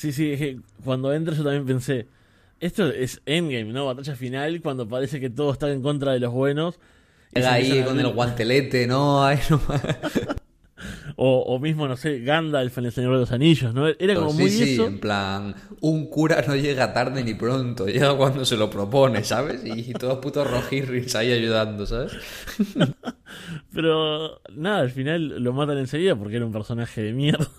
Sí, 0.00 0.12
sí, 0.12 0.32
es 0.32 0.38
que 0.38 0.58
cuando 0.82 1.12
entra 1.12 1.34
yo 1.34 1.44
también 1.44 1.66
pensé, 1.66 2.06
esto 2.58 2.88
es 2.88 3.20
Endgame, 3.26 3.70
¿no? 3.70 3.84
Batalla 3.84 4.16
final, 4.16 4.62
cuando 4.62 4.88
parece 4.88 5.20
que 5.20 5.28
todo 5.28 5.52
está 5.52 5.70
en 5.70 5.82
contra 5.82 6.14
de 6.14 6.20
los 6.20 6.32
buenos. 6.32 6.78
y 7.34 7.40
ahí 7.40 7.84
con 7.84 8.00
el 8.00 8.08
guantelete, 8.08 8.86
¿no? 8.86 9.22
Ay, 9.22 9.38
no 9.50 9.60
O, 11.16 11.40
o 11.40 11.58
mismo, 11.58 11.86
no 11.86 11.98
sé, 11.98 12.20
Gandalf 12.20 12.78
en 12.78 12.86
El 12.86 12.92
Señor 12.92 13.12
de 13.12 13.18
los 13.20 13.30
Anillos, 13.30 13.74
¿no? 13.74 13.88
Era 13.88 14.14
como 14.14 14.30
sí, 14.30 14.38
muy 14.38 14.50
sí, 14.50 14.72
eso. 14.72 14.86
en 14.86 15.00
plan, 15.00 15.54
un 15.82 16.06
cura 16.06 16.42
no 16.48 16.56
llega 16.56 16.94
tarde 16.94 17.22
ni 17.22 17.34
pronto, 17.34 17.86
llega 17.88 18.16
cuando 18.16 18.46
se 18.46 18.56
lo 18.56 18.70
propone, 18.70 19.22
¿sabes? 19.22 19.60
Y, 19.66 19.92
todos 19.92 20.20
putos 20.20 20.50
rojirris 20.50 21.14
ahí 21.14 21.30
ayudando, 21.30 21.84
¿sabes? 21.84 22.12
Pero 23.74 24.40
nada, 24.54 24.78
al 24.78 24.90
final 24.92 25.44
lo 25.44 25.52
matan 25.52 25.76
enseguida 25.76 26.16
porque 26.16 26.36
era 26.36 26.46
un 26.46 26.52
personaje 26.52 27.02
de 27.02 27.12
mierda. 27.12 27.50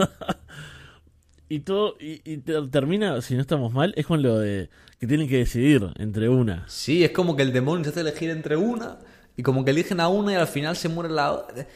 Y 1.53 1.59
todo, 1.59 1.95
y, 1.99 2.21
y 2.23 2.37
te- 2.37 2.61
termina, 2.69 3.21
si 3.21 3.35
no 3.35 3.41
estamos 3.41 3.73
mal, 3.73 3.93
es 3.97 4.05
con 4.05 4.21
lo 4.21 4.39
de 4.39 4.69
que 4.99 5.07
tienen 5.07 5.27
que 5.27 5.37
decidir 5.37 5.81
entre 5.97 6.29
una. 6.29 6.65
Sí, 6.67 7.03
es 7.03 7.11
como 7.11 7.35
que 7.35 7.43
el 7.43 7.51
demonio 7.51 7.83
se 7.85 7.89
hace 7.91 7.99
elegir 8.01 8.29
entre 8.29 8.55
una 8.55 8.99
y 9.35 9.43
como 9.43 9.65
que 9.65 9.71
eligen 9.71 9.99
a 9.99 10.07
una 10.07 10.33
y 10.33 10.35
al 10.35 10.47
final 10.47 10.75
se 10.75 10.87
muere 10.89 11.09
la 11.13 11.31
otra. 11.33 11.67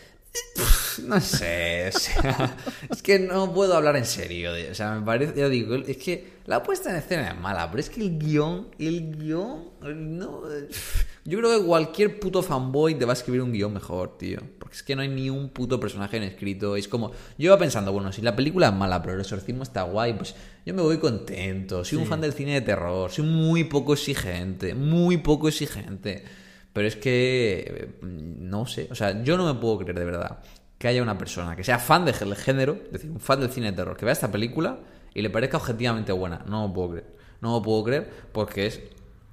No 1.04 1.20
sé, 1.20 1.92
o 1.94 2.00
sea, 2.00 2.58
es 2.90 3.02
que 3.02 3.20
no 3.20 3.54
puedo 3.54 3.76
hablar 3.76 3.98
en 3.98 4.06
serio. 4.06 4.52
o 4.72 4.74
sea, 4.74 4.96
me 4.96 5.06
parece, 5.06 5.34
ya 5.38 5.50
digo, 5.50 5.76
es 5.76 5.98
que 5.98 6.36
la 6.46 6.64
puesta 6.64 6.90
en 6.90 6.96
escena 6.96 7.30
es 7.30 7.38
mala, 7.38 7.70
pero 7.70 7.82
es 7.82 7.90
que 7.90 8.02
el 8.02 8.18
guion, 8.18 8.70
el 8.80 9.16
guion, 9.18 9.72
no, 9.82 10.44
yo 11.26 11.40
creo 11.40 11.60
que 11.60 11.66
cualquier 11.66 12.20
puto 12.20 12.44
fanboy 12.44 12.96
te 12.96 13.06
va 13.06 13.14
a 13.14 13.16
escribir 13.16 13.42
un 13.42 13.52
guion 13.52 13.74
mejor, 13.74 14.18
tío, 14.18 14.40
porque 14.60 14.76
es 14.76 14.84
que 14.84 14.96
no 14.96 15.02
hay 15.02 15.08
ni 15.08 15.30
un 15.30 15.50
puto 15.50 15.80
personaje 15.80 16.18
en 16.18 16.24
escrito. 16.24 16.76
Es 16.76 16.88
como, 16.88 17.12
yo 17.38 17.46
iba 17.46 17.58
pensando, 17.58 17.92
bueno, 17.92 18.12
si 18.12 18.22
la 18.22 18.36
película 18.36 18.68
es 18.68 18.74
mala, 18.74 19.02
pero 19.02 19.16
el 19.16 19.22
exorcismo 19.22 19.64
está 19.64 19.84
guay, 19.84 20.14
pues 20.14 20.36
yo 20.66 20.74
me 20.74 20.82
voy 20.82 21.00
contento. 21.00 21.84
Soy 21.84 21.98
un 21.98 22.06
fan 22.06 22.22
del 22.22 22.34
cine 22.34 22.54
de 22.54 22.62
terror, 22.62 23.12
soy 23.12 23.26
muy 23.26 23.64
poco 23.64 23.94
exigente, 23.94 24.76
muy 24.76 25.18
poco 25.18 25.48
exigente. 25.48 26.24
Pero 26.76 26.90
es 26.90 26.98
que, 26.98 27.64
eh, 27.68 28.00
no 28.02 28.66
sé, 28.66 28.90
o 28.92 28.96
sea, 28.96 29.24
yo 29.24 29.38
no 29.38 29.46
me 29.46 29.58
puedo 29.58 29.80
creer 29.80 29.98
de 29.98 30.04
verdad 30.04 30.40
que 30.78 30.90
haya 30.90 31.02
una 31.02 31.18
persona 31.18 31.56
que 31.56 31.64
sea 31.64 31.80
fan 31.80 32.04
del 32.04 32.14
género, 32.36 32.78
es 32.88 32.92
decir, 32.92 33.12
un 33.12 33.22
fan 33.22 33.40
del 33.40 33.50
cine 33.50 33.72
de 33.72 33.78
terror, 33.78 33.96
que 33.96 34.04
vea 34.04 34.12
esta 34.12 34.30
película 34.30 34.80
y 35.14 35.22
le 35.22 35.30
parezca 35.30 35.56
objetivamente 35.56 36.12
buena. 36.12 36.44
No 36.46 36.68
me 36.68 36.74
puedo 36.74 36.90
creer. 36.90 37.16
No 37.40 37.58
me 37.58 37.64
puedo 37.64 37.82
creer 37.86 38.12
porque 38.34 38.68
es 38.68 38.82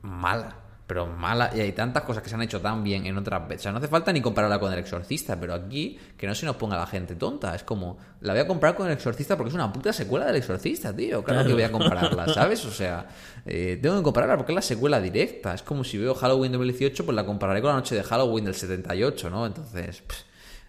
mala. 0.03 0.55
Pero 0.93 1.07
mala, 1.07 1.51
y 1.55 1.61
hay 1.61 1.73
tantas 1.73 2.03
cosas 2.03 2.23
que 2.23 2.29
se 2.29 2.35
han 2.35 2.43
hecho 2.43 2.61
tan 2.61 2.85
bien 2.85 3.07
en 3.07 3.17
otras 3.17 3.49
veces. 3.49 3.61
O 3.61 3.63
sea, 3.63 3.73
no 3.73 3.79
hace 3.79 3.89
falta 3.89 4.13
ni 4.13 4.21
compararla 4.21 4.61
con 4.61 4.71
El 4.75 4.79
Exorcista, 4.79 5.41
pero 5.41 5.55
aquí 5.55 5.99
que 6.19 6.27
no 6.27 6.35
se 6.35 6.45
nos 6.45 6.57
ponga 6.57 6.77
la 6.77 6.87
gente 6.87 7.15
tonta. 7.15 7.55
Es 7.55 7.63
como, 7.63 7.97
la 8.21 8.35
voy 8.35 8.43
a 8.43 8.47
comparar 8.47 8.77
con 8.77 8.87
El 8.89 8.93
Exorcista 8.93 9.35
porque 9.35 9.49
es 9.49 9.55
una 9.55 9.73
puta 9.73 9.91
secuela 9.91 10.27
del 10.27 10.37
Exorcista, 10.37 10.95
tío. 10.95 11.25
Claro, 11.25 11.45
Claro. 11.45 11.47
que 11.49 11.55
voy 11.55 11.63
a 11.63 11.73
compararla, 11.73 12.29
¿sabes? 12.35 12.63
O 12.67 12.71
sea, 12.71 13.07
eh, 13.47 13.79
tengo 13.81 13.97
que 13.97 14.03
compararla 14.03 14.37
porque 14.37 14.53
es 14.53 14.57
la 14.57 14.61
secuela 14.61 15.01
directa. 15.01 15.55
Es 15.55 15.63
como 15.63 15.83
si 15.83 15.97
veo 15.97 16.15
Halloween 16.15 16.53
2018, 16.53 17.07
pues 17.07 17.17
la 17.17 17.25
compararé 17.25 17.63
con 17.63 17.71
la 17.71 17.77
noche 17.77 17.95
de 17.95 18.03
Halloween 18.03 18.45
del 18.45 18.55
78, 18.55 19.31
¿no? 19.31 19.47
Entonces, 19.47 20.03
pff, 20.03 20.19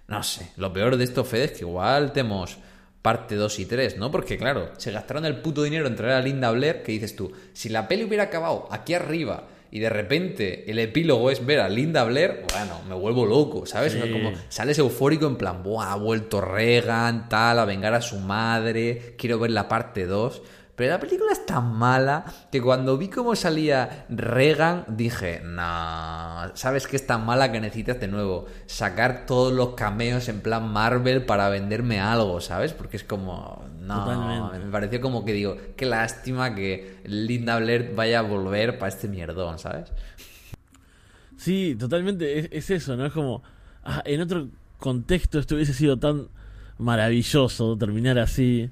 no 0.07 0.23
sé. 0.23 0.51
Lo 0.55 0.71
peor 0.71 0.95
de 0.95 1.03
esto, 1.03 1.25
Fede, 1.25 1.43
es 1.43 1.51
que 1.51 1.65
igual 1.65 2.13
tenemos 2.13 2.57
parte 3.01 3.35
2 3.35 3.59
y 3.59 3.65
3, 3.65 3.97
¿no? 3.97 4.09
Porque 4.09 4.37
claro, 4.37 4.71
se 4.77 4.89
gastaron 4.93 5.25
el 5.25 5.41
puto 5.41 5.63
dinero 5.63 5.85
en 5.87 5.97
traer 5.97 6.13
a 6.13 6.21
Linda 6.21 6.49
Blair, 6.51 6.81
que 6.81 6.93
dices 6.93 7.13
tú, 7.13 7.33
si 7.51 7.67
la 7.67 7.89
peli 7.89 8.05
hubiera 8.05 8.23
acabado 8.23 8.69
aquí 8.71 8.93
arriba 8.93 9.47
y 9.73 9.79
de 9.79 9.89
repente 9.89 10.69
el 10.69 10.77
epílogo 10.77 11.31
es 11.31 11.43
ver 11.43 11.59
a 11.59 11.67
Linda 11.67 12.03
Blair, 12.03 12.45
bueno, 12.53 12.79
me 12.87 12.93
vuelvo 12.93 13.25
loco, 13.25 13.65
¿sabes? 13.65 13.93
Sí. 13.93 14.11
Como 14.11 14.31
sales 14.47 14.77
eufórico 14.77 15.25
en 15.25 15.35
plan, 15.35 15.63
¡buah! 15.63 15.93
Ha 15.93 15.95
vuelto 15.95 16.41
Reagan, 16.41 17.27
tal, 17.27 17.57
a 17.57 17.65
vengar 17.65 17.95
a 17.95 18.01
su 18.01 18.19
madre, 18.19 19.15
quiero 19.17 19.39
ver 19.39 19.49
la 19.49 19.67
parte 19.67 20.05
2. 20.05 20.43
Pero 20.75 20.93
la 20.93 20.99
película 20.99 21.31
es 21.31 21.45
tan 21.45 21.71
mala 21.73 22.25
que 22.51 22.59
cuando 22.59 22.97
vi 22.97 23.07
cómo 23.07 23.35
salía 23.35 24.05
Regan 24.09 24.85
dije, 24.87 25.41
no, 25.43 26.55
sabes 26.55 26.87
que 26.87 26.95
es 26.95 27.05
tan 27.05 27.25
mala 27.25 27.51
que 27.51 27.61
necesitas 27.61 27.99
de 27.99 28.07
nuevo 28.07 28.47
sacar 28.65 29.27
todos 29.27 29.53
los 29.53 29.75
cameos 29.75 30.27
en 30.29 30.41
plan 30.41 30.67
Marvel 30.67 31.25
para 31.25 31.49
venderme 31.49 31.99
algo, 31.99 32.41
¿sabes? 32.41 32.73
Porque 32.73 32.97
es 32.97 33.03
como, 33.03 33.63
no, 33.81 34.51
me 34.51 34.71
pareció 34.71 34.99
como 34.99 35.23
que 35.23 35.33
digo, 35.33 35.57
qué 35.75 35.85
lástima 35.85 36.55
que 36.55 36.97
Linda 37.03 37.59
Blair 37.59 37.93
vaya 37.95 38.19
a 38.19 38.23
volver 38.23 38.79
para 38.79 38.89
este 38.89 39.07
mierdón, 39.07 39.59
¿sabes? 39.59 39.91
Sí, 41.37 41.75
totalmente, 41.77 42.57
es, 42.57 42.69
eso, 42.71 42.95
¿no? 42.95 43.05
Es 43.05 43.13
como, 43.13 43.43
ah, 43.83 44.01
en 44.05 44.21
otro 44.21 44.47
contexto 44.79 45.37
esto 45.37 45.53
hubiese 45.53 45.73
sido 45.73 45.99
tan 45.99 46.29
maravilloso 46.79 47.77
terminar 47.77 48.17
así. 48.17 48.71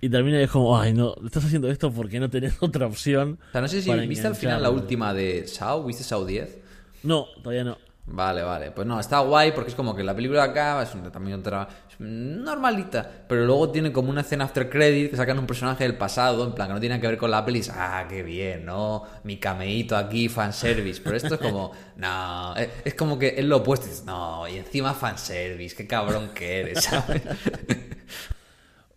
Y 0.00 0.08
termina 0.08 0.38
y 0.40 0.44
es 0.44 0.50
como, 0.50 0.78
ay, 0.78 0.92
no, 0.92 1.14
estás 1.24 1.44
haciendo 1.44 1.68
esto 1.68 1.90
porque 1.90 2.20
no 2.20 2.30
tenés 2.30 2.56
otra 2.60 2.86
opción. 2.86 3.38
O 3.48 3.52
sea, 3.52 3.60
no 3.60 3.68
sé 3.68 3.82
si 3.82 3.92
viste 4.06 4.26
al 4.26 4.36
final 4.36 4.62
la 4.62 4.70
última 4.70 5.12
de 5.12 5.46
Sao, 5.46 5.84
¿viste 5.84 6.04
Sao 6.04 6.24
10? 6.24 6.58
No, 7.02 7.26
todavía 7.42 7.64
no. 7.64 7.78
Vale, 8.10 8.42
vale. 8.42 8.70
Pues 8.70 8.86
no, 8.86 8.98
está 8.98 9.20
guay 9.20 9.52
porque 9.52 9.70
es 9.70 9.74
como 9.74 9.94
que 9.94 10.02
la 10.02 10.14
película 10.14 10.42
acaba, 10.42 10.82
es 10.82 10.90
también 11.12 11.40
otra 11.40 11.68
normalita, 11.98 13.24
pero 13.26 13.44
luego 13.44 13.70
tiene 13.70 13.92
como 13.92 14.10
una 14.10 14.20
escena 14.20 14.44
after 14.44 14.70
credit 14.70 15.10
que 15.10 15.16
sacan 15.16 15.38
un 15.38 15.46
personaje 15.46 15.82
del 15.82 15.96
pasado, 15.96 16.44
en 16.44 16.52
plan 16.52 16.68
que 16.68 16.74
no 16.74 16.80
tiene 16.80 17.00
que 17.00 17.08
ver 17.08 17.18
con 17.18 17.30
la 17.30 17.44
peli, 17.44 17.60
ah, 17.72 18.06
qué 18.08 18.22
bien, 18.22 18.64
¿no? 18.64 19.02
Mi 19.24 19.38
cameíto 19.38 19.96
aquí, 19.96 20.28
fanservice, 20.28 21.00
pero 21.02 21.16
esto 21.16 21.34
es 21.34 21.40
como, 21.40 21.72
no, 21.96 22.54
es, 22.56 22.94
como 22.94 23.18
que 23.18 23.34
es 23.36 23.44
lo 23.44 23.58
opuesto, 23.58 23.88
no, 24.06 24.46
y 24.46 24.58
encima 24.58 24.94
fanservice, 24.94 25.74
qué 25.74 25.86
cabrón 25.88 26.30
que 26.34 26.60
eres, 26.60 26.84
¿sabes? 26.84 27.22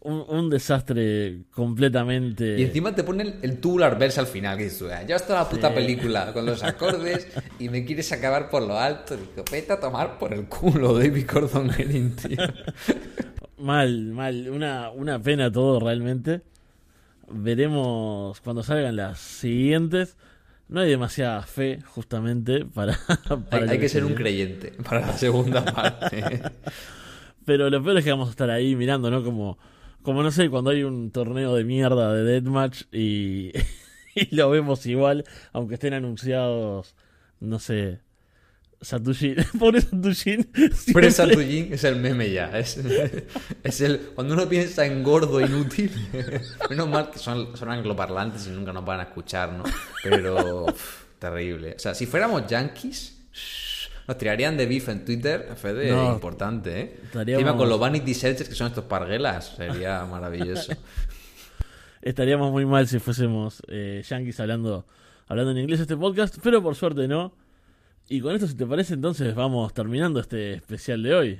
Un, 0.04 0.50
desastre 0.50 1.44
completamente. 1.52 2.60
Y 2.60 2.64
encima 2.64 2.94
te 2.94 3.04
ponen 3.04 3.40
el, 3.42 3.60
tubular 3.60 3.98
verse 3.98 4.20
al 4.20 4.28
final, 4.28 4.58
que 4.58 4.66
dices, 4.66 4.90
ya 5.08 5.16
está 5.16 5.36
la 5.36 5.50
puta 5.50 5.74
película 5.74 6.34
con 6.34 6.46
los 6.46 6.64
acordes 6.64 7.28
y 7.60 7.70
me 7.70 7.86
quieres 7.86 8.12
acabar 8.12 8.50
por 8.50 8.64
lo 8.64 8.78
alto. 8.78 9.16
Digo, 9.16 9.44
vete 9.52 9.74
a 9.74 9.80
tomar 9.80 10.18
por 10.18 10.34
el 10.34 10.46
culo, 10.46 10.98
David 10.98 11.26
Gordon 11.32 11.68
Green, 11.68 12.16
tío. 12.16 12.38
mal, 13.60 14.12
mal. 14.12 14.50
Una, 14.50 14.90
una 14.90 15.22
pena 15.22 15.52
todo 15.52 15.80
realmente. 15.80 16.42
Veremos 17.30 18.42
cuando 18.42 18.64
salgan 18.64 18.96
las 18.96 19.20
siguientes. 19.20 20.18
No 20.68 20.80
hay 20.80 20.90
demasiada 20.90 21.44
fe, 21.44 21.80
justamente, 21.86 22.66
para. 22.66 22.98
hay, 23.52 23.78
que 23.78 23.90
ser 23.90 24.06
un 24.06 24.16
creyente 24.16 24.74
para 24.84 25.02
la 25.02 25.14
segunda 25.18 25.64
parte. 25.74 26.42
Pero 27.46 27.70
lo 27.70 27.84
peor 27.84 27.98
es 27.98 28.04
que 28.06 28.12
vamos 28.12 28.30
a 28.30 28.32
estar 28.32 28.50
ahí 28.50 28.76
mirando, 28.76 29.12
¿no? 29.12 29.24
Como 29.24 29.58
como 30.04 30.24
no 30.24 30.32
sé, 30.32 30.50
cuando 30.50 30.72
hay 30.72 30.84
un 30.84 31.12
torneo 31.12 31.56
de 31.56 31.64
mierda 31.64 32.14
de 32.14 32.24
Deathmatch 32.24 32.84
y, 32.92 33.52
y 34.16 34.36
lo 34.36 34.50
vemos 34.50 34.86
igual, 34.86 35.24
aunque 35.54 35.76
estén 35.76 35.94
anunciados, 35.94 36.96
no 37.40 37.60
sé, 37.60 38.02
Satujin. 38.82 39.36
Pobre 39.60 39.82
Satujin. 39.82 40.50
Pobre 40.92 41.12
Satujin 41.12 41.74
es 41.74 41.84
el 41.84 41.98
meme 41.98 42.32
ya. 42.32 42.58
Es, 42.58 42.78
es, 43.64 43.82
el. 43.82 44.00
Cuando 44.16 44.34
uno 44.34 44.50
piensa 44.50 44.86
en 44.86 45.04
gordo 45.04 45.40
inútil. 45.40 45.92
Menos 46.70 46.90
mal 46.90 47.12
que 47.12 47.20
son, 47.20 47.56
son 47.56 47.70
angloparlantes 47.70 48.48
y 48.48 48.50
nunca 48.50 48.74
nos 48.74 48.84
van 48.84 49.00
a 49.00 49.04
escuchar, 49.04 49.54
¿no? 49.54 49.64
Pero. 50.04 50.66
terrible. 51.20 51.76
O 51.76 51.80
sea, 51.80 51.94
si 51.94 52.06
fuéramos 52.08 52.48
yankees. 52.48 53.18
Nos 54.12 54.18
tirarían 54.18 54.58
de 54.58 54.66
beef 54.66 54.90
en 54.90 55.06
Twitter, 55.06 55.56
Fede, 55.56 55.90
importante, 55.90 56.82
¿eh? 56.82 57.00
Estaríamos... 57.02 57.56
con 57.56 57.70
los 57.70 57.80
vanity 57.80 58.14
searches 58.14 58.50
que 58.50 58.56
son 58.56 58.68
estos 58.68 58.84
parguelas, 58.84 59.54
sería 59.56 60.04
maravilloso. 60.12 60.74
Estaríamos 62.02 62.52
muy 62.52 62.66
mal 62.66 62.90
si 62.90 63.00
fuésemos 63.00 63.64
eh, 63.70 64.04
yankees 64.06 64.38
hablando, 64.42 64.86
hablando 65.30 65.52
en 65.54 65.60
inglés 65.60 65.80
este 65.80 65.96
podcast, 65.96 66.40
pero 66.44 66.62
por 66.62 66.76
suerte 66.76 67.08
no. 67.08 67.32
Y 68.10 68.20
con 68.20 68.36
esto, 68.36 68.48
si 68.48 68.56
te 68.56 68.66
parece, 68.66 68.96
entonces 68.96 69.34
vamos 69.34 69.74
terminando 69.74 70.20
este 70.20 70.56
especial 70.56 71.02
de 71.04 71.16
hoy. 71.16 71.40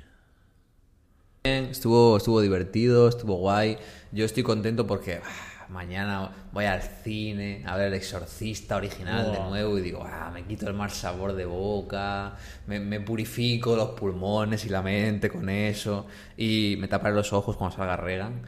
Estuvo, 1.42 2.16
estuvo 2.16 2.40
divertido, 2.40 3.06
estuvo 3.06 3.34
guay. 3.34 3.76
Yo 4.12 4.24
estoy 4.24 4.44
contento 4.44 4.86
porque 4.86 5.20
ah, 5.22 5.51
mañana 5.72 6.30
voy 6.52 6.66
al 6.66 6.82
cine 6.82 7.64
a 7.66 7.76
ver 7.76 7.88
el 7.88 7.94
exorcista 7.94 8.76
original 8.76 9.32
de 9.32 9.38
nuevo 9.40 9.78
y 9.78 9.80
digo, 9.80 10.04
ah, 10.06 10.30
me 10.32 10.44
quito 10.44 10.68
el 10.68 10.74
mal 10.74 10.90
sabor 10.90 11.32
de 11.32 11.46
boca, 11.46 12.36
me, 12.66 13.00
purifico 13.00 13.74
los 13.74 13.90
pulmones 13.90 14.64
y 14.64 14.68
la 14.68 14.82
mente 14.82 15.30
con 15.30 15.48
eso 15.48 16.06
y 16.36 16.76
me 16.78 16.88
taparé 16.88 17.14
los 17.14 17.32
ojos 17.32 17.56
cuando 17.56 17.76
salga 17.76 17.96
Regan. 17.96 18.42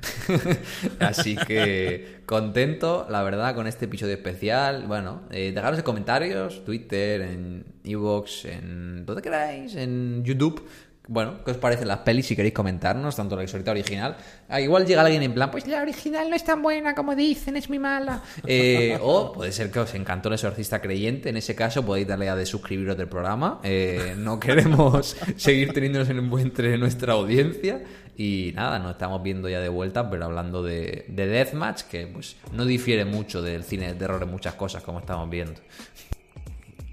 Así 1.00 1.34
que 1.34 2.22
contento, 2.26 3.06
la 3.10 3.22
verdad, 3.22 3.54
con 3.54 3.66
este 3.66 3.86
episodio 3.86 4.14
especial. 4.14 4.84
Bueno, 4.86 5.22
eh, 5.30 5.52
dejadnos 5.54 5.78
en 5.78 5.84
comentarios, 5.84 6.64
Twitter, 6.64 7.22
en 7.22 7.64
Evox, 7.84 8.44
en 8.44 9.06
donde 9.06 9.22
queráis, 9.22 9.74
en 9.76 10.22
YouTube 10.24 10.64
bueno, 11.06 11.44
¿qué 11.44 11.50
os 11.50 11.58
parecen 11.58 11.88
las 11.88 11.98
pelis? 11.98 12.26
Si 12.26 12.34
queréis 12.34 12.54
comentarnos, 12.54 13.14
tanto 13.16 13.36
la 13.36 13.42
exorcista 13.42 13.72
original. 13.72 14.16
Ah, 14.48 14.60
igual 14.60 14.86
llega 14.86 15.02
alguien 15.02 15.22
en 15.22 15.34
plan, 15.34 15.50
pues 15.50 15.66
la 15.66 15.82
original 15.82 16.30
no 16.30 16.36
es 16.36 16.44
tan 16.44 16.62
buena 16.62 16.94
como 16.94 17.14
dicen, 17.14 17.56
es 17.56 17.68
muy 17.68 17.78
mala. 17.78 18.22
Eh, 18.46 18.98
o 19.02 19.32
puede 19.32 19.52
ser 19.52 19.70
que 19.70 19.80
os 19.80 19.94
encantó 19.94 20.28
el 20.28 20.34
exorcista 20.34 20.80
creyente. 20.80 21.28
En 21.28 21.36
ese 21.36 21.54
caso, 21.54 21.84
podéis 21.84 22.06
darle 22.06 22.30
a 22.30 22.36
de 22.36 22.46
suscribiros 22.46 22.96
del 22.96 23.08
programa. 23.08 23.60
Eh, 23.62 24.14
no 24.16 24.40
queremos 24.40 25.16
seguir 25.36 25.74
teniéndonos 25.74 26.08
en 26.08 26.30
buen 26.30 26.46
entre 26.46 26.78
nuestra 26.78 27.12
audiencia. 27.12 27.82
Y 28.16 28.52
nada, 28.54 28.78
nos 28.78 28.92
estamos 28.92 29.22
viendo 29.22 29.48
ya 29.48 29.60
de 29.60 29.68
vuelta, 29.68 30.08
pero 30.08 30.24
hablando 30.24 30.62
de, 30.62 31.04
de 31.08 31.26
Deathmatch, 31.26 31.82
que 31.82 32.06
pues 32.06 32.36
no 32.52 32.64
difiere 32.64 33.04
mucho 33.04 33.42
del 33.42 33.64
cine 33.64 33.88
de 33.88 33.94
terror 33.94 34.22
en 34.22 34.30
muchas 34.30 34.54
cosas, 34.54 34.82
como 34.82 35.00
estamos 35.00 35.28
viendo. 35.28 35.60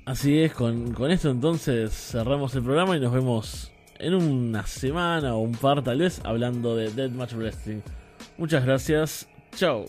Así 0.03 0.41
es, 0.41 0.51
con, 0.51 0.93
con 0.93 1.12
esto 1.12 1.30
entonces 1.30 1.93
cerramos 1.93 2.55
el 2.55 2.64
programa 2.64 2.97
y 2.97 2.99
nos 2.99 3.14
vemos 3.14 3.70
en 4.02 4.16
una 4.16 4.66
semana 4.66 5.36
o 5.36 5.39
un 5.39 5.54
par 5.54 5.84
tal 5.84 5.99
vez 5.99 6.22
hablando 6.24 6.76
de 6.76 6.91
Dead 6.91 7.12
Match 7.12 7.34
Wrestling. 7.34 7.82
Muchas 8.38 8.66
gracias. 8.66 9.28
Chao. 9.56 9.86